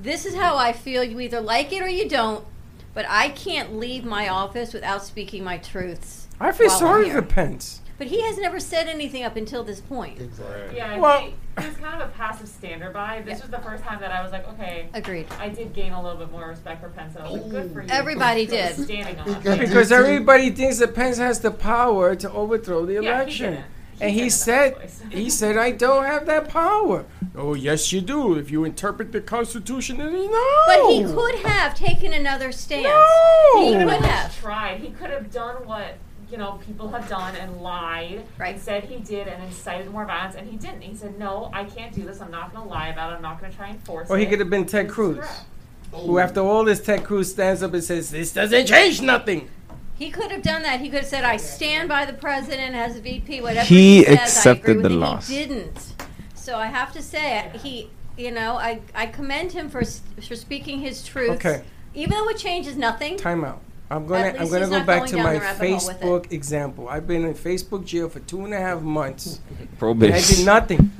This 0.01 0.25
is 0.25 0.35
how 0.35 0.57
I 0.57 0.73
feel. 0.73 1.03
You 1.03 1.19
either 1.19 1.41
like 1.41 1.71
it 1.71 1.81
or 1.81 1.89
you 1.89 2.07
don't. 2.09 2.45
But 2.93 3.05
I 3.09 3.29
can't 3.29 3.75
leave 3.75 4.05
my 4.05 4.29
office 4.29 4.73
without 4.73 5.03
speaking 5.03 5.43
my 5.43 5.57
truths. 5.57 6.27
I 6.39 6.51
feel 6.51 6.69
sorry 6.69 7.09
for 7.09 7.21
Pence. 7.21 7.81
But 8.03 8.11
he 8.11 8.21
has 8.23 8.37
never 8.37 8.59
said 8.59 8.87
anything 8.89 9.23
up 9.23 9.37
until 9.37 9.63
this 9.63 9.79
point. 9.79 10.19
Exactly. 10.19 10.75
Yeah, 10.75 10.99
Well- 10.99 11.21
he, 11.21 11.35
he 11.61 11.67
was 11.69 11.77
kind 11.77 12.01
of 12.01 12.09
a 12.09 12.11
passive 12.11 12.49
stander 12.49 12.89
by. 12.89 13.21
This 13.25 13.41
was 13.41 13.49
the 13.49 13.59
first 13.59 13.81
time 13.85 14.01
that 14.01 14.11
I 14.11 14.21
was 14.21 14.33
like, 14.33 14.45
okay, 14.49 14.89
Agreed. 14.93 15.25
I 15.39 15.47
did 15.47 15.71
gain 15.73 15.93
a 15.93 16.03
little 16.03 16.17
bit 16.17 16.29
more 16.29 16.49
respect 16.49 16.81
for 16.81 16.89
Pence, 16.89 17.15
I 17.15 17.23
was 17.23 17.31
like, 17.43 17.49
good 17.49 17.71
for 17.71 17.81
you. 17.81 17.87
Everybody 17.89 18.45
for 18.45 18.51
did. 18.51 18.75
Standing 18.75 19.17
on 19.19 19.25
Because- 19.35 19.45
it. 19.57 19.59
Because 19.61 19.91
everybody 19.93 20.49
thinks 20.49 20.79
that 20.79 20.93
Pence 20.93 21.17
has 21.17 21.39
the 21.39 21.51
power 21.51 22.13
to 22.17 22.29
overthrow 22.29 22.85
the 22.85 22.95
Yeah, 22.95 22.99
he 23.01 23.07
election. 23.07 23.51
didn't. 23.53 23.65
and 24.01 24.09
he 24.11 24.15
didn't 24.15 24.19
in 24.19 24.25
the 24.25 24.31
said, 24.31 24.91
he 25.11 25.29
said, 25.29 25.57
I 25.57 25.71
don't 25.71 26.03
have 26.03 26.25
that 26.25 26.49
power. 26.49 27.05
Oh, 27.37 27.53
yes, 27.53 27.93
you 27.93 28.01
do. 28.01 28.37
If 28.37 28.51
you 28.51 28.65
interpret 28.65 29.13
the 29.13 29.21
Constitution, 29.21 29.97
then 29.99 30.11
you 30.11 30.29
know. 30.29 30.63
But 30.67 30.91
he 30.91 31.03
could 31.05 31.35
have 31.45 31.73
taken 31.73 32.11
another 32.11 32.51
stance. 32.51 32.83
No! 32.83 33.61
He 33.61 33.67
He 33.67 33.73
could 33.75 33.81
could 33.87 33.89
have 34.01 34.05
have. 34.05 34.39
tried. 34.41 34.81
He 34.81 34.89
could 34.89 35.09
have 35.09 35.31
done 35.31 35.65
what 35.65 35.95
you 36.33 36.39
know 36.39 36.59
people 36.65 36.87
have 36.89 37.07
done 37.07 37.35
and 37.35 37.61
lied 37.61 38.23
Right. 38.39 38.55
and 38.55 38.63
said 38.63 38.85
he 38.85 38.95
did 38.97 39.27
and 39.27 39.43
incited 39.43 39.87
more 39.91 40.03
violence, 40.03 40.33
and 40.35 40.49
he 40.49 40.57
didn't. 40.57 40.81
He 40.81 40.95
said, 40.95 41.19
"No, 41.19 41.51
I 41.53 41.63
can't 41.63 41.93
do 41.93 42.01
this. 42.03 42.19
I'm 42.21 42.31
not 42.31 42.51
going 42.51 42.63
to 42.67 42.73
lie 42.73 42.87
about 42.87 43.11
it. 43.13 43.17
I'm 43.17 43.21
not 43.21 43.39
going 43.39 43.51
to 43.51 43.57
try 43.57 43.67
and 43.69 43.79
force 43.85 44.09
Or 44.09 44.17
it." 44.17 44.21
he 44.21 44.25
could 44.25 44.39
have 44.39 44.49
been 44.49 44.65
Ted 44.65 44.89
Cruz, 44.89 45.17
threat. 45.17 45.45
who 45.91 46.17
after 46.17 46.39
all 46.39 46.63
this, 46.63 46.79
Ted 46.81 47.03
Cruz 47.03 47.29
stands 47.31 47.61
up 47.61 47.71
and 47.75 47.83
says, 47.83 48.09
this 48.09 48.33
doesn't 48.33 48.65
change 48.65 48.99
nothing. 48.99 49.47
He 49.95 50.09
could 50.09 50.31
have 50.31 50.41
done 50.41 50.63
that. 50.63 50.81
He 50.81 50.89
could 50.89 51.01
have 51.01 51.07
said, 51.07 51.23
"I 51.23 51.37
stand 51.37 51.87
by 51.87 52.03
the 52.05 52.13
president 52.13 52.73
as 52.75 52.95
a 52.97 53.01
VP." 53.01 53.41
Whatever 53.41 53.67
He 53.67 53.97
he, 53.99 54.03
says, 54.05 54.17
accepted 54.17 54.49
I 54.49 54.71
agree 54.71 54.73
with 54.81 54.91
the 54.91 54.97
it. 54.97 54.99
loss. 54.99 55.27
He 55.27 55.45
didn't. 55.45 55.93
So 56.33 56.57
I 56.57 56.65
have 56.65 56.91
to 56.93 57.01
say, 57.03 57.51
he, 57.61 57.91
you 58.17 58.31
know, 58.31 58.55
I, 58.55 58.81
I 58.95 59.05
commend 59.05 59.51
him 59.51 59.69
for 59.69 59.83
for 60.27 60.35
speaking 60.35 60.79
his 60.79 61.03
truth. 61.05 61.35
Okay. 61.45 61.61
Even 61.93 62.17
though 62.17 62.27
it 62.29 62.37
changes 62.37 62.75
nothing. 62.75 63.17
Time 63.17 63.43
out. 63.45 63.61
I'm 63.95 64.05
gonna 64.07 64.25
At 64.25 64.35
I'm 64.35 64.41
least 64.41 64.51
gonna 64.53 64.65
he's 64.65 64.69
go 64.71 64.77
not 64.79 64.87
back 64.87 64.97
going 64.99 65.09
to 65.11 65.15
down 65.17 65.23
my 65.25 65.33
the 65.33 65.39
rabbit 65.39 65.69
hole 65.69 65.87
with 65.87 65.95
it. 65.95 66.01
Facebook 66.01 66.31
example. 66.33 66.89
I've 66.89 67.07
been 67.07 67.25
in 67.25 67.33
Facebook 67.33 67.85
jail 67.85 68.09
for 68.09 68.19
two 68.21 68.43
and 68.45 68.53
a 68.53 68.59
half 68.59 68.81
months. 68.81 69.39
And 69.49 69.57
I 69.57 69.61
did 69.65 69.79
Probation. 69.79 70.45
nothing. 70.45 70.91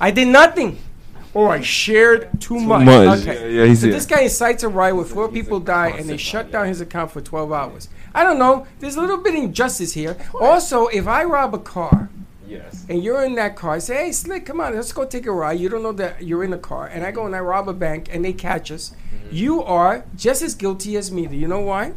I 0.00 0.10
did 0.10 0.28
nothing. 0.28 0.78
Or 1.34 1.50
I 1.50 1.60
shared 1.60 2.40
too, 2.40 2.58
much. 2.58 2.86
much. 2.86 3.20
Okay. 3.20 3.52
Yeah, 3.54 3.62
yeah, 3.62 3.66
he's 3.68 3.80
so 3.80 3.86
here. 3.88 3.94
this 3.94 4.06
guy 4.06 4.22
incites 4.22 4.62
a 4.62 4.68
riot 4.70 4.96
where 4.96 5.04
four 5.04 5.28
people 5.28 5.60
die 5.60 5.88
and 5.88 6.08
they 6.08 6.16
shut 6.16 6.50
down 6.50 6.66
his 6.66 6.80
account 6.80 7.10
for 7.10 7.20
12 7.20 7.52
hours. 7.52 7.88
I 8.14 8.22
don't 8.24 8.38
know. 8.38 8.66
There's 8.78 8.96
a 8.96 9.00
little 9.02 9.18
bit 9.18 9.34
of 9.34 9.42
injustice 9.44 9.92
here. 9.92 10.16
Also, 10.40 10.86
if 10.86 11.06
I 11.06 11.24
rob 11.24 11.54
a 11.54 11.58
car 11.58 12.08
Yes. 12.48 12.86
and 12.88 13.04
you're 13.04 13.22
in 13.24 13.34
that 13.34 13.54
car, 13.54 13.72
I 13.72 13.78
say, 13.80 13.96
hey, 14.06 14.12
Slick, 14.12 14.46
come 14.46 14.62
on, 14.62 14.74
let's 14.74 14.92
go 14.92 15.04
take 15.04 15.26
a 15.26 15.32
ride. 15.32 15.60
You 15.60 15.68
don't 15.68 15.82
know 15.82 15.92
that 15.92 16.22
you're 16.24 16.42
in 16.42 16.52
the 16.52 16.58
car. 16.58 16.86
And 16.86 17.04
I 17.04 17.10
go 17.10 17.26
and 17.26 17.36
I 17.36 17.40
rob 17.40 17.68
a 17.68 17.74
bank 17.74 18.08
and 18.10 18.24
they 18.24 18.32
catch 18.32 18.70
us. 18.70 18.92
Mm-hmm. 19.14 19.28
You 19.36 19.62
are 19.62 20.06
just 20.16 20.40
as 20.40 20.54
guilty 20.54 20.96
as 20.96 21.10
me. 21.12 21.26
Do 21.26 21.36
you 21.36 21.48
know 21.48 21.60
why? 21.60 21.92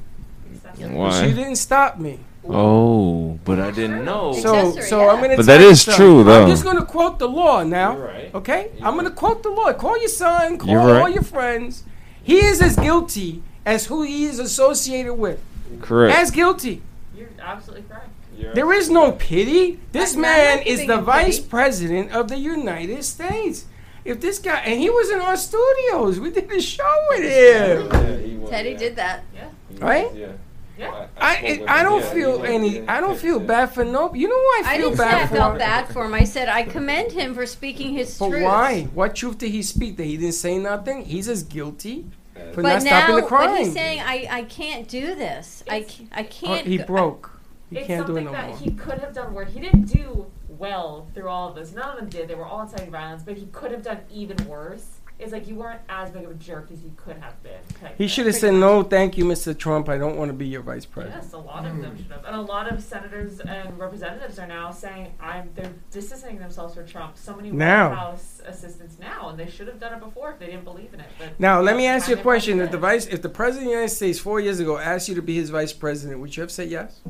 Because 0.76 0.92
you 0.92 0.98
Why? 0.98 1.32
didn't 1.34 1.56
stop 1.58 2.00
me. 2.00 2.20
Oh, 2.48 3.38
but 3.46 3.60
I 3.60 3.70
didn't 3.72 4.04
know. 4.06 4.34
So, 4.34 4.72
so 4.80 5.02
yeah. 5.02 5.12
I'm 5.12 5.22
gonna. 5.22 5.36
But 5.36 5.46
tell 5.46 5.58
that 5.60 5.62
you 5.62 5.76
something. 5.76 5.98
true, 5.98 6.24
though. 6.24 6.44
I'm 6.44 6.50
just 6.50 6.64
gonna 6.64 6.86
quote 6.86 7.20
the 7.20 7.28
law 7.28 7.64
now. 7.64 7.96
You're 7.96 8.06
right. 8.06 8.36
Okay, 8.36 8.72
You're 8.78 8.88
I'm 8.88 8.96
gonna 8.96 9.12
quote 9.12 9.44
the 9.44 9.50
law. 9.50 9.72
Call 9.74 10.00
your 10.00 10.10
son. 10.10 10.58
Call 10.58 10.70
You're 10.70 10.80
all 10.80 10.88
right. 10.88 11.14
your 11.14 11.24
friends. 11.24 11.84
He 12.24 12.38
is 12.40 12.62
as 12.62 12.76
guilty 12.76 13.44
as 13.66 13.86
who 13.88 14.04
he 14.04 14.26
is 14.26 14.40
associated 14.40 15.16
with. 15.16 15.40
Correct. 15.82 16.18
As 16.18 16.32
guilty. 16.32 16.82
You're 17.16 17.30
absolutely 17.40 17.86
correct. 17.88 18.10
There 18.56 18.72
is 18.72 18.90
no 18.90 19.12
pity. 19.12 19.80
This 19.92 20.16
I'm 20.16 20.22
man 20.22 20.60
is 20.60 20.88
the 20.88 20.98
vice 20.98 21.38
pity. 21.40 21.50
president 21.50 22.12
of 22.12 22.30
the 22.30 22.38
United 22.38 23.04
States. 23.04 23.66
If 24.06 24.22
this 24.22 24.40
guy 24.40 24.60
and 24.60 24.80
he 24.80 24.90
was 24.90 25.10
in 25.12 25.20
our 25.20 25.36
studios, 25.36 26.20
we 26.20 26.32
did 26.32 26.50
a 26.50 26.62
show 26.62 26.96
with 27.10 27.24
him. 27.24 28.48
Teddy 28.48 28.76
did 28.76 28.96
that. 28.96 29.24
Yeah. 29.36 29.50
Right? 29.78 30.08
Yeah. 30.16 30.32
Yeah. 30.80 31.08
I 31.18 31.64
I 31.68 31.84
don't 31.84 32.04
feel 32.06 32.44
any. 32.44 32.88
I 32.88 33.02
don't 33.02 33.18
feel 33.20 33.40
bad 33.40 33.68
for 33.74 33.84
no. 33.84 34.14
You 34.14 34.28
know 34.30 34.36
why 34.36 34.64
I 34.66 34.74
I 34.74 34.78
feel 34.78 34.90
didn't 34.92 34.98
say 35.00 35.04
bad 35.06 35.22
I 35.24 35.28
for? 35.28 35.36
felt 35.36 35.58
bad 35.60 35.88
for 35.90 36.06
him. 36.06 36.14
I 36.14 36.24
said 36.24 36.48
I 36.50 36.64
commend 36.64 37.12
him 37.12 37.34
for 37.36 37.46
speaking 37.46 37.94
his 37.94 38.18
But 38.18 38.30
truth. 38.30 38.44
why? 38.44 38.84
What 38.94 39.16
truth 39.16 39.38
did 39.40 39.52
he 39.52 39.62
speak? 39.62 39.98
That 39.98 40.06
he 40.06 40.16
didn't 40.18 40.34
say 40.36 40.58
nothing. 40.58 41.04
He's 41.06 41.28
as 41.28 41.44
guilty 41.44 42.06
for 42.54 42.62
But 42.64 42.70
not 42.70 42.82
stopping 42.84 43.16
now, 43.16 43.22
the 43.22 43.28
crime. 43.28 43.50
but 43.52 43.60
he's 43.60 43.74
saying 43.74 44.00
I, 44.00 44.28
I 44.32 44.44
can't 44.44 44.88
do 44.88 45.16
this. 45.16 45.64
I, 45.70 45.76
It's- 45.78 45.98
ca- 45.98 46.06
I 46.14 46.22
Oh, 46.22 46.28
can't. 46.30 46.68
he 46.68 46.78
broke. 46.78 47.32
He 47.70 47.78
it's 47.78 47.88
can't 47.88 48.08
do 48.08 48.14
it 48.14 48.24
something 48.24 48.26
no 48.26 48.32
that 48.32 48.48
more. 48.50 48.58
he 48.58 48.72
could 48.72 49.00
have 49.00 49.14
done 49.14 49.34
worse. 49.34 49.52
he 49.54 49.60
didn't 49.60 49.86
do 49.86 50.26
well 50.48 51.08
through 51.14 51.28
all 51.28 51.50
of 51.50 51.56
this. 51.56 51.72
None 51.74 51.90
of 51.90 51.98
them 51.98 52.10
did. 52.10 52.28
They 52.28 52.36
were 52.36 52.46
all 52.46 52.62
inciting 52.62 52.90
violence, 52.90 53.22
but 53.24 53.36
he 53.38 53.46
could 53.48 53.72
have 53.72 53.84
done 53.84 54.00
even 54.12 54.38
worse. 54.48 54.99
It's 55.20 55.34
like 55.34 55.50
you 55.50 55.56
weren't 55.56 55.82
as 55.90 56.12
big 56.12 56.24
of 56.24 56.32
a 56.32 56.36
jerk 56.36 56.72
as 56.72 56.82
you 56.82 56.94
could 56.96 57.18
have 57.18 57.44
been. 57.44 57.60
He 57.98 58.08
should 58.08 58.26
have 58.26 58.36
said 58.36 58.54
no, 58.54 58.84
thank 58.84 59.18
you, 59.18 59.26
Mr. 59.26 59.58
Trump. 59.58 59.90
I 59.90 59.98
don't 59.98 60.16
want 60.16 60.30
to 60.30 60.34
be 60.34 60.48
your 60.48 60.62
vice 60.62 60.86
president. 60.86 61.22
Yes, 61.24 61.34
a 61.34 61.38
lot 61.38 61.66
of 61.66 61.82
them 61.82 61.98
should 61.98 62.10
have, 62.10 62.24
and 62.24 62.38
a 62.38 62.42
lot 62.42 62.72
of 62.72 62.82
senators 62.82 63.42
and 63.42 63.78
representatives 63.78 64.40
are 64.40 64.48
now 64.48 64.72
saying 64.72 65.14
I'm. 65.20 65.50
They're 65.56 65.74
distancing 65.92 66.40
themselves 66.40 66.76
from 66.76 66.88
Trump. 66.88 67.18
So 67.18 67.36
many 67.36 67.52
Now. 67.52 67.90
White 67.90 67.98
House 67.98 68.42
assistants 68.46 68.98
now, 68.98 69.30
and 69.30 69.38
they 69.38 69.50
should 69.50 69.68
have 69.68 69.80
done 69.80 69.94
it 69.94 70.00
before 70.00 70.32
if 70.32 70.40
they 70.40 70.46
didn't 70.46 70.64
believe 70.64 70.94
in 70.94 71.02
it. 71.02 71.10
But 71.20 71.38
Now, 71.38 71.60
let 71.60 71.76
me 71.76 71.86
ask 71.86 72.08
you 72.08 72.16
a 72.16 72.22
question. 72.22 72.62
If 72.62 72.72
the 72.72 72.78
vice, 72.78 73.06
if 73.06 73.22
the 73.22 73.28
president 73.28 73.66
of 73.66 73.72
the 73.72 73.76
United 73.76 73.94
States 73.94 74.20
four 74.20 74.40
years 74.40 74.62
ago 74.62 74.78
asked 74.78 75.10
you 75.10 75.16
to 75.16 75.22
be 75.22 75.36
his 75.36 75.50
vice 75.50 75.74
president, 75.74 76.22
would 76.22 76.38
you 76.38 76.42
have 76.42 76.52
said 76.52 76.70
yes? 76.70 77.02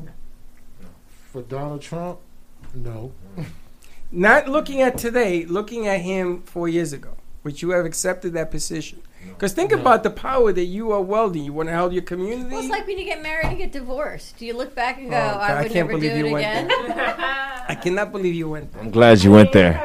For 1.31 1.43
Donald 1.43 1.83
Trump, 1.83 2.19
no. 2.73 3.11
Not 4.11 4.49
looking 4.49 4.81
at 4.81 4.97
today, 4.97 5.45
looking 5.45 5.85
at 5.85 6.01
him 6.01 6.41
four 6.41 6.67
years 6.67 6.91
ago, 6.91 7.15
would 7.43 7.61
you 7.61 7.69
have 7.71 7.85
accepted 7.85 8.33
that 8.33 8.51
position? 8.51 9.01
Because 9.27 9.51
think 9.53 9.71
No. 9.71 9.79
about 9.79 10.03
the 10.03 10.09
power 10.09 10.51
that 10.53 10.63
you 10.65 10.91
are 10.93 11.01
wielding. 11.01 11.43
You 11.43 11.51
want 11.53 11.67
to 11.69 11.73
help 11.73 11.91
your 11.91 12.01
community. 12.03 12.49
Well, 12.49 12.59
it's 12.61 12.69
like 12.69 12.87
when 12.87 12.97
you 12.97 13.05
get 13.05 13.21
married 13.21 13.47
and 13.47 13.57
get 13.57 13.71
divorced. 13.73 14.37
Do 14.39 14.45
you 14.45 14.53
look 14.55 14.73
back 14.75 14.97
and 14.97 15.09
go, 15.09 15.15
Oh, 15.17 15.19
God, 15.19 15.41
I 15.41 15.59
I 15.59 15.61
would 15.63 15.71
can't 15.71 15.87
never 15.89 15.99
do 15.99 16.07
believe 16.09 16.25
it 16.25 16.27
you 16.27 16.33
went 16.33 16.45
again? 16.45 16.71
I 17.67 17.75
cannot 17.75 18.11
believe 18.11 18.33
you 18.33 18.49
went 18.49 18.71
there. 18.73 18.81
I'm 18.81 18.91
glad 18.91 19.21
you 19.23 19.31
went 19.31 19.51
there. 19.51 19.75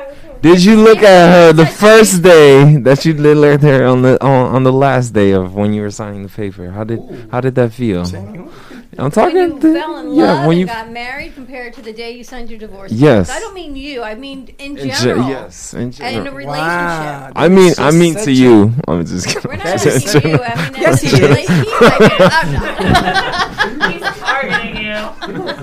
Did 0.40 0.62
you 0.64 0.76
look 0.76 0.98
at 0.98 1.32
her 1.32 1.52
the 1.52 1.66
first 1.66 2.22
day 2.22 2.76
that 2.78 3.04
you 3.04 3.12
did 3.14 3.36
look 3.36 3.54
at 3.54 3.62
her 3.62 3.86
on 3.86 4.02
the 4.02 4.22
on, 4.22 4.54
on 4.56 4.62
the 4.62 4.72
last 4.72 5.10
day 5.14 5.30
of 5.32 5.54
when 5.54 5.72
you 5.72 5.82
were 5.82 5.90
signing 5.90 6.22
the 6.22 6.28
paper? 6.28 6.70
How 6.70 6.84
did 6.84 7.00
how 7.32 7.40
did 7.40 7.54
that 7.56 7.72
feel? 7.72 8.04
Saying, 8.96 8.96
when 8.96 9.04
I'm 9.06 9.10
talking. 9.10 9.36
you 9.36 9.58
to- 9.60 9.74
fell 9.80 9.96
in 9.98 10.06
love 10.08 10.16
yeah, 10.16 10.40
when 10.46 10.50
and 10.52 10.60
you 10.60 10.66
got 10.66 10.90
married 10.90 11.34
compared 11.34 11.72
to 11.74 11.82
the 11.82 11.92
day 11.92 12.12
you 12.12 12.24
signed 12.24 12.48
your 12.50 12.58
divorce. 12.58 12.92
Yes. 12.92 13.26
papers. 13.28 13.36
I 13.36 13.40
don't 13.40 13.54
mean 13.54 13.76
you. 13.76 14.02
I 14.02 14.14
mean 14.14 14.48
in 14.58 14.76
in 14.78 14.88
ge- 14.90 15.00
general. 15.00 15.28
yes, 15.28 15.74
in 15.74 15.80
And 15.80 15.98
in 15.98 16.04
a 16.04 16.10
general. 16.12 16.34
relationship. 16.36 16.68
Wow. 16.68 17.32
I 17.36 17.48
mean, 17.48 17.74
I 17.78 17.90
mean 17.90 18.14
to 18.16 18.30
you. 18.32 18.72
I'm 18.86 19.04
just 19.06 19.26
kidding. 19.26 19.42
We're 19.50 19.56
not 19.56 19.64
That's 19.66 19.86
asking 19.86 20.22
it. 20.22 20.26
you. 20.38 20.42
I 20.42 20.54
mean, 20.70 20.74
Yes, 20.82 21.02
in 21.02 21.08
he 21.10 21.14
a 21.14 21.16
is. 21.16 21.22
relationship. 21.30 22.74
He's 23.90 24.02
targeting 24.20 24.76
you. 24.84 25.00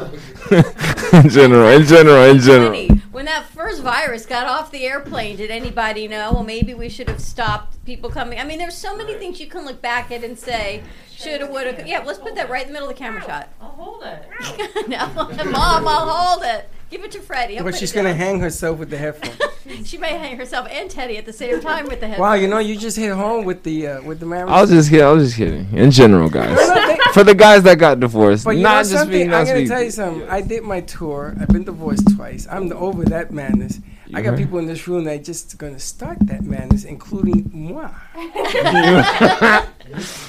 in 0.52 1.30
general, 1.30 1.70
in 1.70 1.86
general, 1.86 2.24
in 2.26 2.40
general. 2.40 2.88
When 3.12 3.26
that 3.26 3.46
first 3.48 3.82
virus 3.82 4.26
got 4.26 4.48
off 4.48 4.72
the 4.72 4.86
airplane, 4.86 5.38
did 5.38 5.52
anybody 5.52 6.08
know? 6.08 6.32
Well, 6.34 6.44
maybe 6.44 6.74
we 6.74 6.90
should 6.90 7.08
have 7.10 7.22
stopped 7.22 7.84
people 7.86 8.10
coming. 8.10 8.40
I 8.40 8.44
mean, 8.44 8.58
there's 8.58 8.78
so 8.78 8.96
many 8.96 9.14
things 9.16 9.40
you 9.40 9.48
can 9.48 9.66
look 9.66 9.82
back 9.82 10.12
at 10.12 10.24
and 10.24 10.38
say, 10.38 10.84
shoulda, 11.12 11.48
woulda. 11.48 11.84
Yeah, 11.86 12.04
let's 12.06 12.20
put 12.20 12.36
that 12.36 12.50
right 12.50 12.64
in 12.64 12.70
the 12.70 12.74
middle 12.74 12.90
of 12.90 12.96
the 12.96 13.00
camera 13.00 13.22
shot. 13.22 13.50
I'll 13.62 13.70
hold 13.70 14.04
it. 14.04 14.88
no, 14.88 15.08
Mom, 15.52 15.88
I'll 15.88 16.10
hold 16.10 16.44
it. 16.44 16.70
Give 16.92 17.04
it 17.06 17.12
to 17.12 17.20
Freddie. 17.22 17.56
He'll 17.56 17.64
But 17.64 17.76
she's 17.76 17.92
gonna 17.94 18.14
hang 18.14 18.40
herself 18.42 18.78
with 18.78 18.90
the 18.90 18.98
headphones. 18.98 19.40
She 19.86 19.98
may 19.98 20.18
hang 20.18 20.38
herself 20.38 20.68
and 20.70 20.90
Teddy 20.92 21.18
at 21.18 21.26
the 21.26 21.32
same 21.32 21.62
time 21.62 21.86
with 21.88 22.02
the 22.02 22.08
head. 22.08 22.20
wow, 22.20 22.34
you 22.34 22.48
know, 22.48 22.58
you 22.60 22.76
just 22.76 22.98
hit 22.98 23.12
home 23.14 23.46
with 23.46 23.64
the 23.64 23.88
uh, 23.88 24.02
with 24.02 24.20
the 24.20 24.26
marriage. 24.26 24.50
I 24.52 24.60
was 24.62 24.70
just 24.70 24.90
kidding. 24.90 25.06
I 25.06 25.12
was 25.12 25.24
just 25.30 25.38
kidding. 25.38 25.68
In 25.78 25.92
general, 25.92 26.30
guys. 26.30 26.56
No, 26.58 26.74
no, 26.76 26.88
they- 26.88 26.98
For 27.14 27.24
the 27.24 27.34
guys 27.36 27.64
that 27.64 27.78
got 27.80 28.00
divorced, 28.00 28.44
But 28.44 28.58
not 28.58 28.80
just 28.80 28.92
something? 28.92 29.10
being 29.18 29.34
I'm 29.34 29.46
gonna 29.46 29.66
tell 29.68 29.82
you 29.82 29.92
something. 29.92 30.28
I 30.30 30.42
did 30.42 30.64
my 30.64 30.82
tour. 30.82 31.34
I've 31.40 31.48
been 31.48 31.64
divorced 31.64 32.16
twice. 32.16 32.48
I'm 32.52 32.72
over 32.74 33.06
that 33.06 33.32
madness. 33.32 33.80
I 34.14 34.22
got 34.22 34.32
heard? 34.32 34.40
people 34.40 34.58
in 34.60 34.66
this 34.66 34.88
room 34.90 35.06
that 35.06 35.24
just 35.24 35.58
gonna 35.58 35.80
start 35.80 36.18
that 36.28 36.44
madness, 36.44 36.84
including 36.84 37.50
moi. 37.54 37.90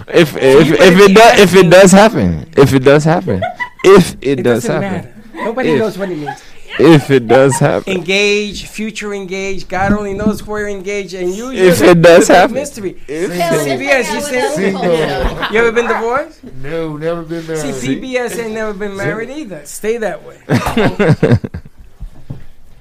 if 0.09 0.37
if 0.37 0.67
you 0.69 0.75
if 0.75 0.99
it 1.01 1.09
be 1.09 1.15
does 1.15 1.39
if 1.41 1.55
it 1.55 1.71
does 1.71 1.91
happen, 1.93 2.49
if 2.57 2.73
it 2.73 2.81
does 2.85 3.03
happen, 3.05 3.43
if 3.85 4.13
it, 4.23 4.39
It 4.41 4.43
does 4.45 4.65
happen, 4.67 4.81
matter. 4.93 5.15
Nobody 5.35 5.71
If. 5.71 5.79
knows 5.81 5.99
what 5.99 6.11
it 6.11 6.19
means. 6.19 6.43
If 6.79 7.11
it 7.11 7.27
does 7.29 7.59
happen, 7.59 7.93
Engage, 7.93 8.67
future 8.67 9.13
engage. 9.15 9.69
God 9.69 9.93
only 9.93 10.15
knows 10.15 10.47
where 10.47 10.69
engage, 10.69 11.15
and 11.15 11.35
you. 11.35 11.51
If 11.53 11.81
it 11.81 11.87
the- 11.87 11.95
does 12.03 12.29
the 12.29 12.35
happen. 12.35 12.55
mystery. 12.55 13.01
If 13.09 13.31
See, 13.33 13.39
Tell 13.39 13.55
us 13.55 13.67
CBS, 13.67 13.81
you 13.81 14.19
out 14.19 14.33
with 14.33 14.45
us 14.45 14.55
see, 14.57 14.75
also. 14.75 15.53
you 15.53 15.59
ever 15.59 15.73
been 15.73 15.87
divorced? 15.89 16.45
No, 16.63 16.97
never 16.97 17.23
been 17.23 17.47
married. 17.47 17.75
See, 17.75 17.97
PBS 18.01 18.39
ain't 18.39 18.55
never 18.55 18.73
been 18.73 18.97
married 18.97 19.31
either. 19.31 19.65
Stay 19.67 19.97
that 19.99 20.23
way. 20.25 20.39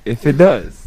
if 0.05 0.25
it 0.25 0.37
does, 0.37 0.80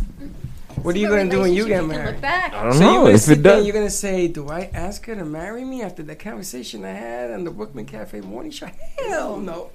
What 0.84 0.94
are 0.94 0.98
you 0.98 1.08
gonna 1.08 1.30
do 1.30 1.40
when 1.40 1.54
you 1.54 1.66
get 1.66 1.78
can 1.80 1.88
married? 1.88 2.12
Look 2.12 2.20
back. 2.20 2.52
I 2.52 2.62
don't 2.64 2.72
So 2.74 2.80
you're 2.80 2.92
know. 3.04 3.06
If 3.08 3.28
it 3.30 3.42
does, 3.42 3.64
you're 3.66 3.72
gonna 3.74 3.88
say, 3.88 4.28
"Do 4.28 4.50
I 4.50 4.68
ask 4.74 5.06
her 5.06 5.14
to 5.14 5.24
marry 5.24 5.64
me 5.64 5.80
after 5.82 6.02
the 6.02 6.14
conversation 6.14 6.84
I 6.84 6.90
had 6.90 7.30
on 7.30 7.44
the 7.44 7.50
Brooklyn 7.50 7.86
Cafe 7.86 8.20
morning 8.20 8.50
show?" 8.52 8.68
Hell 9.08 9.38
no. 9.38 9.70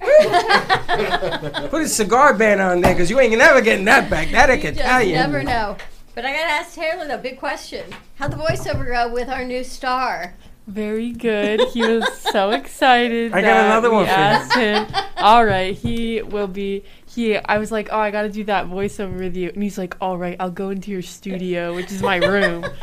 Put 1.68 1.82
a 1.82 1.88
cigar 1.88 2.34
band 2.34 2.60
on 2.60 2.80
there, 2.80 2.94
cause 2.94 3.10
you 3.10 3.18
ain't 3.18 3.36
never 3.36 3.60
getting 3.60 3.84
that 3.86 4.08
back. 4.08 4.30
That 4.30 4.50
I 4.50 4.56
can 4.56 4.74
just 4.74 4.86
tell 4.86 5.02
you. 5.02 5.14
never 5.14 5.42
know. 5.42 5.76
But 6.14 6.24
I 6.24 6.32
gotta 6.32 6.50
ask 6.52 6.74
Taylor 6.74 7.06
though. 7.08 7.18
Big 7.18 7.38
question: 7.38 7.84
How'd 8.16 8.30
the 8.32 8.36
voiceover 8.36 8.86
go 8.86 9.12
with 9.12 9.28
our 9.28 9.44
new 9.44 9.64
star? 9.64 10.34
Very 10.66 11.10
good. 11.10 11.60
He 11.72 11.82
was 11.82 12.06
so 12.30 12.50
excited. 12.60 13.32
I 13.32 13.40
got 13.40 13.46
that 13.48 13.66
another 13.66 13.90
we 13.90 13.96
one 13.96 14.04
for 14.06 14.10
him. 14.12 14.18
asked 14.20 14.54
him. 14.54 14.86
All 15.16 15.44
right, 15.44 15.74
he 15.76 16.22
will 16.22 16.46
be. 16.46 16.84
He. 17.12 17.36
I 17.36 17.58
was 17.58 17.72
like, 17.72 17.88
oh, 17.90 17.98
I 17.98 18.10
got 18.10 18.22
to 18.22 18.28
do 18.30 18.44
that 18.44 18.66
voiceover 18.66 19.18
with 19.18 19.36
you, 19.36 19.50
and 19.52 19.62
he's 19.62 19.76
like, 19.78 19.96
all 20.00 20.16
right, 20.16 20.36
I'll 20.40 20.50
go 20.50 20.70
into 20.70 20.90
your 20.90 21.02
studio, 21.02 21.74
which 21.74 21.90
is 21.92 22.02
my 22.02 22.16
room. 22.16 22.64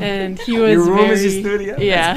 And 0.00 0.38
he 0.38 0.56
was 0.60 0.74
Your 0.74 0.84
room 0.86 0.96
very, 0.98 1.10
is 1.10 1.22
your 1.24 1.42
studio. 1.42 1.76
Yeah. 1.80 2.14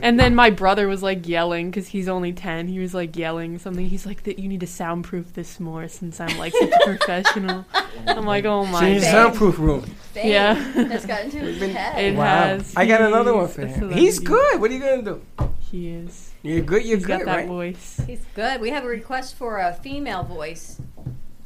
And 0.00 0.18
then 0.18 0.34
my 0.34 0.48
brother 0.48 0.88
was 0.88 1.02
like 1.02 1.28
yelling 1.28 1.70
because 1.70 1.86
he's 1.88 2.08
only 2.08 2.32
ten. 2.32 2.66
He 2.66 2.78
was 2.78 2.94
like 2.94 3.14
yelling 3.14 3.58
something. 3.58 3.84
He's 3.86 4.06
like 4.06 4.22
that 4.22 4.38
you 4.38 4.48
need 4.48 4.60
to 4.60 4.66
soundproof 4.66 5.34
this 5.34 5.60
more 5.60 5.86
since 5.88 6.18
I'm 6.18 6.38
like 6.38 6.54
such 6.54 6.70
a 6.72 6.84
professional. 6.96 7.66
I'm 8.06 8.24
like, 8.24 8.46
oh 8.46 8.64
She 8.64 8.72
my. 8.72 8.88
needs 8.92 9.04
a 9.04 9.10
soundproof 9.10 9.58
room. 9.58 9.84
Babe, 10.14 10.26
Yeah. 10.32 10.72
That's 10.74 11.04
got 11.04 11.24
into 11.24 11.38
his 11.40 11.60
head. 11.74 12.02
It 12.02 12.16
Wow. 12.16 12.24
has. 12.24 12.72
I 12.74 12.86
got 12.86 13.02
another 13.02 13.34
one 13.34 13.46
He's 13.48 13.54
for 13.54 13.62
a 13.62 13.66
him. 13.66 13.90
He's 13.92 14.14
celebrity. 14.16 14.24
good. 14.52 14.60
What 14.62 14.70
are 14.70 14.74
you 14.74 14.80
gonna 14.80 15.02
do? 15.02 15.22
He 15.70 15.88
is. 15.88 16.27
You're 16.42 16.62
good. 16.62 16.84
You're 16.84 16.96
He's 16.98 17.06
good, 17.06 17.18
got 17.20 17.24
that 17.26 17.36
right? 17.36 17.48
voice. 17.48 18.00
He's 18.06 18.24
good. 18.34 18.60
We 18.60 18.70
have 18.70 18.84
a 18.84 18.88
request 18.88 19.34
for 19.36 19.58
a 19.58 19.72
female 19.74 20.22
voice 20.22 20.80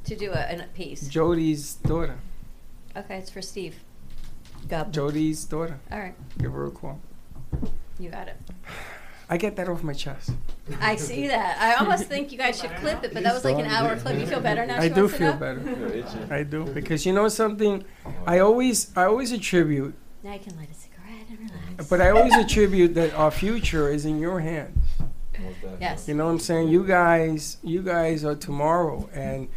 to 0.05 0.16
do 0.16 0.30
a, 0.32 0.57
a 0.61 0.66
piece. 0.74 1.09
Jody's 1.09 1.74
daughter. 1.76 2.16
Okay, 2.97 3.16
it's 3.16 3.30
for 3.30 3.40
Steve. 3.43 3.76
Go. 4.68 4.84
Jody's 4.90 5.45
daughter. 5.45 5.78
All 5.90 5.99
right, 5.99 6.14
Give 6.38 6.53
her 6.53 6.66
a 6.66 6.70
call. 6.70 7.01
you 7.99 8.11
got 8.11 8.28
it. 8.28 8.36
I 9.30 9.38
get 9.38 9.57
that 9.57 9.68
off 9.68 9.82
my 9.82 9.95
chest. 9.95 10.30
I 10.80 10.97
see 10.97 11.26
that. 11.28 11.57
I 11.59 11.74
almost 11.82 12.05
think 12.05 12.32
you 12.32 12.38
guys 12.38 12.61
should 12.61 12.74
clip 12.76 13.03
it, 13.03 13.14
but 13.14 13.22
that 13.22 13.32
was 13.32 13.45
like 13.47 13.57
an 13.57 13.64
hour 13.66 13.97
clip. 13.97 14.18
You 14.18 14.26
feel 14.26 14.40
better 14.40 14.66
now? 14.66 14.78
I 14.78 14.88
do 14.88 15.09
feel 15.09 15.32
better. 15.32 16.05
I 16.30 16.43
do 16.43 16.64
because 16.66 17.07
you 17.07 17.14
know 17.14 17.28
something. 17.28 17.82
I 18.26 18.40
always, 18.40 18.95
I 18.95 19.05
always 19.05 19.32
attribute, 19.32 19.95
Now 20.22 20.34
you 20.34 20.40
can 20.40 20.55
light 20.59 20.68
a 20.70 20.74
cigarette 20.74 21.26
and 21.30 21.38
relax. 21.38 21.88
but 21.88 22.01
I 22.03 22.11
always 22.11 22.34
attribute 22.36 22.95
that 22.95 23.14
our 23.14 23.30
future 23.30 23.88
is 23.88 24.05
in 24.05 24.18
your 24.20 24.40
hands. 24.40 24.76
Yes. 25.80 26.09
You 26.09 26.14
know 26.14 26.26
what 26.26 26.32
I'm 26.32 26.38
saying? 26.40 26.68
You 26.68 26.84
guys, 26.86 27.57
you 27.62 27.82
guys 27.82 28.24
are 28.24 28.34
tomorrow, 28.34 29.09
and 29.12 29.49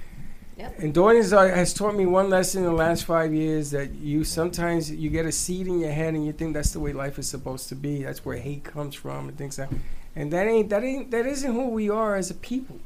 Yep. 0.58 0.80
and 0.80 0.94
Dawn 0.94 1.18
uh, 1.18 1.48
has 1.54 1.74
taught 1.74 1.96
me 1.96 2.06
one 2.06 2.30
lesson 2.30 2.64
in 2.64 2.70
the 2.70 2.76
last 2.76 3.04
five 3.04 3.34
years 3.34 3.72
that 3.72 3.94
you 3.96 4.24
sometimes 4.24 4.90
you 4.90 5.10
get 5.10 5.26
a 5.26 5.32
seed 5.32 5.68
in 5.68 5.80
your 5.82 5.92
head 5.92 6.14
and 6.14 6.26
you 6.26 6.32
think 6.32 6.54
that's 6.54 6.72
the 6.72 6.80
way 6.80 6.94
life 6.94 7.20
is 7.20 7.28
supposed 7.28 7.68
to 7.70 7.76
be. 7.76 8.04
That's 8.04 8.24
where 8.24 8.38
hate 8.38 8.64
comes 8.64 8.96
from 8.96 9.28
and 9.28 9.38
things 9.38 9.60
like, 9.60 9.68
and 10.16 10.32
that 10.32 10.48
ain't 10.48 10.70
that 10.70 10.82
ain't 10.82 11.12
that 11.12 11.26
isn't 11.26 11.52
who 11.52 11.68
we 11.68 11.90
are 11.90 12.16
as 12.16 12.32
a 12.32 12.36
people. 12.36 12.80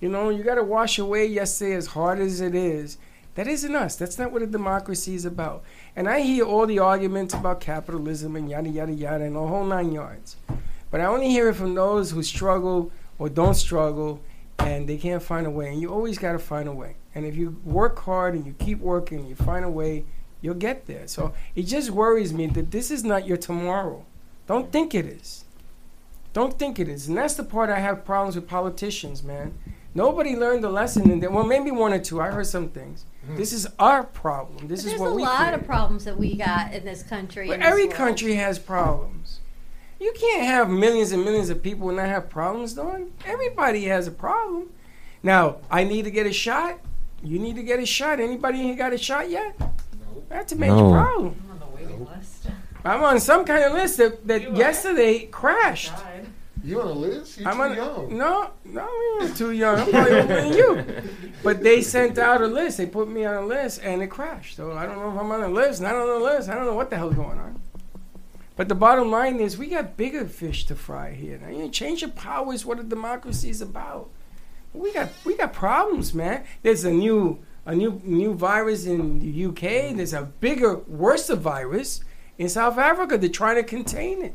You 0.00 0.08
know, 0.08 0.30
you 0.30 0.42
got 0.42 0.54
to 0.54 0.62
wash 0.62 0.98
away 0.98 1.26
yesterday 1.26 1.74
as 1.74 1.88
hard 1.88 2.18
as 2.18 2.40
it 2.40 2.54
is. 2.54 2.96
That 3.34 3.46
isn't 3.46 3.74
us. 3.76 3.96
That's 3.96 4.18
not 4.18 4.32
what 4.32 4.40
a 4.40 4.46
democracy 4.46 5.14
is 5.14 5.26
about. 5.26 5.62
And 5.94 6.08
I 6.08 6.20
hear 6.20 6.46
all 6.46 6.66
the 6.66 6.78
arguments 6.78 7.34
about 7.34 7.60
capitalism 7.60 8.36
and 8.36 8.48
yada 8.48 8.70
yada 8.70 8.92
yada 8.92 9.24
and 9.24 9.36
the 9.36 9.46
whole 9.46 9.64
nine 9.66 9.92
yards. 9.92 10.36
But 10.96 11.02
I 11.02 11.08
only 11.08 11.28
hear 11.28 11.50
it 11.50 11.56
from 11.56 11.74
those 11.74 12.12
who 12.12 12.22
struggle 12.22 12.90
or 13.18 13.28
don't 13.28 13.52
struggle 13.52 14.22
and 14.58 14.88
they 14.88 14.96
can't 14.96 15.22
find 15.22 15.46
a 15.46 15.50
way. 15.50 15.68
And 15.68 15.78
you 15.78 15.92
always 15.92 16.16
got 16.16 16.32
to 16.32 16.38
find 16.38 16.70
a 16.70 16.72
way. 16.72 16.96
And 17.14 17.26
if 17.26 17.36
you 17.36 17.60
work 17.66 17.98
hard 17.98 18.34
and 18.34 18.46
you 18.46 18.54
keep 18.58 18.78
working 18.78 19.18
and 19.18 19.28
you 19.28 19.34
find 19.34 19.62
a 19.62 19.68
way, 19.68 20.06
you'll 20.40 20.54
get 20.54 20.86
there. 20.86 21.06
So 21.06 21.34
it 21.54 21.64
just 21.64 21.90
worries 21.90 22.32
me 22.32 22.46
that 22.46 22.70
this 22.70 22.90
is 22.90 23.04
not 23.04 23.26
your 23.26 23.36
tomorrow. 23.36 24.06
Don't 24.46 24.72
think 24.72 24.94
it 24.94 25.04
is. 25.04 25.44
Don't 26.32 26.58
think 26.58 26.78
it 26.78 26.88
is. 26.88 27.08
And 27.08 27.18
that's 27.18 27.34
the 27.34 27.44
part 27.44 27.68
I 27.68 27.80
have 27.80 28.06
problems 28.06 28.34
with 28.34 28.48
politicians, 28.48 29.22
man. 29.22 29.52
Nobody 29.94 30.34
learned 30.34 30.64
the 30.64 30.70
lesson. 30.70 31.10
And 31.10 31.20
well, 31.30 31.44
maybe 31.44 31.70
one 31.70 31.92
or 31.92 31.98
two. 31.98 32.22
I 32.22 32.30
heard 32.30 32.46
some 32.46 32.70
things. 32.70 33.04
Hmm. 33.26 33.36
This 33.36 33.52
is 33.52 33.66
our 33.78 34.02
problem. 34.02 34.66
This 34.66 34.80
But 34.84 34.86
is 34.86 34.92
there's 34.92 35.00
what 35.02 35.10
a 35.10 35.22
lot 35.22 35.36
created. 35.40 35.60
of 35.60 35.66
problems 35.66 36.06
that 36.06 36.16
we 36.16 36.36
got 36.36 36.72
in 36.72 36.86
this 36.86 37.02
country. 37.02 37.48
But 37.48 37.56
in 37.56 37.60
this 37.60 37.68
every 37.68 37.88
country 37.88 38.36
has 38.36 38.58
problems. 38.58 39.40
You 39.98 40.12
can't 40.18 40.44
have 40.44 40.68
millions 40.68 41.12
and 41.12 41.24
millions 41.24 41.48
of 41.50 41.62
people 41.62 41.88
and 41.88 41.96
not 41.96 42.06
have 42.06 42.28
problems, 42.28 42.74
Dawn. 42.74 43.12
Everybody 43.24 43.84
has 43.84 44.06
a 44.06 44.10
problem. 44.10 44.70
Now, 45.22 45.56
I 45.70 45.84
need 45.84 46.02
to 46.04 46.10
get 46.10 46.26
a 46.26 46.32
shot. 46.32 46.78
You 47.22 47.38
need 47.38 47.56
to 47.56 47.62
get 47.62 47.80
a 47.80 47.86
shot. 47.86 48.20
Anybody 48.20 48.60
ain't 48.60 48.78
got 48.78 48.92
a 48.92 48.98
shot 48.98 49.30
yet? 49.30 49.58
That's 50.28 50.52
a 50.52 50.56
major 50.56 50.74
No. 50.74 50.90
problem. 50.92 51.36
I'm 51.44 51.50
on 51.52 51.58
the 51.58 51.66
waiting 51.76 52.04
list. 52.06 52.46
I'm 52.84 53.02
on 53.02 53.18
some 53.20 53.44
kind 53.44 53.64
of 53.64 53.72
list 53.72 53.96
that, 53.96 54.26
that 54.28 54.42
You 54.42 54.50
are? 54.50 54.56
yesterday 54.56 55.26
crashed. 55.26 55.92
You 56.62 56.80
on 56.82 56.88
a 56.88 56.92
list? 56.92 57.38
You're 57.38 57.48
I'm 57.48 57.56
too 57.56 57.62
on, 57.62 57.76
young. 57.76 58.18
No, 58.18 58.50
no, 58.64 58.88
I'm 59.20 59.34
too 59.40 59.52
young. 59.52 59.78
I'm 59.80 59.90
probably 59.90 60.20
older 60.20 60.26
than 60.26 60.52
you. 60.52 60.84
But 61.42 61.62
they 61.62 61.80
sent 61.80 62.18
out 62.28 62.42
a 62.42 62.46
list. 62.46 62.78
They 62.78 62.86
put 62.86 63.08
me 63.08 63.24
on 63.24 63.34
a 63.34 63.46
list, 63.46 63.80
and 63.82 64.02
it 64.02 64.08
crashed. 64.08 64.56
So 64.56 64.72
I 64.72 64.84
don't 64.86 64.96
know 64.98 65.10
if 65.12 65.18
I'm 65.18 65.30
on 65.30 65.42
a 65.42 65.48
list. 65.48 65.80
Not 65.80 65.94
on 65.94 66.06
the 66.08 66.18
list. 66.24 66.48
I 66.48 66.54
don't 66.54 66.66
know 66.66 66.74
what 66.74 66.90
the 66.90 66.96
hell's 66.96 67.14
going 67.14 67.38
on. 67.38 67.60
But 68.56 68.68
the 68.68 68.74
bottom 68.74 69.10
line 69.10 69.38
is, 69.38 69.58
we 69.58 69.68
got 69.68 69.98
bigger 69.98 70.24
fish 70.24 70.64
to 70.66 70.74
fry 70.74 71.12
here. 71.12 71.38
Now, 71.38 71.50
you 71.50 71.58
know, 71.58 71.68
change 71.68 72.02
of 72.02 72.16
power 72.16 72.54
is 72.54 72.64
what 72.64 72.80
a 72.80 72.82
democracy 72.82 73.50
is 73.50 73.60
about. 73.60 74.08
We 74.72 74.92
got 74.92 75.10
we 75.24 75.36
got 75.36 75.52
problems, 75.52 76.12
man. 76.14 76.44
There's 76.62 76.84
a 76.84 76.90
new 76.90 77.38
a 77.64 77.74
new 77.74 78.00
new 78.04 78.34
virus 78.34 78.86
in 78.86 79.20
the 79.20 79.44
UK. 79.46 79.96
There's 79.96 80.12
a 80.12 80.22
bigger, 80.22 80.78
worse 80.78 81.28
virus 81.28 82.00
in 82.38 82.48
South 82.48 82.78
Africa. 82.78 83.18
They're 83.18 83.28
trying 83.28 83.56
to 83.56 83.62
contain 83.62 84.22
it. 84.22 84.34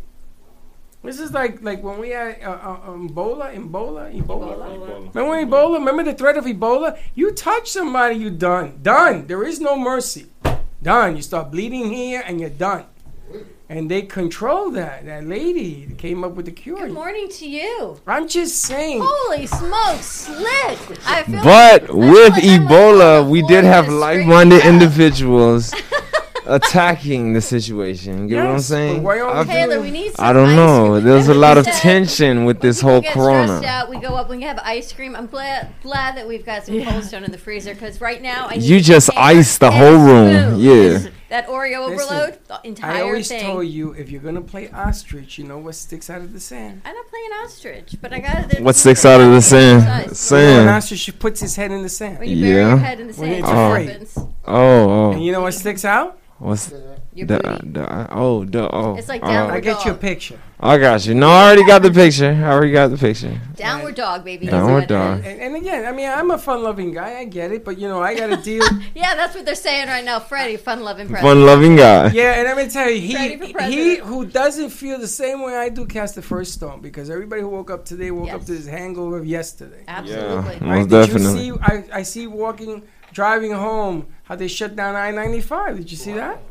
This 1.04 1.20
is 1.20 1.32
like 1.32 1.64
like 1.64 1.82
when 1.82 2.00
we 2.00 2.10
had 2.10 2.42
uh, 2.44 2.50
uh, 2.52 2.92
um, 2.92 3.10
Ebola, 3.10 3.56
Ebola, 3.56 4.14
Ebola. 4.16 5.14
Remember 5.14 5.30
when 5.30 5.50
Ebola? 5.50 5.74
Remember 5.80 6.04
the 6.04 6.14
threat 6.14 6.38
of 6.38 6.46
Ebola? 6.46 6.98
You 7.16 7.32
touch 7.32 7.72
somebody, 7.72 8.16
you 8.16 8.30
done. 8.30 8.80
Done. 8.84 9.26
There 9.26 9.44
is 9.44 9.60
no 9.60 9.78
mercy. 9.78 10.28
Done. 10.84 11.16
You 11.16 11.24
start 11.24 11.50
bleeding 11.50 11.92
here, 11.92 12.24
and 12.26 12.40
you're 12.40 12.52
done. 12.52 12.86
And 13.72 13.90
they 13.90 14.02
control 14.02 14.70
that. 14.72 15.06
That 15.06 15.26
lady 15.26 15.88
came 15.98 16.26
up 16.26 16.34
with 16.34 16.46
the 16.46 16.52
cure. 16.52 16.76
Good 16.88 16.92
morning 16.92 17.30
to 17.30 17.48
you. 17.48 17.98
I'm 18.06 18.28
just 18.28 18.62
saying. 18.64 19.00
Holy 19.02 19.48
smokes, 19.48 20.06
slick! 20.06 20.78
I 21.08 21.24
feel 21.24 21.42
But 21.42 21.84
like, 21.84 21.84
I 21.84 21.88
feel 21.88 21.96
with 21.98 22.34
like 22.34 22.44
Ebola, 22.44 23.30
we 23.30 23.42
did 23.44 23.64
have 23.64 23.88
like-minded 23.88 24.60
screaming. 24.60 24.82
individuals 24.82 25.74
attacking 26.46 27.32
the 27.32 27.40
situation. 27.40 28.28
You 28.28 28.36
know 28.38 28.48
what 28.48 28.54
I'm 28.56 28.60
saying? 28.60 29.04
why 29.04 29.22
aren't 29.22 29.38
I- 29.38 29.42
we 29.44 29.48
Taylor, 29.48 29.80
we 29.82 29.92
need 29.92 30.16
some 30.16 30.26
I 30.26 30.34
don't 30.34 30.50
ice 30.50 30.56
know. 30.58 30.90
cream. 30.92 31.04
There's 31.06 31.28
a 31.30 31.34
lot 31.34 31.58
of 31.58 31.66
tension 31.66 32.44
with 32.44 32.58
when 32.58 32.68
this 32.68 32.82
whole 32.82 33.00
get 33.00 33.14
corona. 33.14 33.62
out, 33.66 33.90
we 33.90 34.00
go 34.02 34.16
up. 34.16 34.30
We 34.30 34.42
have 34.42 34.60
ice 34.66 34.92
cream. 34.92 35.16
I'm 35.16 35.28
glad 35.28 35.70
glad 35.82 36.18
that 36.18 36.28
we've 36.28 36.46
got 36.46 36.66
some 36.66 36.76
Yeah. 36.76 36.92
Cold 36.92 37.06
Stone 37.06 37.24
in 37.24 37.32
the 37.32 37.38
freezer 37.38 37.74
because 37.74 38.02
right 38.02 38.22
now 38.22 38.48
I 38.50 38.56
need 38.56 38.64
You 38.64 38.82
just 38.82 39.10
ice 39.16 39.58
the 39.58 39.72
whole 39.72 39.98
room. 39.98 40.58
spoon. 40.58 40.60
Yeah. 40.60 41.10
That 41.32 41.48
Oreo 41.48 41.88
Listen, 41.88 42.14
overload, 42.14 42.40
the 42.50 42.60
entire 42.66 42.92
thing. 42.92 43.02
I 43.02 43.04
always 43.04 43.30
thing. 43.30 43.42
told 43.42 43.66
you 43.66 43.94
if 43.94 44.10
you're 44.12 44.22
gonna 44.22 44.42
play 44.42 44.70
ostrich, 44.70 45.38
you 45.38 45.46
know 45.46 45.58
what 45.60 45.76
sticks 45.76 46.10
out 46.10 46.20
of 46.20 46.34
the 46.34 46.42
sand. 46.42 46.82
I'm 46.84 46.94
not 46.94 47.08
playing 47.08 47.30
ostrich, 47.42 47.96
but 48.02 48.12
I 48.12 48.20
got 48.20 48.54
it. 48.54 48.62
What 48.62 48.76
sticks 48.76 49.06
out 49.06 49.22
of 49.22 49.32
the 49.32 49.42
sand? 49.42 49.82
You 49.84 49.88
know, 49.88 49.94
an 50.10 50.14
Sand. 50.16 50.70
ostrich 50.70 51.18
puts 51.20 51.40
his 51.40 51.56
head 51.56 51.72
in 51.72 51.84
the 51.84 51.90
sand. 51.90 52.20
When 52.20 52.28
you 52.30 52.36
bury 52.44 52.56
Yeah. 52.60 52.68
your 52.72 52.78
head 52.80 53.00
in 53.00 53.08
the 53.08 53.14
When 53.14 53.30
sand, 53.30 53.40
it's 53.40 53.48
what 53.48 53.58
afraid. 53.58 53.90
happens? 53.90 54.14
Oh, 54.18 54.28
oh. 54.46 55.12
And 55.12 55.20
oh. 55.22 55.24
you 55.24 55.32
know 55.32 55.40
what 55.40 55.54
sticks 55.54 55.86
out? 55.86 56.20
What's 56.38 56.74
Your 57.14 57.28
the, 57.28 57.40
booty. 57.40 57.70
the 57.72 57.94
uh, 57.94 58.08
oh 58.12 58.46
the 58.46 58.74
oh? 58.74 58.96
It's 58.96 59.10
like 59.10 59.22
oh. 59.24 59.28
downward 59.28 59.54
I 59.54 59.60
get 59.60 59.84
you 59.84 59.92
a 59.92 59.94
dog. 59.94 60.02
picture. 60.02 60.40
I 60.62 60.78
got 60.78 61.06
you. 61.06 61.16
No, 61.16 61.28
I 61.28 61.48
already 61.48 61.66
got 61.66 61.82
the 61.82 61.92
picture. 61.92 62.32
I 62.32 62.52
already 62.52 62.72
got 62.72 62.90
the 62.90 62.98
picture. 62.98 63.42
Downward 63.56 63.96
dog, 63.96 64.24
baby. 64.24 64.46
Downward 64.46 64.88
That's 64.88 64.92
what 64.92 65.18
it 65.18 65.24
dog. 65.24 65.26
And, 65.26 65.42
and 65.42 65.56
again, 65.56 65.86
I 65.86 65.92
mean, 65.92 66.08
I'm 66.08 66.30
a 66.30 66.38
fun-loving 66.38 66.94
guy. 66.94 67.18
I 67.18 67.26
get 67.26 67.52
it, 67.52 67.66
but 67.66 67.80
you 67.80 67.88
know, 67.88 68.02
I 68.02 68.16
got 68.16 68.28
to 68.28 68.38
deal. 68.38 68.64
Yeah, 68.94 69.16
that's 69.16 69.34
what 69.36 69.46
they're 69.46 69.56
saying 69.56 69.88
right 69.88 70.04
now. 70.06 70.20
Freddie, 70.20 70.58
fun-loving 70.58 71.08
president. 71.08 71.34
Fun-loving 71.34 71.76
guy. 71.78 72.12
yeah, 72.12 72.34
and 72.34 72.44
let 72.44 72.58
me 72.58 72.70
tell 72.70 72.90
you, 72.90 73.00
he 73.00 73.38
he 73.70 73.96
who 73.98 74.26
doesn't 74.26 74.70
feel 74.70 75.00
the 75.00 75.08
same 75.08 75.42
way 75.42 75.56
I 75.56 75.70
do 75.70 75.86
cast 75.86 76.16
the 76.16 76.22
first 76.22 76.54
stone 76.54 76.82
because 76.82 77.10
everybody 77.10 77.42
who 77.42 77.50
woke 77.50 77.72
up 77.72 77.86
today 77.86 78.12
woke 78.12 78.32
up 78.32 78.46
to 78.46 78.54
this 78.54 78.68
hangover 78.68 79.18
of 79.18 79.26
yesterday. 79.26 79.84
Absolutely. 79.88 80.28
Yeah. 80.28 80.50
Right? 80.50 80.62
Most 80.62 80.90
Did 80.90 81.08
definitely. 81.08 81.46
you 81.48 81.56
see? 81.56 81.62
I, 81.62 81.84
I 81.94 82.04
see 82.04 82.28
walking, 82.28 82.84
driving 83.14 83.52
home. 83.52 84.08
How 84.24 84.36
they 84.36 84.48
shut 84.48 84.76
down 84.76 84.96
I-95. 84.96 85.78
Did 85.78 85.92
you 85.92 85.98
see 85.98 86.14
that? 86.14 86.42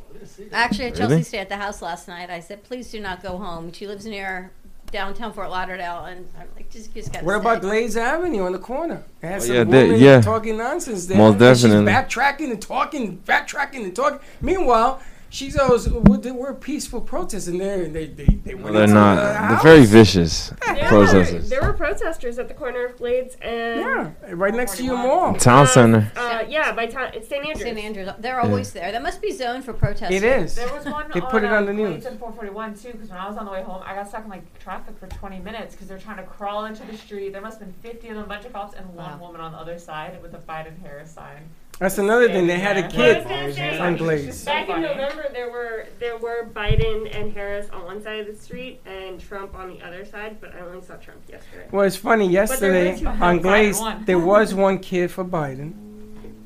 Actually, 0.52 0.86
at 0.86 0.98
Really? 0.98 1.08
Chelsea 1.16 1.22
stayed 1.24 1.38
at 1.40 1.48
the 1.48 1.56
house 1.56 1.82
last 1.82 2.08
night. 2.08 2.30
I 2.30 2.40
said, 2.40 2.62
please 2.64 2.90
do 2.90 3.00
not 3.00 3.22
go 3.22 3.36
home. 3.38 3.72
She 3.72 3.86
lives 3.86 4.06
near 4.06 4.50
downtown 4.92 5.32
Fort 5.32 5.50
Lauderdale, 5.50 6.04
and 6.06 6.28
I'm 6.38 6.48
like, 6.56 6.68
just, 6.70 6.92
just 6.92 7.12
gotta 7.12 7.24
What 7.24 7.34
stay. 7.34 7.40
about 7.40 7.60
Glades 7.62 7.96
Avenue 7.96 8.42
on 8.44 8.52
the 8.52 8.58
corner? 8.58 9.04
They 9.20 9.28
had 9.28 9.36
Oh, 9.36 9.44
some 9.44 9.54
yeah, 9.54 9.64
they- 9.64 9.82
woman 9.84 10.00
yeah. 10.00 10.20
talking 10.20 10.56
nonsense 10.58 11.06
there. 11.06 11.16
Most 11.16 11.38
definitely. 11.38 11.86
She's 11.86 11.94
backtracking 11.96 12.50
and 12.50 12.60
talking, 12.62 13.18
backtracking 13.24 13.84
and 13.84 13.94
talking. 13.94 14.18
Meanwhile, 14.40 15.00
she's 15.30 15.56
always, 15.56 15.88
we're, 15.88 16.32
we're 16.34 16.54
peaceful 16.54 17.00
protests, 17.00 17.46
and 17.46 17.60
they're, 17.60 17.88
they, 17.88 18.06
they, 18.06 18.24
they 18.26 18.54
No, 18.54 18.64
went 18.64 18.74
they're 18.74 18.82
into 18.84 18.94
not. 18.94 19.14
the 19.14 19.22
They're 19.22 19.34
house. 19.34 19.62
very 19.62 19.84
vicious 19.86 20.52
There 20.66 20.88
protesters. 20.88 21.32
Were, 21.44 21.48
there 21.48 21.62
were 21.62 21.72
protesters 21.72 22.38
at 22.38 22.48
the 22.48 22.54
corner 22.54 22.84
of 22.84 22.96
Glades 22.98 23.36
and 23.40 23.80
Yeah, 23.80 24.10
right 24.34 24.54
next 24.54 24.76
to 24.76 24.84
your 24.84 24.96
mall. 24.96 25.34
Town 25.36 25.66
center. 25.66 26.10
uh, 26.16 26.44
yeah, 26.48 26.72
by 26.72 26.86
town 26.86 27.10
it's 27.14 27.28
St. 27.28 27.44
Andrews. 27.44 27.62
St. 27.62 27.78
Andrews. 27.78 28.08
They're 28.18 28.40
always 28.40 28.72
there. 28.72 28.92
That 28.92 29.02
must 29.02 29.22
be 29.22 29.30
zoned 29.32 29.64
for 29.64 29.72
protesters. 29.72 30.16
It 30.22 30.24
is. 30.24 30.54
There 30.56 30.72
was 30.74 30.84
one 30.84 31.10
They 31.14 31.20
on, 31.20 31.30
put 31.30 31.44
it 31.44 31.52
on 31.52 31.64
the 31.64 31.70
um, 31.70 31.76
news. 31.76 31.88
Glades 32.02 32.06
and 32.06 32.18
441 32.18 32.74
too, 32.74 32.92
because 32.92 33.08
when 33.10 33.18
I 33.18 33.28
was 33.28 33.36
on 33.38 33.44
the 33.46 33.52
way 33.52 33.62
home, 33.62 33.82
I 33.86 33.94
got 33.94 34.08
stuck 34.08 34.24
in 34.24 34.30
like 34.30 34.58
traffic 34.58 34.98
for 34.98 35.06
20 35.06 35.38
minutes 35.40 35.74
because 35.74 35.88
they're 35.88 35.98
trying 35.98 36.18
to 36.18 36.24
crawl 36.24 36.64
into 36.66 36.84
the 36.86 36.96
street. 36.96 37.32
There 37.32 37.40
must 37.40 37.58
have 37.60 37.68
been 37.82 37.92
50 37.92 38.08
of 38.08 38.14
them, 38.16 38.24
a 38.24 38.28
bunch 38.28 38.44
of 38.44 38.52
cops, 38.52 38.74
and 38.74 38.86
one 38.94 39.10
Wow. 39.12 39.26
woman 39.26 39.40
on 39.40 39.52
the 39.52 39.58
other 39.58 39.78
side 39.78 40.20
with 40.22 40.34
a 40.34 40.38
Biden 40.38 40.78
Harris 40.82 41.10
sign. 41.12 41.48
That's 41.80 41.96
another 41.96 42.28
thing. 42.28 42.46
They 42.46 42.58
had 42.58 42.76
a 42.76 42.86
kid 42.86 43.24
Well, 43.24 43.34
I 43.34 43.46
was 43.46 43.56
gonna 43.56 43.72
say, 43.72 43.78
on 43.78 43.96
Glades. 43.96 44.44
Back 44.44 44.68
in. 44.68 44.82
November, 44.82 45.28
there 45.32 45.50
were 45.50 45.86
there 45.98 46.18
were 46.18 46.46
Biden 46.54 47.08
and 47.18 47.32
Harris 47.32 47.70
on 47.70 47.84
one 47.84 48.02
side 48.02 48.20
of 48.20 48.26
the 48.26 48.36
street 48.36 48.82
and 48.84 49.18
Trump 49.18 49.54
on 49.54 49.70
the 49.70 49.80
other 49.80 50.04
side, 50.04 50.42
but 50.42 50.54
I 50.54 50.60
only 50.60 50.82
saw 50.82 50.96
Trump 50.96 51.20
yesterday. 51.26 51.68
Well, 51.72 51.86
it's 51.86 51.96
funny. 51.96 52.28
Yesterday 52.28 52.98
two 52.98 53.06
on 53.06 53.38
Biden 53.38 53.42
Glades, 53.42 53.80
there 54.04 54.18
was 54.18 54.54
one 54.54 54.78
kid 54.78 55.10
for 55.10 55.24
Biden, 55.24 55.72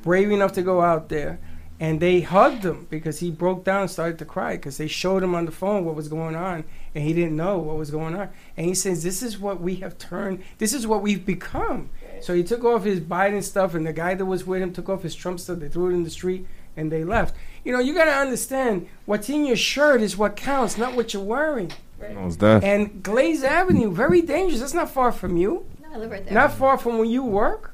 brave 0.03 0.30
enough 0.30 0.53
to 0.53 0.62
go 0.62 0.80
out 0.80 1.09
there, 1.09 1.41
and 1.80 1.99
they 1.99 2.20
hugged 2.20 2.64
him 2.64 2.87
because 2.89 3.18
he 3.18 3.32
broke 3.32 3.64
down 3.64 3.82
and 3.82 3.91
started 3.91 4.20
to 4.20 4.24
cry 4.24 4.55
because 4.55 4.76
they 4.76 4.87
showed 4.87 5.24
him 5.24 5.35
on 5.35 5.47
the 5.47 5.53
phone 5.53 5.85
what 5.85 5.97
was 5.97 6.07
going 6.07 6.37
on, 6.37 6.62
and 6.95 7.03
he 7.03 7.12
didn't 7.12 7.35
know 7.35 7.59
what 7.59 7.76
was 7.76 7.91
going 7.91 8.14
on. 8.14 8.28
And 8.57 8.66
he 8.66 8.74
says, 8.74 9.03
"This 9.03 9.20
is 9.20 9.37
what 9.37 9.61
we 9.61 9.76
have 9.76 9.99
turned. 9.99 10.45
This 10.59 10.72
is 10.72 10.87
what 10.87 11.03
we've 11.03 11.26
become." 11.26 11.91
So 12.20 12.34
he 12.34 12.42
took 12.42 12.64
off 12.64 12.84
his 12.84 13.00
Biden 13.00 13.42
stuff, 13.42 13.74
and 13.74 13.86
the 13.86 13.92
guy 13.92 14.14
that 14.14 14.24
was 14.24 14.46
with 14.46 14.62
him 14.62 14.72
took 14.72 14.88
off 14.88 15.02
his 15.02 15.14
Trump 15.14 15.40
stuff. 15.40 15.58
They 15.58 15.68
threw 15.68 15.90
it 15.90 15.94
in 15.94 16.04
the 16.04 16.10
street, 16.10 16.46
and 16.76 16.90
they 16.90 17.04
left. 17.04 17.34
You 17.64 17.72
know, 17.72 17.80
you 17.80 17.94
got 17.94 18.06
to 18.06 18.12
understand 18.12 18.88
what's 19.06 19.28
in 19.28 19.46
your 19.46 19.56
shirt 19.56 20.02
is 20.02 20.16
what 20.16 20.36
counts, 20.36 20.76
not 20.76 20.94
what 20.94 21.14
you're 21.14 21.22
wearing. 21.22 21.72
Most 22.12 22.40
def. 22.40 22.62
And 22.62 23.02
Glades 23.02 23.42
Avenue, 23.42 23.90
very 23.90 24.20
dangerous. 24.20 24.60
That's 24.60 24.74
not 24.74 24.90
far 24.90 25.12
from 25.12 25.36
you. 25.36 25.66
No, 25.82 25.94
I 25.94 25.96
live 25.98 26.10
right 26.10 26.24
there. 26.24 26.34
Not 26.34 26.52
far 26.52 26.76
from 26.76 26.98
where 26.98 27.06
you 27.06 27.22
work. 27.22 27.72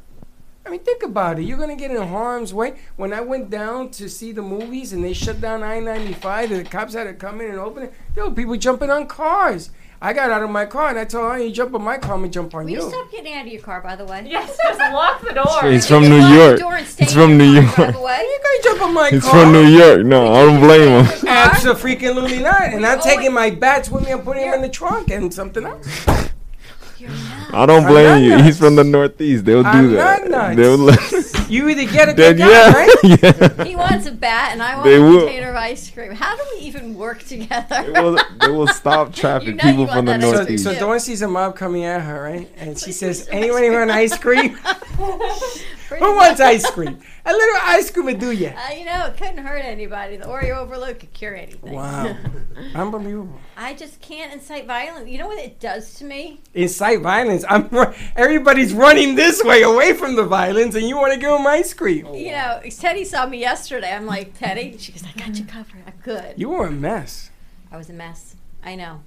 I 0.65 0.69
mean, 0.69 0.81
think 0.81 1.03
about 1.03 1.39
it. 1.39 1.43
You're 1.43 1.59
gonna 1.59 1.75
get 1.75 1.91
in 1.91 1.97
harm's 1.97 2.53
way. 2.55 2.79
When 2.97 3.13
I 3.13 3.23
went 3.23 3.51
down 3.51 3.91
to 3.93 4.09
see 4.09 4.31
the 4.31 4.43
movies 4.43 4.93
and 4.93 5.03
they 5.03 5.15
shut 5.15 5.41
down 5.41 5.63
I-95, 5.63 6.51
and 6.53 6.65
the 6.65 6.71
cops 6.71 6.95
had 6.95 7.05
to 7.05 7.15
come 7.15 7.41
in 7.41 7.51
and 7.51 7.59
open 7.59 7.85
it, 7.85 7.95
there 8.15 8.25
were 8.25 8.31
people 8.31 8.57
jumping 8.57 8.91
on 8.91 9.07
cars. 9.07 9.71
I 10.03 10.15
got 10.15 10.31
out 10.31 10.43
of 10.43 10.49
my 10.49 10.65
car 10.65 10.89
and 10.89 10.99
I 10.99 11.05
told 11.05 11.31
her, 11.31 11.39
"You 11.39 11.51
jump 11.53 11.75
on 11.75 11.83
my 11.83 11.99
car, 11.99 12.15
I'm 12.15 12.21
gonna 12.21 12.33
jump 12.33 12.55
on 12.55 12.65
Will 12.65 12.71
you." 12.71 12.77
you 12.83 12.89
stop 12.89 13.11
getting 13.13 13.35
out 13.35 13.47
of 13.47 13.53
your 13.53 13.61
car, 13.61 13.83
by 13.83 13.97
the 13.97 14.07
way? 14.07 14.27
Yes, 14.27 14.57
just 14.57 14.79
lock 14.81 15.21
the 15.21 15.35
door. 15.35 15.71
He's 15.71 15.89
You 15.91 15.97
from 15.97 16.05
can 16.05 16.13
New 16.13 16.19
lock 16.21 16.31
the 16.31 16.37
York. 16.37 16.59
door 16.59 16.75
and 16.77 16.87
stay 16.87 17.05
He's 17.05 17.13
from 17.13 17.37
New 17.37 17.45
York. 17.53 17.77
By 17.77 17.91
the 17.91 18.01
way. 18.01 18.23
You 18.23 18.39
gonna 18.43 18.63
jump 18.79 18.83
on 18.89 18.95
my 18.95 19.11
He's 19.11 19.23
car? 19.23 19.31
from 19.43 19.53
New 19.53 19.67
York. 19.67 20.05
No, 20.07 20.33
I 20.33 20.43
don't 20.47 20.61
blame 20.61 21.05
him. 21.05 21.29
Absolutely 21.29 22.39
not. 22.43 22.63
And 22.63 22.87
I'm 22.87 22.97
We 22.99 23.05
taking 23.05 23.35
my 23.35 23.51
bats 23.51 23.91
with 23.91 24.07
me. 24.07 24.13
I'm 24.13 24.23
putting 24.23 24.45
them 24.47 24.55
in 24.55 24.63
the 24.63 24.69
trunk 24.71 25.11
and 25.11 25.33
something 25.35 25.65
else. 25.67 25.87
You're 26.99 27.11
nuts. 27.11 27.53
I 27.53 27.67
don't 27.67 27.87
blame 27.87 28.23
you. 28.25 28.31
nuts. 28.31 28.45
He's 28.45 28.59
from 28.59 28.77
the 28.77 28.85
Northeast. 28.85 29.45
They'll 29.45 29.63
do 29.63 29.69
I'm 29.69 29.93
that. 29.93 30.29
not 30.31 30.55
nuts. 30.55 30.57
They'll 30.57 31.23
You 31.51 31.69
either 31.69 31.91
get 31.91 32.09
a 32.09 32.13
then 32.15 32.37
good 32.37 32.39
guy, 32.39 32.73
right? 32.73 32.95
yeah, 33.03 33.17
yeah. 33.59 33.65
He 33.65 33.77
wants 33.77 34.07
a 34.07 34.13
bat, 34.13 34.53
and 34.53 34.63
I 34.63 34.75
want 34.77 34.85
They 34.85 34.97
a 34.97 35.03
will. 35.03 35.21
container 35.21 35.51
of 35.51 35.57
ice 35.57 35.91
cream. 35.91 36.13
How 36.13 36.37
do 36.37 36.43
we 36.55 36.61
even 36.67 36.95
work 36.95 37.23
together? 37.25 37.83
They 37.93 38.01
will, 38.01 38.19
they 38.41 38.49
will 38.51 38.69
stop 38.69 39.13
trapping 39.21 39.49
You 39.49 39.55
know 39.57 39.63
People 39.63 39.85
want 39.87 39.97
from 39.97 40.05
the 40.07 40.13
that 40.13 40.21
ice 40.21 40.31
So, 40.31 40.37
Northeast. 40.37 40.65
so 40.65 40.71
Yeah. 40.71 40.79
Dawn 40.81 41.01
sees 41.01 41.23
a 41.23 41.29
mob 41.29 41.57
coming 41.57 41.85
at 41.85 42.03
her, 42.03 42.23
right? 42.23 42.49
And 42.57 42.79
she 42.79 42.87
Please 42.87 42.99
says, 42.99 43.25
give 43.25 43.35
me 43.35 43.41
ice 43.49 43.51
want 43.73 43.91
ice 43.91 44.17
cream? 44.19 44.59
Pretty 45.91 46.05
Who 46.05 46.15
wants 46.15 46.41
ice 46.41 46.71
cream? 46.77 47.01
A 47.25 47.33
little 47.33 47.57
ice 47.63 47.91
cream 47.91 48.07
would 48.07 48.21
do 48.21 48.31
ya." 48.31 48.51
Uh, 48.51 48.73
you 48.75 48.85
know, 48.85 49.07
it 49.07 49.17
couldn't 49.17 49.39
hurt 49.39 49.65
anybody. 49.65 50.19
The 50.19 50.25
Oreo 50.25 50.59
overload 50.59 51.01
could 51.01 51.13
cure 51.13 51.35
anything. 51.35 51.73
Wow, 51.73 52.17
unbelievable! 52.77 53.41
I 53.57 53.75
just 53.75 54.01
can't 54.01 54.33
incite 54.33 54.69
violence. 54.69 55.09
You 55.09 55.19
know 55.19 55.27
what 55.27 55.41
it 55.41 55.59
does 55.59 55.95
to 55.95 56.05
me? 56.05 56.43
Incite 56.55 57.01
violence. 57.01 57.45
I'm. 57.49 57.69
Everybody's 58.15 58.73
running 58.73 59.17
this 59.17 59.43
way, 59.43 59.63
away 59.63 59.95
from 59.95 60.15
the 60.15 60.23
violence, 60.23 60.77
and 60.77 60.89
you 60.89 60.97
want 60.97 61.13
to 61.13 61.19
give 61.19 61.31
them 61.31 61.45
ice 61.45 61.75
cream. 61.75 62.07
You 62.15 62.31
know, 62.31 62.61
Teddy 62.71 63.05
saw 63.05 63.27
me 63.27 63.39
yesterday. 63.41 63.93
I'm 63.93 64.07
like, 64.07 64.39
Teddy. 64.39 64.79
She 64.79 64.93
goes, 64.93 65.03
I 65.03 65.19
got 65.19 65.37
you 65.37 65.45
covered. 65.45 65.83
I'm 65.89 65.95
good. 66.05 66.35
You 66.37 66.51
were 66.51 66.69
a 66.69 66.71
mess. 66.71 67.31
I 67.73 67.77
was 67.77 67.91
a 67.91 67.95
mess. 67.95 68.37
I 68.63 68.77
know. 68.77 69.01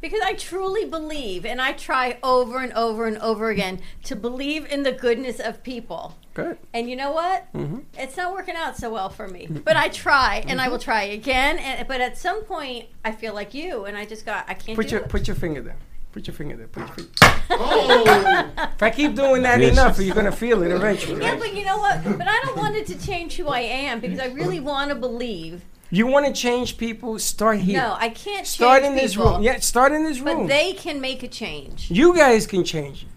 Because 0.00 0.20
I 0.24 0.32
truly 0.32 0.86
believe, 0.86 1.44
and 1.44 1.60
I 1.60 1.72
try 1.72 2.18
over 2.22 2.58
and 2.60 2.72
over 2.72 3.06
and 3.06 3.18
over 3.18 3.50
again 3.50 3.80
to 4.04 4.16
believe 4.16 4.64
in 4.72 4.82
the 4.82 4.92
goodness 4.92 5.38
of 5.40 5.62
people. 5.62 6.16
Good. 6.32 6.56
And 6.72 6.88
you 6.88 6.96
know 6.96 7.12
what? 7.12 7.52
Mm-hmm. 7.52 7.80
It's 7.98 8.16
not 8.16 8.32
working 8.32 8.54
out 8.56 8.76
so 8.78 8.90
well 8.90 9.10
for 9.10 9.28
me. 9.28 9.46
But 9.46 9.76
I 9.76 9.88
try, 9.88 10.42
and 10.46 10.58
I 10.60 10.68
will 10.68 10.78
try 10.78 11.02
again. 11.02 11.58
And, 11.58 11.86
but 11.86 12.00
at 12.00 12.16
some 12.16 12.44
point, 12.44 12.86
I 13.04 13.12
feel 13.12 13.34
like 13.34 13.52
you, 13.52 13.84
and 13.84 13.96
I 13.96 14.06
just 14.06 14.24
got, 14.24 14.48
I 14.48 14.54
can't 14.54 14.76
Put 14.76 14.88
do 14.88 14.96
your 14.96 15.04
it. 15.04 15.08
put 15.10 15.26
your 15.28 15.36
finger 15.36 15.60
there. 15.60 15.76
Put 16.12 16.26
your 16.26 16.34
finger 16.34 16.56
there. 16.56 16.66
Put 16.68 16.86
your 16.88 16.96
finger. 16.96 17.10
Oh, 17.50 18.50
If 18.74 18.82
I 18.82 18.90
keep 18.90 19.14
doing 19.14 19.42
that 19.42 19.58
Vicious. 19.58 19.78
enough, 19.78 19.98
you're 20.00 20.14
gonna 20.14 20.32
feel 20.32 20.62
it 20.62 20.70
eventually. 20.72 21.20
yeah, 21.22 21.36
but 21.36 21.54
you 21.54 21.64
know 21.64 21.76
what? 21.78 22.02
But 22.04 22.26
I 22.26 22.40
don't 22.44 22.56
want 22.56 22.74
it 22.76 22.86
to 22.88 22.98
change 23.06 23.36
who 23.36 23.48
I 23.48 23.60
am 23.60 24.00
because 24.00 24.18
I 24.18 24.26
really 24.28 24.60
want 24.60 24.88
to 24.88 24.94
believe. 24.94 25.62
You 25.90 26.06
want 26.06 26.26
to 26.26 26.32
change 26.32 26.78
people? 26.78 27.18
Start 27.18 27.58
here. 27.58 27.78
No, 27.82 27.96
I 27.98 28.10
can't 28.10 28.46
start 28.46 28.82
change 28.82 28.92
in 28.96 29.02
this 29.02 29.16
room. 29.16 29.42
Yeah, 29.42 29.58
start 29.58 29.92
in 29.92 30.04
this 30.04 30.20
room. 30.20 30.42
But 30.42 30.48
they 30.48 30.72
can 30.72 31.00
make 31.00 31.22
a 31.22 31.28
change. 31.28 31.90
you 31.90 32.14
guys 32.16 32.46
can 32.46 32.62
change 32.64 33.02
it. 33.02 33.08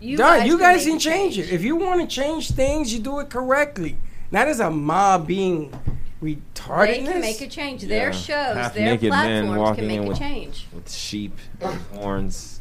You 0.00 0.16
Done. 0.16 0.40
guys 0.40 0.46
you 0.46 0.58
guys 0.58 0.76
make 0.84 0.86
can 0.88 0.96
a 0.96 1.00
change 1.00 1.38
it. 1.38 1.50
If 1.50 1.62
you 1.64 1.74
want 1.76 2.00
to 2.02 2.06
change 2.06 2.50
things, 2.52 2.92
you 2.92 3.00
do 3.00 3.18
it 3.20 3.30
correctly. 3.30 3.96
Not 4.30 4.46
as 4.46 4.60
a 4.60 4.70
mob 4.70 5.26
being 5.26 5.72
retarded. 6.22 6.86
They 6.86 7.02
can 7.12 7.20
make 7.20 7.40
a 7.40 7.48
change. 7.48 7.82
Their 7.82 8.08
Yeah. 8.08 8.12
shows, 8.12 8.26
their 8.54 8.62
Half-naked 8.62 9.10
men 9.10 9.46
platforms 9.46 9.76
can 9.78 9.86
make 9.88 10.00
a 10.00 10.02
with- 10.02 10.18
change. 10.18 10.66
with 10.74 10.92
sheep, 10.92 11.36
horns, 11.94 12.60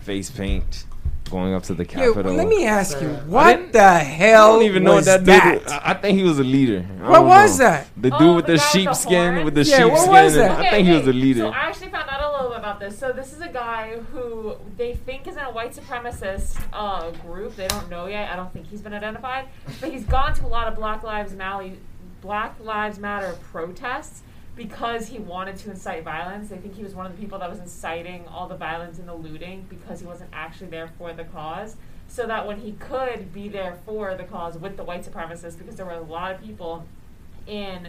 face 0.00 0.30
paint, 0.30 0.84
going 1.32 1.54
up 1.54 1.62
to 1.64 1.74
the 1.74 1.84
Yeah, 1.84 2.06
Capitol. 2.12 2.34
let 2.34 2.46
me 2.46 2.66
ask 2.66 3.00
you, 3.00 3.08
what 3.34 3.72
the 3.72 3.80
hell? 3.80 3.90
I 3.90 4.02
hell 4.04 4.52
don't 4.58 4.64
even 4.66 4.84
know 4.84 4.94
what 4.94 5.06
that 5.06 5.24
that? 5.24 5.58
dude. 5.60 5.68
I, 5.68 5.90
I 5.90 5.94
think 5.94 6.18
he 6.18 6.24
was 6.24 6.38
a 6.38 6.44
leader. 6.44 6.86
I 7.02 7.08
What 7.10 7.24
was 7.24 7.58
know. 7.58 7.64
that? 7.70 7.86
The 7.96 8.10
dude 8.10 8.20
Oh, 8.20 8.36
with 8.36 8.46
the 8.46 8.52
the, 8.52 8.58
guy 8.58 8.64
with 8.64 8.72
the 8.72 8.78
sheepskin, 8.78 9.44
with 9.46 9.54
the 9.54 9.62
Yeah, 9.64 9.84
what 9.86 9.96
sheepskin. 9.96 10.12
was 10.12 10.36
and 10.36 10.42
that? 10.50 10.60
I 10.66 10.70
think 10.70 10.86
he 10.88 10.94
was 10.94 11.08
a 11.08 11.12
leader. 11.12 11.40
So 11.40 11.48
I 11.48 11.58
actually 11.70 11.88
found 11.88 12.08
out 12.10 12.20
a 12.22 12.30
little 12.32 12.50
bit 12.50 12.58
about 12.58 12.78
this. 12.80 12.98
So 12.98 13.12
this 13.12 13.32
is 13.32 13.40
a 13.40 13.48
guy 13.48 13.96
who 14.12 14.56
they 14.76 14.94
think 14.94 15.26
is 15.26 15.36
in 15.36 15.42
a 15.42 15.50
white 15.50 15.72
supremacist 15.74 16.60
uh, 16.72 17.10
group. 17.24 17.56
They 17.56 17.66
don't 17.68 17.88
know 17.88 18.06
yet. 18.06 18.30
I 18.30 18.36
don't 18.36 18.52
think 18.52 18.66
he's 18.66 18.82
been 18.82 18.94
identified, 18.94 19.46
but 19.80 19.90
he's 19.90 20.04
gone 20.04 20.34
to 20.34 20.44
a 20.46 20.48
lot 20.56 20.68
of 20.68 20.74
Black 20.76 21.02
Lives 21.02 21.32
Matter, 21.34 21.70
Black 22.20 22.54
Lives 22.62 22.98
Matter 22.98 23.36
protests 23.50 24.22
because 24.54 25.08
he 25.08 25.18
wanted 25.18 25.56
to 25.56 25.70
incite 25.70 26.04
violence. 26.04 26.50
They 26.50 26.58
think 26.58 26.74
he 26.74 26.82
was 26.82 26.94
one 26.94 27.06
of 27.06 27.12
the 27.12 27.18
people 27.18 27.38
that 27.38 27.48
was 27.48 27.58
inciting 27.58 28.26
all 28.28 28.48
the 28.48 28.56
violence 28.56 28.98
and 28.98 29.08
the 29.08 29.14
looting 29.14 29.66
because 29.68 30.00
he 30.00 30.06
wasn't 30.06 30.30
actually 30.32 30.68
there 30.68 30.90
for 30.98 31.12
the 31.12 31.24
cause. 31.24 31.76
So 32.08 32.26
that 32.26 32.46
when 32.46 32.58
he 32.58 32.72
could 32.72 33.32
be 33.32 33.48
there 33.48 33.78
for 33.86 34.14
the 34.14 34.24
cause 34.24 34.58
with 34.58 34.76
the 34.76 34.84
white 34.84 35.04
supremacists, 35.04 35.56
because 35.56 35.76
there 35.76 35.86
were 35.86 35.92
a 35.92 36.00
lot 36.00 36.34
of 36.34 36.42
people 36.42 36.84
in 37.46 37.88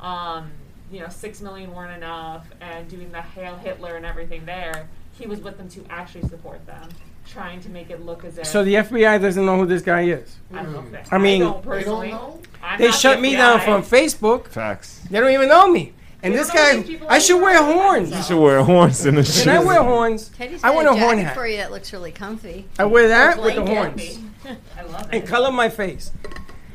um, 0.00 0.50
you 0.90 1.00
know, 1.00 1.08
six 1.08 1.40
million 1.40 1.74
weren't 1.74 1.96
enough, 1.96 2.46
and 2.60 2.88
doing 2.88 3.10
the 3.10 3.22
Hail 3.22 3.56
Hitler 3.56 3.96
and 3.96 4.04
everything 4.04 4.44
there, 4.44 4.88
he 5.12 5.26
was 5.26 5.40
with 5.40 5.56
them 5.56 5.68
to 5.70 5.84
actually 5.88 6.28
support 6.28 6.66
them, 6.66 6.88
trying 7.26 7.60
to 7.60 7.68
make 7.70 7.90
it 7.90 8.04
look 8.04 8.24
as 8.24 8.38
if. 8.38 8.46
So 8.46 8.64
the 8.64 8.74
FBI 8.74 9.20
doesn't 9.20 9.44
know 9.44 9.58
who 9.58 9.66
this 9.66 9.82
guy 9.82 10.02
is. 10.02 10.36
I 10.52 10.62
don't 10.62 10.72
know 10.72 10.98
if 10.98 11.12
I 11.12 11.18
mean- 11.18 11.40
don't 11.40 11.64
they 11.68 11.84
don't 11.84 12.10
know. 12.10 12.40
I'm 12.62 12.78
They 12.78 12.86
not 12.88 12.98
shut 12.98 13.16
the 13.16 13.22
me 13.22 13.36
down 13.36 13.58
FBI. 13.60 13.64
from 13.64 13.82
Facebook. 13.82 14.48
Facts. 14.48 15.00
They 15.10 15.20
don't 15.20 15.30
even 15.32 15.48
know 15.48 15.68
me. 15.70 15.92
And 16.22 16.32
They 16.32 16.38
this 16.38 16.46
don't 16.48 16.56
know 16.56 16.62
guy, 16.62 16.76
these 16.78 16.86
people 16.86 17.06
I 17.10 17.18
should 17.18 17.40
wear 17.42 17.56
anymore. 17.62 17.82
horns. 17.82 18.10
You 18.10 18.22
should 18.22 18.40
wear 18.40 18.62
horns 18.62 19.04
in 19.04 19.14
the 19.16 19.40
And 19.42 19.50
I 19.50 19.58
wear 19.62 19.82
horns. 19.82 20.30
Teddy's 20.30 20.64
I 20.64 20.68
got 20.68 20.74
want 20.76 20.86
a 20.88 20.90
a 20.92 20.96
horn 20.96 21.16
jacket 21.18 21.26
hat. 21.26 21.34
for 21.34 21.46
you 21.46 21.56
that 21.58 21.70
looks 21.70 21.92
really 21.92 22.12
comfy. 22.12 22.64
I 22.78 22.84
wear 22.86 23.08
that 23.08 23.42
with 23.42 23.54
the 23.56 23.60
Blanket. 23.60 24.16
horns 24.16 24.58
I 24.78 24.82
love 24.84 25.00
it. 25.02 25.06
and 25.12 25.24
it. 25.24 25.26
color 25.26 25.52
my 25.52 25.68
face. 25.68 26.12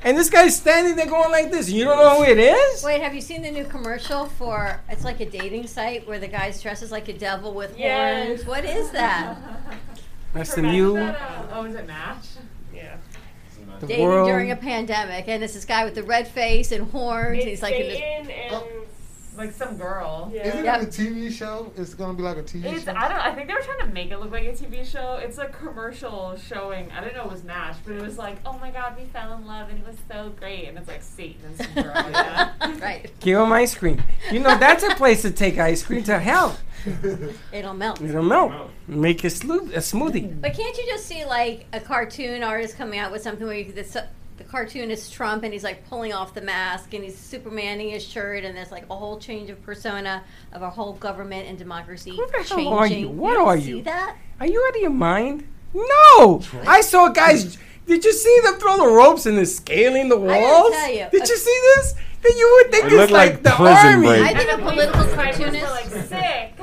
And 0.04 0.16
this 0.18 0.30
guy's 0.30 0.56
standing 0.56 0.96
there 0.96 1.08
going 1.08 1.32
like 1.32 1.52
this. 1.52 1.68
And 1.68 1.76
you 1.76 1.84
don't 1.84 1.98
know 1.98 2.24
who 2.24 2.32
it 2.32 2.38
is? 2.38 2.84
Wait, 2.84 3.02
have 3.02 3.14
you 3.16 3.20
seen 3.22 3.42
the 3.42 3.52
new 3.52 3.66
commercial 3.66 4.28
for? 4.28 4.80
It's 4.88 5.04
like 5.04 5.20
a 5.20 5.26
dating 5.26 5.66
site 5.68 6.08
where 6.08 6.20
the 6.20 6.28
guy 6.28 6.52
dresses 6.62 6.90
like 6.92 7.08
a 7.10 7.14
devil 7.14 7.54
with 7.54 7.78
Yes. 7.78 8.28
horns. 8.28 8.46
What 8.46 8.64
is 8.66 8.92
that? 8.92 9.36
That's 10.34 10.54
the 10.54 10.62
Remember 10.62 10.78
new. 10.78 10.94
that, 10.96 11.22
uh, 11.22 11.48
oh, 11.54 11.64
is 11.66 11.76
it 11.76 11.88
Match? 11.88 12.26
Yeah. 12.74 12.98
The 13.80 13.88
Dating 13.88 14.06
world. 14.06 14.28
during 14.28 14.52
a 14.52 14.56
pandemic, 14.56 15.28
and 15.28 15.44
it's 15.44 15.54
this 15.54 15.66
guy 15.66 15.86
with 15.86 15.96
the 15.96 16.04
red 16.04 16.28
face 16.28 16.72
and 16.72 16.92
horns. 16.92 17.40
It's 17.40 17.46
he's 17.46 17.62
like 17.62 17.76
in 17.76 17.88
this, 17.88 17.98
Satan 17.98 18.30
and 18.30 18.56
oh. 18.56 18.86
Like 19.40 19.54
some 19.54 19.78
girl. 19.78 20.30
yeah. 20.34 20.48
Isn't 20.50 20.66
Yep. 20.66 20.82
it 20.84 21.00
a 21.00 21.02
TV 21.02 21.32
show? 21.32 21.72
It's 21.78 21.94
gonna 21.94 22.14
be 22.14 22.24
like 22.24 22.36
a 22.38 22.44
TV 22.44 22.66
It's 22.66 22.84
show. 22.84 22.92
I 22.94 23.08
don't 23.08 23.20
I 23.20 23.34
think 23.34 23.48
they 23.48 23.54
were 23.54 23.62
trying 23.62 23.80
to 23.88 23.94
make 23.94 24.12
it 24.12 24.20
look 24.20 24.32
like 24.32 24.44
a 24.44 24.52
TV 24.52 24.86
show. 24.86 25.16
It's 25.22 25.38
a 25.38 25.46
commercial 25.46 26.36
showing 26.38 26.92
I 26.92 27.00
don't 27.02 27.16
know 27.16 27.24
it 27.24 27.32
was 27.32 27.44
Match, 27.46 27.78
but 27.86 27.96
it 27.96 28.02
was 28.02 28.18
like, 28.18 28.38
oh 28.46 28.58
my 28.60 28.70
god, 28.70 28.98
we 29.00 29.06
fell 29.06 29.34
in 29.38 29.48
love 29.48 29.70
and 29.70 29.80
it 29.80 29.88
was 29.88 29.96
so 30.12 30.32
great 30.38 30.68
and 30.68 30.78
it's 30.78 30.90
like 30.90 31.02
Satan 31.02 31.40
and 31.46 31.58
some 31.58 31.74
girl 31.84 31.94
like 31.96 32.82
right. 32.82 33.12
Give 33.22 33.40
him 33.40 33.52
ice 33.54 33.74
cream. 33.76 34.04
You 34.32 34.42
know, 34.42 34.58
that's 34.58 34.84
a 34.84 34.94
place 34.96 35.22
to 35.22 35.32
take 35.32 35.58
ice 35.58 35.84
cream 35.84 36.04
to 36.04 36.20
hell. 36.20 36.58
It'll 37.54 37.74
melt. 37.74 38.02
It'll 38.02 38.24
melt. 38.24 38.52
Make 38.88 39.24
a, 39.24 39.30
slo- 39.30 39.58
a 39.74 39.80
smoothie. 39.80 40.40
But 40.42 40.54
can't 40.54 40.78
you 40.78 40.86
just 40.86 41.06
see 41.06 41.24
like 41.26 41.66
a 41.74 41.80
cartoon 41.80 42.44
artist 42.44 42.78
coming 42.78 43.00
out 43.00 43.12
with 43.12 43.22
something 43.22 43.46
where 43.48 43.58
you, 43.58 43.72
the, 43.72 44.06
the 44.40 44.46
cartoon 44.46 44.90
is 44.90 45.10
Trump 45.10 45.44
and 45.44 45.52
he's 45.54 45.64
like 45.66 45.88
pulling 45.90 46.14
off 46.14 46.34
the 46.34 46.42
mask 46.42 46.94
and 46.96 47.04
he's 47.04 47.16
Supermaning 47.16 47.92
his 47.92 48.04
shirt 48.04 48.44
and 48.46 48.56
there's 48.58 48.72
like 48.72 48.86
a 48.90 48.96
whole 48.96 49.20
change 49.20 49.50
of 49.52 49.62
persona 49.64 50.24
of 50.54 50.64
our 50.64 50.72
whole 50.72 50.94
government 50.94 51.48
and 51.48 51.58
democracy 51.58 52.12
Who 52.16 52.26
the 52.26 52.44
hell 52.44 52.70
are 52.70 52.88
you? 52.88 53.10
What 53.10 53.34
don't 53.36 53.48
are 53.48 53.60
See 53.60 53.70
you? 53.70 53.82
that? 53.84 54.16
Are 54.40 54.48
you 54.48 54.66
out 54.68 54.76
of 54.76 54.82
your 54.82 54.90
mind? 54.92 55.48
No! 55.74 56.42
I 56.66 56.82
saw 56.82 57.10
guys. 57.10 57.58
Did 57.86 58.04
you 58.06 58.14
see 58.14 58.40
them 58.44 58.56
throw 58.56 58.78
the 58.78 58.88
ropes 58.88 59.26
and 59.26 59.38
they're 59.38 59.46
scaling 59.46 60.10
the 60.10 60.18
walls? 60.18 60.32
I 60.32 60.40
gotta 60.40 60.76
tell 60.76 60.90
you, 60.92 61.08
Did 61.12 61.24
a- 61.24 61.28
you 61.28 61.38
see 61.38 61.60
this? 61.76 61.94
Then 62.22 62.38
you 62.38 62.62
would 62.64 62.72
think 62.72 62.86
It 62.86 62.94
it's 62.94 63.12
like, 63.12 63.34
like 63.34 63.44
the 63.44 63.50
prison 63.52 63.76
army. 63.76 64.08
break. 64.08 64.22
I 64.24 64.34
think 64.34 64.52
a 64.52 64.58
political 64.62 65.06
cartoonist. 65.16 65.72
like 65.72 65.86
sick. 65.86 66.54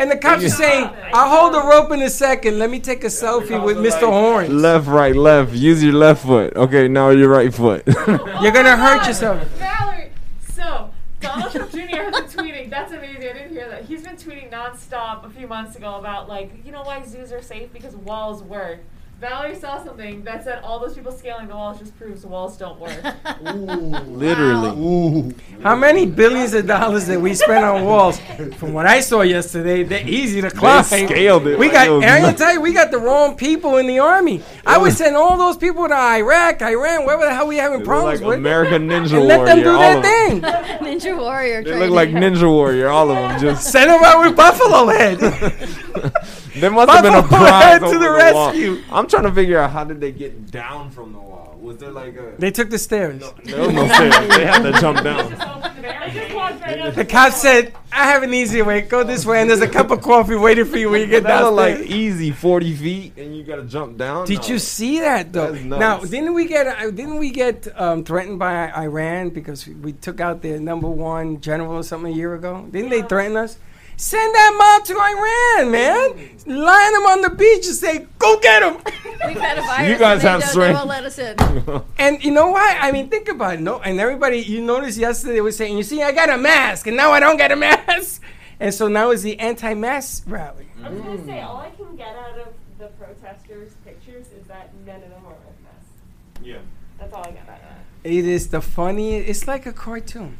And 0.00 0.10
the 0.10 0.16
cops 0.16 0.42
are 0.42 0.48
saying, 0.48 0.88
I'll 1.12 1.28
hold 1.28 1.54
the 1.54 1.62
rope 1.68 1.90
in 1.92 2.00
a 2.02 2.08
second. 2.10 2.58
Let 2.58 2.70
me 2.70 2.80
take 2.80 3.04
a 3.04 3.08
selfie 3.08 3.62
with 3.62 3.76
Mr. 3.76 4.08
Horns. 4.08 4.48
Left, 4.48 4.86
right, 4.86 5.14
left. 5.14 5.52
Use 5.52 5.84
your 5.84 5.92
left 5.92 6.24
foot. 6.24 6.56
Okay, 6.56 6.88
now 6.88 7.10
your 7.10 7.28
right 7.28 7.52
foot. 7.52 7.82
You're 7.86 8.50
gonna 8.52 8.70
Oh 8.70 8.76
hurt 8.76 8.98
God, 9.00 9.06
yourself. 9.08 9.46
Valerie. 9.58 10.10
So 10.48 10.90
Donald 11.20 11.52
Trump 11.52 11.70
Jr. 11.70 11.78
has 11.78 12.34
been 12.34 12.44
tweeting. 12.46 12.70
That's 12.70 12.92
amazing. 12.92 13.16
I 13.28 13.32
didn't 13.34 13.50
hear 13.50 13.68
that. 13.68 13.84
He's 13.84 14.02
been 14.02 14.16
tweeting 14.16 14.50
nonstop 14.50 15.24
a 15.26 15.30
few 15.30 15.46
months 15.46 15.76
ago 15.76 15.96
about 15.96 16.28
like, 16.30 16.50
you 16.64 16.72
know 16.72 16.82
why 16.82 17.04
zoos 17.04 17.30
are 17.30 17.42
safe 17.42 17.70
because 17.72 17.94
walls 17.94 18.42
work. 18.42 18.80
Valerie 19.20 19.54
saw 19.54 19.84
something 19.84 20.24
that 20.24 20.42
said 20.44 20.62
all 20.62 20.78
those 20.78 20.94
people 20.94 21.12
scaling 21.12 21.46
the 21.46 21.54
walls 21.54 21.78
just 21.78 21.94
proves 21.98 22.22
the 22.22 22.28
walls 22.28 22.56
don't 22.56 22.80
work. 22.80 22.98
Literally. 23.42 24.70
Ooh. 24.70 25.34
How 25.62 25.76
many 25.76 26.06
billions 26.06 26.54
of 26.54 26.66
dollars 26.66 27.06
that 27.08 27.20
we 27.20 27.34
spent 27.34 27.62
on 27.62 27.84
walls? 27.84 28.18
From 28.56 28.72
what 28.72 28.86
I 28.86 29.00
saw 29.00 29.20
yesterday, 29.20 29.82
they're 29.82 30.08
easy 30.08 30.40
to 30.40 30.50
climb. 30.50 30.84
scaled 30.84 31.46
it 31.46 31.58
We 31.58 31.66
like 31.66 31.74
got, 31.74 31.86
it 31.88 31.90
was 31.90 32.04
I 32.04 32.06
can 32.06 32.22
nothing. 32.22 32.36
tell 32.38 32.52
you, 32.54 32.60
we 32.62 32.72
got 32.72 32.90
the 32.90 32.98
wrong 32.98 33.36
people 33.36 33.76
in 33.76 33.86
the 33.86 33.98
army. 33.98 34.42
I 34.64 34.78
would 34.78 34.94
send 34.94 35.16
all 35.16 35.36
those 35.36 35.58
people 35.58 35.86
to 35.86 35.94
Iraq, 35.94 36.62
Iran, 36.62 37.04
wherever 37.04 37.26
the 37.26 37.34
hell 37.34 37.46
we 37.46 37.56
having 37.58 37.84
problems 37.84 38.22
like 38.22 38.26
with, 38.28 38.38
American 38.38 38.88
Ninja 38.88 39.18
and 39.18 39.26
let 39.26 39.44
them 39.44 39.58
do 39.62 39.68
all 39.68 40.00
their 40.00 40.02
thing. 40.02 40.40
Ninja 40.80 41.14
Warrior. 41.18 41.62
They 41.62 41.78
look 41.78 41.90
like 41.90 42.08
Ninja 42.08 42.50
Warrior, 42.50 42.88
all 42.88 43.10
of 43.10 43.16
them. 43.16 43.38
Just 43.38 43.70
Send 43.70 43.90
them 43.90 44.00
out 44.02 44.24
with 44.24 44.34
Buffalo 44.34 44.86
Head. 44.86 45.18
there 46.60 46.70
must 46.70 46.90
have 46.90 47.02
been 47.02 47.14
a 47.14 47.22
prize 47.22 47.62
Head 47.62 47.78
to 47.80 47.86
the 47.86 47.98
the 47.98 48.30
wall. 48.34 48.46
rescue. 48.48 48.82
I'm 48.90 49.06
trying 49.08 49.24
to 49.24 49.32
figure 49.32 49.58
out 49.58 49.70
how 49.70 49.84
did 49.84 50.00
they 50.00 50.12
get 50.12 50.50
down 50.50 50.90
from 50.90 51.12
the 51.12 51.18
wall? 51.18 51.58
Was 51.60 51.76
there 51.76 51.90
like 51.90 52.16
a? 52.16 52.34
they 52.38 52.50
took 52.50 52.70
the 52.70 52.78
stairs. 52.78 53.22
There 53.44 53.60
was 53.60 53.72
no 53.74 53.86
stairs. 53.88 54.28
They 54.36 54.46
had 54.46 54.62
to 54.62 54.72
jump 54.80 55.02
down. 55.02 55.34
I 55.34 56.08
just 56.10 56.34
walked 56.34 56.60
right 56.62 56.78
up. 56.80 56.94
The 56.94 57.04
cop 57.04 57.32
said, 57.34 57.74
I 57.92 58.06
have 58.06 58.22
an 58.22 58.32
easy 58.32 58.62
way. 58.62 58.80
Go 58.80 59.04
this 59.04 59.26
way, 59.26 59.40
and 59.42 59.50
there's 59.50 59.60
a 59.60 59.68
cup 59.68 59.90
of 59.90 60.00
coffee 60.00 60.36
waiting 60.36 60.64
for 60.64 60.78
you 60.78 60.88
when 60.90 61.02
you 61.02 61.06
get 61.06 61.24
down." 61.24 61.54
like 61.54 61.80
easy 61.80 62.30
40 62.30 62.74
feet, 62.76 63.12
and 63.18 63.36
you 63.36 63.44
gotta 63.44 63.64
jump 63.64 63.98
down. 63.98 64.26
Did 64.26 64.40
No. 64.40 64.46
you 64.48 64.58
see 64.58 65.00
that 65.00 65.32
though? 65.34 65.52
That's 65.52 65.64
Now, 65.64 65.98
didn't 65.98 66.32
we 66.32 66.46
get 66.46 66.66
uh, 66.66 66.90
didn't 66.90 67.18
we 67.18 67.30
get 67.30 67.68
um, 67.78 68.04
threatened 68.04 68.38
by 68.38 68.70
Iran 68.72 69.28
because 69.30 69.66
we 69.66 69.92
took 69.92 70.18
out 70.20 70.40
their 70.40 70.58
number 70.58 70.88
one 70.88 71.40
general 71.42 71.74
or 71.74 71.82
something 71.82 72.12
a 72.12 72.16
year 72.16 72.34
ago? 72.34 72.66
Didn't 72.70 72.88
they 72.90 73.02
threaten 73.02 73.36
us? 73.36 73.58
Send 74.00 74.34
that 74.34 74.54
mob 74.56 74.86
to 74.86 74.94
Iran, 74.98 75.70
man. 75.70 76.10
Line 76.46 76.92
them 76.94 77.02
on 77.06 77.20
the 77.20 77.28
beach 77.30 77.66
and 77.66 77.76
say, 77.76 78.06
"Go 78.18 78.40
get 78.40 78.60
them." 78.60 78.78
We've 79.26 79.36
had 79.38 79.58
a 79.58 79.62
virus. 79.62 79.88
You 79.90 79.98
guys 79.98 80.22
have 80.22 80.40
don't- 80.40 80.40
They 80.40 80.46
strength. 80.46 80.76
won't 80.76 80.88
let 80.88 81.04
us 81.04 81.18
in. 81.18 81.36
And 81.98 82.24
you 82.24 82.30
know 82.30 82.48
why? 82.50 82.78
I 82.80 82.92
mean, 82.92 83.08
think 83.10 83.28
about 83.28 83.54
it. 83.54 83.60
No, 83.60 83.78
and 83.80 84.00
everybody, 84.00 84.38
you 84.38 84.62
noticed 84.62 84.96
yesterday 84.98 85.34
they 85.34 85.40
were 85.42 85.52
saying, 85.52 85.76
"You 85.76 85.82
see, 85.82 86.02
I 86.02 86.12
got 86.12 86.30
a 86.30 86.38
mask, 86.38 86.86
and 86.86 86.96
now 86.96 87.10
I 87.12 87.20
don't 87.20 87.36
get 87.36 87.52
a 87.52 87.56
mask." 87.68 88.22
And 88.58 88.72
so 88.72 88.88
now 88.88 89.10
is 89.10 89.22
the 89.22 89.38
anti-mask 89.38 90.24
rally. 90.26 90.68
I 90.82 90.88
was 90.88 91.00
gonna 91.02 91.24
say 91.26 91.40
all 91.42 91.58
I 91.58 91.70
can 91.76 91.94
get 91.96 92.16
out 92.16 92.38
of 92.38 92.48
the 92.78 92.86
protesters' 92.98 93.72
pictures 93.84 94.26
is 94.38 94.46
that 94.48 94.70
none 94.86 94.96
of 94.96 95.10
them 95.10 95.24
are 95.26 95.34
with 95.46 95.58
masks. 95.62 96.42
Yeah. 96.42 96.56
That's 96.98 97.12
all 97.12 97.20
I 97.22 97.32
got 97.32 97.48
out 97.50 97.56
of 97.56 97.68
that. 97.68 97.84
It 98.10 98.24
is 98.26 98.48
the 98.48 98.62
funniest. 98.62 99.28
It's 99.28 99.46
like 99.46 99.66
a 99.66 99.72
cartoon 99.74 100.38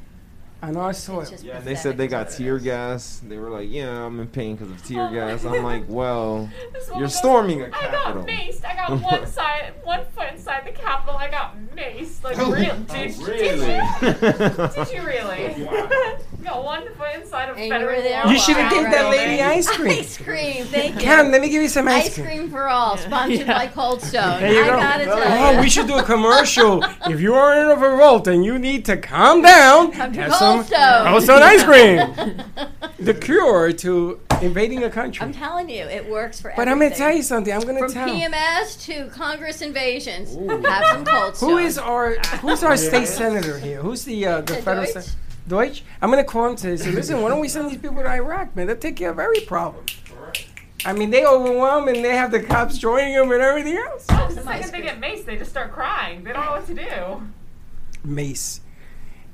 on 0.63 0.77
our 0.77 0.93
soil. 0.93 1.21
It's 1.21 1.31
just 1.31 1.45
Yeah, 1.45 1.61
they 1.61 1.75
said 1.75 1.97
they 1.97 2.07
got 2.09 2.29
is 2.29 2.33
what 2.35 2.41
it 2.41 2.45
tear 2.45 2.57
is. 2.57 2.63
gas. 2.63 3.21
They 3.27 3.39
were 3.39 3.51
like, 3.51 3.69
"Yeah, 3.71 4.05
I'm 4.07 4.21
in 4.21 4.27
pain 4.29 4.57
because 4.57 4.71
of 4.71 4.85
tear 4.87 5.07
Oh. 5.09 5.13
gas." 5.13 5.45
I'm 5.45 5.63
like, 5.65 5.85
"Well, 5.89 6.49
you're 6.99 7.09
storming 7.09 7.63
a 7.63 7.71
capital." 7.71 8.01
I 8.01 8.13
got 8.15 8.27
maced. 8.27 8.65
I 8.65 8.75
got 8.75 9.01
one 9.13 9.27
side, 9.27 9.73
one 9.85 10.05
foot 10.15 10.29
inside 10.33 10.67
the 10.67 10.73
capital. 10.73 11.17
I 11.17 11.31
got 11.31 11.57
maced. 11.75 12.23
Like 12.25 12.39
oh, 12.39 12.53
real? 12.53 12.77
Did, 12.89 13.17
did 13.17 13.17
you? 13.17 14.09
Did 14.15 14.93
you 14.93 15.03
really? 15.03 15.55
you 15.57 15.65
got 15.65 16.19
got 16.45 16.65
one 16.65 16.87
foot 16.95 17.09
inside 17.17 17.49
of 17.51 17.57
And 17.57 17.71
federal 17.71 17.97
were 17.97 18.03
there. 18.03 18.27
You 18.27 18.39
should 18.39 18.57
have 18.57 18.71
Wow. 18.73 18.83
gave 18.83 18.91
that 18.93 19.11
lady 19.11 19.43
ice 19.43 19.69
cream. 19.69 19.99
Ice 20.01 20.17
cream, 20.19 20.65
thank 20.67 20.95
you. 20.97 21.01
Come, 21.07 21.31
let 21.31 21.41
me 21.41 21.49
give 21.49 21.63
you 21.63 21.69
some 21.69 21.87
ice, 21.89 22.07
Ice 22.07 22.15
cream. 22.15 22.27
cream 22.27 22.51
for 22.51 22.67
all, 22.69 22.97
sponsored 22.97 23.47
Yeah. 23.47 23.59
by 23.59 23.67
Cold 23.67 24.01
Stone. 24.03 24.41
There 24.41 24.53
you 24.53 24.63
I 24.63 24.67
go. 24.67 24.77
gotta 24.77 25.05
tell 25.05 25.19
Oh, 25.47 25.51
you. 25.53 25.61
we 25.61 25.69
should 25.71 25.87
do 25.87 25.97
a 25.99 26.03
commercial. 26.03 26.83
if 27.07 27.21
you 27.21 27.35
are 27.35 27.61
in 27.61 27.71
a 27.71 27.77
revolt 27.81 28.27
and 28.27 28.45
you 28.45 28.59
need 28.59 28.85
to 28.87 28.97
calm 28.97 29.43
down, 29.43 29.93
Come 29.93 30.13
to 30.13 30.21
have 30.23 30.35
some 30.35 30.50
Stone. 30.65 31.07
Cold 31.07 31.23
Stone 31.23 31.43
ice 31.43 31.65
cream. 31.65 32.43
the 32.99 33.15
cure 33.15 33.73
to 33.73 34.21
invading 34.43 34.85
a 34.85 34.91
country. 34.91 35.25
I'm 35.25 35.33
telling 35.33 35.69
you, 35.69 35.85
it 35.85 36.09
works 36.09 36.41
for 36.41 36.51
everyone. 36.51 36.67
but 36.67 36.71
I'm 36.73 36.79
gonna 36.81 36.95
tell 36.95 37.15
you 37.15 37.23
something. 37.23 37.53
I'm 37.53 37.61
gonna 37.63 37.81
tell. 37.89 38.09
From. 38.09 38.17
PMS 38.19 38.81
to 38.87 39.09
Congress 39.11 39.63
invasions, 39.63 40.35
have 40.67 40.85
some 40.87 41.05
Cold 41.05 41.37
Who 41.39 41.59
is 41.59 41.79
our 41.79 42.15
Who's 42.43 42.63
our 42.63 42.77
state 42.77 43.07
senator 43.21 43.59
here? 43.59 43.81
Who's 43.81 44.05
the 44.05 44.27
uh, 44.27 44.41
the 44.43 44.57
federal 44.57 44.85
Deutch? 44.87 45.05
sen- 45.05 45.17
Deutch? 45.49 45.85
I'm 46.03 46.11
gonna 46.11 46.25
call 46.25 46.47
him 46.51 46.57
today. 46.57 46.71
and 46.71 46.81
Say, 46.81 46.91
listen, 46.93 47.23
why 47.23 47.29
don't 47.31 47.41
we 47.41 47.49
send 47.49 47.71
these 47.71 47.79
people 47.79 47.97
to 48.03 48.09
Iraq, 48.09 48.55
man? 48.57 48.67
They'll 48.67 48.77
take 48.77 48.97
care 48.97 49.11
of 49.11 49.19
every 49.19 49.41
problem. 49.41 49.85
I 50.85 50.95
mean, 50.95 51.11
they 51.11 51.27
overwhelm 51.27 51.89
and 51.89 52.03
they 52.03 52.17
have 52.17 52.31
the 52.31 52.43
cops 52.43 52.79
joining 52.79 53.13
them 53.15 53.31
and 53.33 53.43
everything 53.43 53.77
else. 53.77 54.07
Oh, 54.09 54.29
the 54.29 54.35
Some 54.37 54.45
second 54.45 54.73
they 54.73 54.81
get 54.81 54.99
maced, 54.99 55.27
they 55.27 55.37
just 55.37 55.51
start 55.51 55.73
crying. 55.73 56.25
They 56.25 56.33
don't 56.33 56.43
know 56.45 56.53
what 56.53 56.67
to 56.69 56.75
do. 56.75 57.23
Mace, 58.03 58.63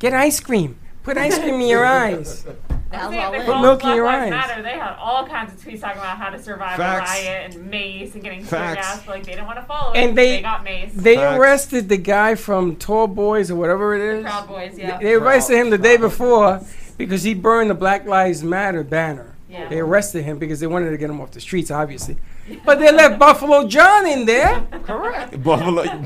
get 0.01 0.13
ice 0.13 0.41
cream. 0.41 0.77
Put 1.07 1.17
ice 1.19 1.39
cream 1.39 1.61
in 1.61 1.69
your 1.69 1.85
eyes. 1.87 2.45
That's 2.91 3.11
See, 3.11 3.17
if 3.19 3.25
all 3.25 3.31
they 3.33 3.39
in. 3.39 3.45
Put 3.45 3.53
called 3.53 3.63
milk 3.63 3.81
in 3.81 3.87
Black 3.87 3.97
your 3.97 4.05
Lives 4.07 4.25
eyes. 4.25 4.31
Matter, 4.31 4.63
they 4.63 4.71
had 4.79 4.97
all 4.99 5.25
kinds 5.27 5.53
of 5.53 5.61
tweets 5.61 5.81
talking 5.81 5.99
about 5.99 6.19
how 6.19 6.31
to 6.31 6.43
survive 6.43 6.77
Facts. 6.77 7.11
a 7.11 7.15
riot 7.29 7.55
and 7.55 7.71
mace 7.71 8.15
and 8.15 8.25
getting 8.25 8.45
tear 8.45 8.75
gas. 8.75 9.07
Like 9.07 9.25
they 9.25 9.33
didn't 9.33 9.47
want 9.47 9.59
to 9.61 9.65
follow 9.67 9.93
it. 9.93 9.99
And 9.99 10.19
they- 10.19 10.43
got 10.43 10.65
maced. 10.65 10.95
They 10.95 11.15
Facts. 11.15 11.39
arrested 11.39 11.89
the 11.89 11.97
guy 11.97 12.35
from 12.35 12.75
Tall 12.75 13.07
Boys 13.07 13.53
or 13.53 13.55
whatever 13.55 13.95
it 13.95 14.03
is. 14.17 14.23
Proud 14.25 14.49
Boys, 14.49 14.77
yeah. 14.77 14.99
They 14.99 15.15
arrested 15.15 15.57
him 15.59 15.71
the 15.71 15.79
day 15.79 15.97
before 15.97 16.61
because 16.99 17.23
he 17.23 17.35
burned 17.35 17.71
the 17.71 17.75
Black 17.75 18.05
Lives 18.05 18.43
Matter 18.43 18.83
banner. 18.83 19.37
Yeah. 19.49 19.69
They 19.69 19.79
arrested 19.79 20.25
him 20.25 20.39
because 20.41 20.59
they 20.59 20.67
wanted 20.67 20.91
to 20.91 20.97
get 20.97 21.09
him 21.09 21.21
off 21.21 21.31
the 21.31 21.41
streets, 21.41 21.71
obviously. 21.71 22.17
But 22.65 22.81
they 22.81 22.91
left 22.93 23.19
Buffalo 23.19 23.67
John 23.69 24.07
in 24.09 24.27
there. 24.27 24.61
Correct. 24.85 25.41
Buffalo. 25.43 25.85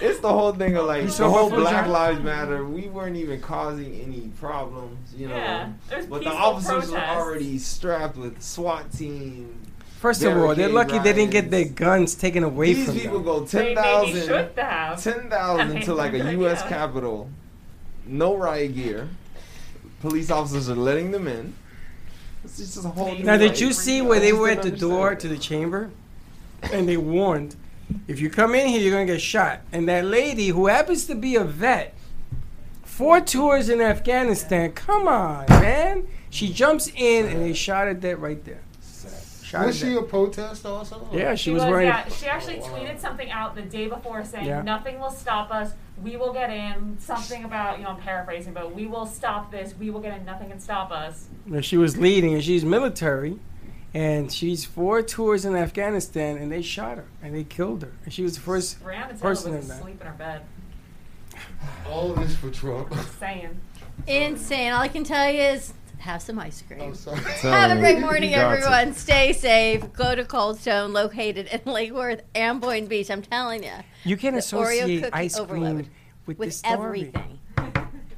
it's 0.00 0.20
the 0.20 0.28
whole 0.28 0.52
thing 0.52 0.76
of 0.76 0.86
like 0.86 1.06
the 1.08 1.28
whole 1.30 1.50
Black 1.50 1.84
John? 1.84 1.90
Lives 1.92 2.20
Matter. 2.22 2.64
We 2.64 2.88
weren't 2.88 3.16
even 3.16 3.40
causing 3.40 3.94
any 4.00 4.28
problems, 4.40 5.14
you 5.14 5.28
know. 5.28 5.36
Yeah, 5.36 5.72
but 5.90 6.00
the 6.08 6.18
peaceful 6.18 6.32
officers 6.32 6.90
were 6.90 6.98
already 6.98 7.58
strapped 7.58 8.16
with 8.16 8.40
SWAT 8.42 8.92
team. 8.92 9.54
First 10.00 10.22
of 10.22 10.36
all, 10.36 10.54
they're 10.54 10.68
Barricade 10.68 10.72
lucky 10.74 10.98
they 10.98 11.12
didn't 11.14 11.30
get 11.32 11.50
their 11.50 11.64
guns 11.64 12.14
taken 12.14 12.44
away 12.44 12.74
These 12.74 12.86
from 12.86 12.94
people 12.96 13.14
them. 13.18 13.24
go 13.24 13.40
They 13.40 13.74
ten 13.74 13.74
maybe 13.74 13.74
thousand. 13.76 14.26
should 14.26 14.56
10,000 14.56 15.70
into 15.76 15.94
like 15.94 16.12
a 16.12 16.32
U.S. 16.32 16.62
idea. 16.62 16.68
Capitol, 16.78 17.30
no 18.06 18.36
riot 18.36 18.74
gear. 18.74 19.08
Police 20.00 20.30
officers 20.30 20.68
are 20.68 20.76
letting 20.76 21.10
them 21.10 21.26
in. 21.26 21.54
It's 22.44 22.58
just 22.58 22.84
a 22.84 22.88
whole. 22.88 23.14
new 23.14 23.24
Now, 23.24 23.36
did 23.38 23.52
life. 23.52 23.60
you 23.60 23.72
see 23.72 24.02
where 24.02 24.20
they 24.20 24.32
were 24.32 24.50
at 24.50 24.62
the 24.62 24.70
door 24.70 25.14
to 25.16 25.26
the 25.28 25.38
chamber? 25.38 25.90
And 26.72 26.88
they 26.88 26.96
warned, 26.96 27.56
if 28.08 28.20
you 28.20 28.30
come 28.30 28.54
in 28.54 28.68
here, 28.68 28.80
you're 28.80 28.92
going 28.92 29.06
to 29.06 29.12
get 29.14 29.20
shot. 29.22 29.60
And 29.72 29.88
that 29.88 30.04
lady, 30.04 30.48
who 30.48 30.66
happens 30.66 31.06
to 31.06 31.14
be 31.14 31.36
a 31.36 31.44
vet, 31.44 31.94
four 32.84 33.20
tours 33.20 33.68
in 33.68 33.80
Afghanistan, 33.80 34.72
come 34.72 35.08
on, 35.08 35.46
man. 35.48 36.06
She 36.30 36.52
jumps 36.52 36.88
in 36.94 37.26
and 37.26 37.40
they 37.42 37.52
shot 37.52 37.86
her 37.86 37.94
dead 37.94 38.18
right 38.20 38.42
there. 38.44 38.60
Shot 39.42 39.66
Was 39.66 39.78
she 39.78 39.86
dead. 39.90 39.98
a 39.98 40.02
protest 40.02 40.66
also? 40.66 41.08
Yeah, 41.12 41.34
she, 41.36 41.44
She 41.44 41.50
was, 41.52 41.62
was, 41.62 41.70
wearing. 41.70 41.86
yeah, 41.86 42.08
she 42.08 42.26
actually 42.26 42.56
tweeted 42.56 42.98
something 42.98 43.30
out 43.30 43.54
the 43.54 43.62
day 43.62 43.86
before 43.86 44.24
saying, 44.24 44.46
Yeah. 44.46 44.62
nothing 44.62 44.98
will 44.98 45.10
stop 45.12 45.52
us. 45.52 45.72
We 46.02 46.16
will 46.16 46.32
get 46.32 46.50
in. 46.50 46.98
Something 46.98 47.44
about, 47.44 47.78
you 47.78 47.84
know, 47.84 47.90
I'm 47.90 47.96
paraphrasing, 48.00 48.52
but 48.52 48.74
we 48.74 48.86
will 48.86 49.06
stop 49.06 49.50
this. 49.52 49.72
We 49.78 49.90
will 49.90 50.00
get 50.00 50.18
in. 50.18 50.26
Nothing 50.26 50.48
can 50.50 50.58
stop 50.60 50.90
us. 50.90 51.28
A, 51.54 51.62
she 51.62 51.76
was 51.76 51.96
leading, 51.96 52.34
and 52.34 52.42
she's 52.42 52.64
military. 52.64 53.38
And 53.96 54.30
she's 54.30 54.62
four 54.66 55.00
tours 55.00 55.46
in 55.46 55.56
Afghanistan, 55.56 56.36
and 56.36 56.52
they 56.52 56.60
shot 56.60 56.98
her, 56.98 57.06
and 57.22 57.34
they 57.34 57.44
killed 57.44 57.80
her. 57.82 57.92
And 58.04 58.12
she 58.12 58.22
was 58.22 58.34
the 58.34 58.40
first 58.42 58.78
Breonna 58.84 59.06
Taylor 59.08 59.18
person 59.18 59.54
was 59.54 59.62
in 59.64 59.68
that. 59.68 59.78
asleep 59.78 60.00
in 60.02 60.06
her 60.06 60.12
bed. 60.12 60.42
All 61.88 62.12
this 62.12 62.36
for 62.36 62.50
Trump. 62.50 62.92
Saying. 63.18 63.58
Insane. 64.06 64.72
All 64.72 64.82
I 64.82 64.88
can 64.88 65.02
tell 65.02 65.30
you 65.32 65.40
is 65.40 65.72
have 65.96 66.20
some 66.20 66.38
ice 66.38 66.62
cream. 66.66 66.82
I'm 66.82 66.94
sorry. 66.94 67.20
Have 67.40 67.70
a 67.76 67.80
great 67.80 67.98
morning, 68.08 68.32
Got 68.32 68.50
to. 68.50 68.56
everyone. 68.58 68.92
Stay 68.92 69.32
safe. 69.32 69.90
Go 69.94 70.14
to 70.14 70.24
Cold 70.26 70.60
Stone, 70.60 70.92
located 70.92 71.46
in 71.46 71.72
Lake 71.72 71.92
Worth 71.94 72.20
and 72.34 72.60
Boynton 72.60 72.88
Beach. 72.88 73.10
I'm 73.10 73.22
telling 73.22 73.62
you, 73.64 73.72
You 74.04 74.18
can 74.18 74.34
The 74.34 74.40
associate 74.40 75.08
ice 75.14 75.40
cream 75.40 75.76
with, 75.76 75.88
with 76.26 76.38
this 76.38 76.58
story. 76.58 76.74
everything. 76.74 77.38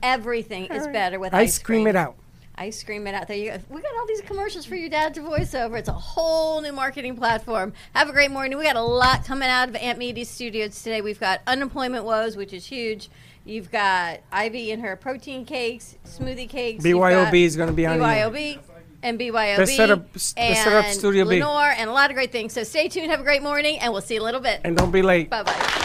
Everything 0.03 0.65
is 0.67 0.87
better 0.89 1.21
with 1.21 1.33
Ice 1.35 1.59
cream. 1.59 1.83
ice 1.83 1.85
cream 1.85 1.87
it 1.87 1.97
out. 1.97 2.17
Ice 2.59 2.83
cream 2.83 3.07
it 3.07 3.15
out 3.15 3.29
there. 3.29 3.37
You, 3.37 3.53
we 3.71 3.81
got 3.81 3.93
all 3.99 4.07
these 4.07 4.21
commercials 4.23 4.67
for 4.67 4.75
your 4.75 4.89
dad 4.91 5.15
to 5.15 5.23
voice 5.23 5.55
over. 5.55 5.77
It's 5.77 5.89
a 5.89 5.93
whole 5.93 6.61
new 6.61 6.73
marketing 6.73 7.17
platform. 7.17 7.73
Have 7.95 8.09
a 8.09 8.13
great 8.13 8.31
morning. 8.31 8.59
We 8.59 8.65
got 8.65 8.77
a 8.77 8.83
lot 8.83 9.25
coming 9.25 9.49
out 9.49 9.69
of 9.69 9.77
Aunt 9.77 9.99
Meaty's 9.99 10.29
studios 10.29 10.83
today. 10.83 11.01
We've 11.01 11.21
got 11.21 11.41
unemployment 11.47 12.05
woes, 12.05 12.37
which 12.37 12.53
is 12.53 12.67
huge. 12.67 13.11
You've 13.45 13.71
got 13.71 14.21
Ivy 14.33 14.73
and 14.73 14.83
her 14.83 14.97
protein 14.97 15.45
cakes, 15.45 15.97
smoothie 16.05 16.49
cakes. 16.49 16.85
BYOB 16.85 17.45
is 17.45 17.57
going 17.57 17.69
to 17.69 17.75
be 17.75 17.87
on. 17.87 17.99
BYOB 17.99 18.59
and 19.03 19.19
BYOB. 19.19 19.59
Let's 19.59 19.77
set 19.77 19.91
up- 19.91 20.07
and 20.37 20.57
set 20.59 20.73
up 20.73 20.85
Studio 20.87 21.25
B. 21.25 21.37
Lenore 21.37 21.71
and 21.77 21.89
a 21.89 21.93
lot 21.93 22.11
of 22.11 22.15
great 22.15 22.33
things. 22.33 22.53
So 22.53 22.65
stay 22.65 22.89
tuned. 22.89 23.11
Have 23.11 23.21
a 23.21 23.25
great 23.25 23.43
morning, 23.43 23.79
and 23.79 23.93
we'll 23.93 24.03
see 24.03 24.15
you 24.15 24.21
in 24.21 24.23
a 24.23 24.25
little 24.27 24.41
bit. 24.41 24.61
And 24.65 24.77
don't 24.77 24.91
be 24.91 25.03
late. 25.03 25.31
Bye 25.31 25.45
bye. 25.45 25.85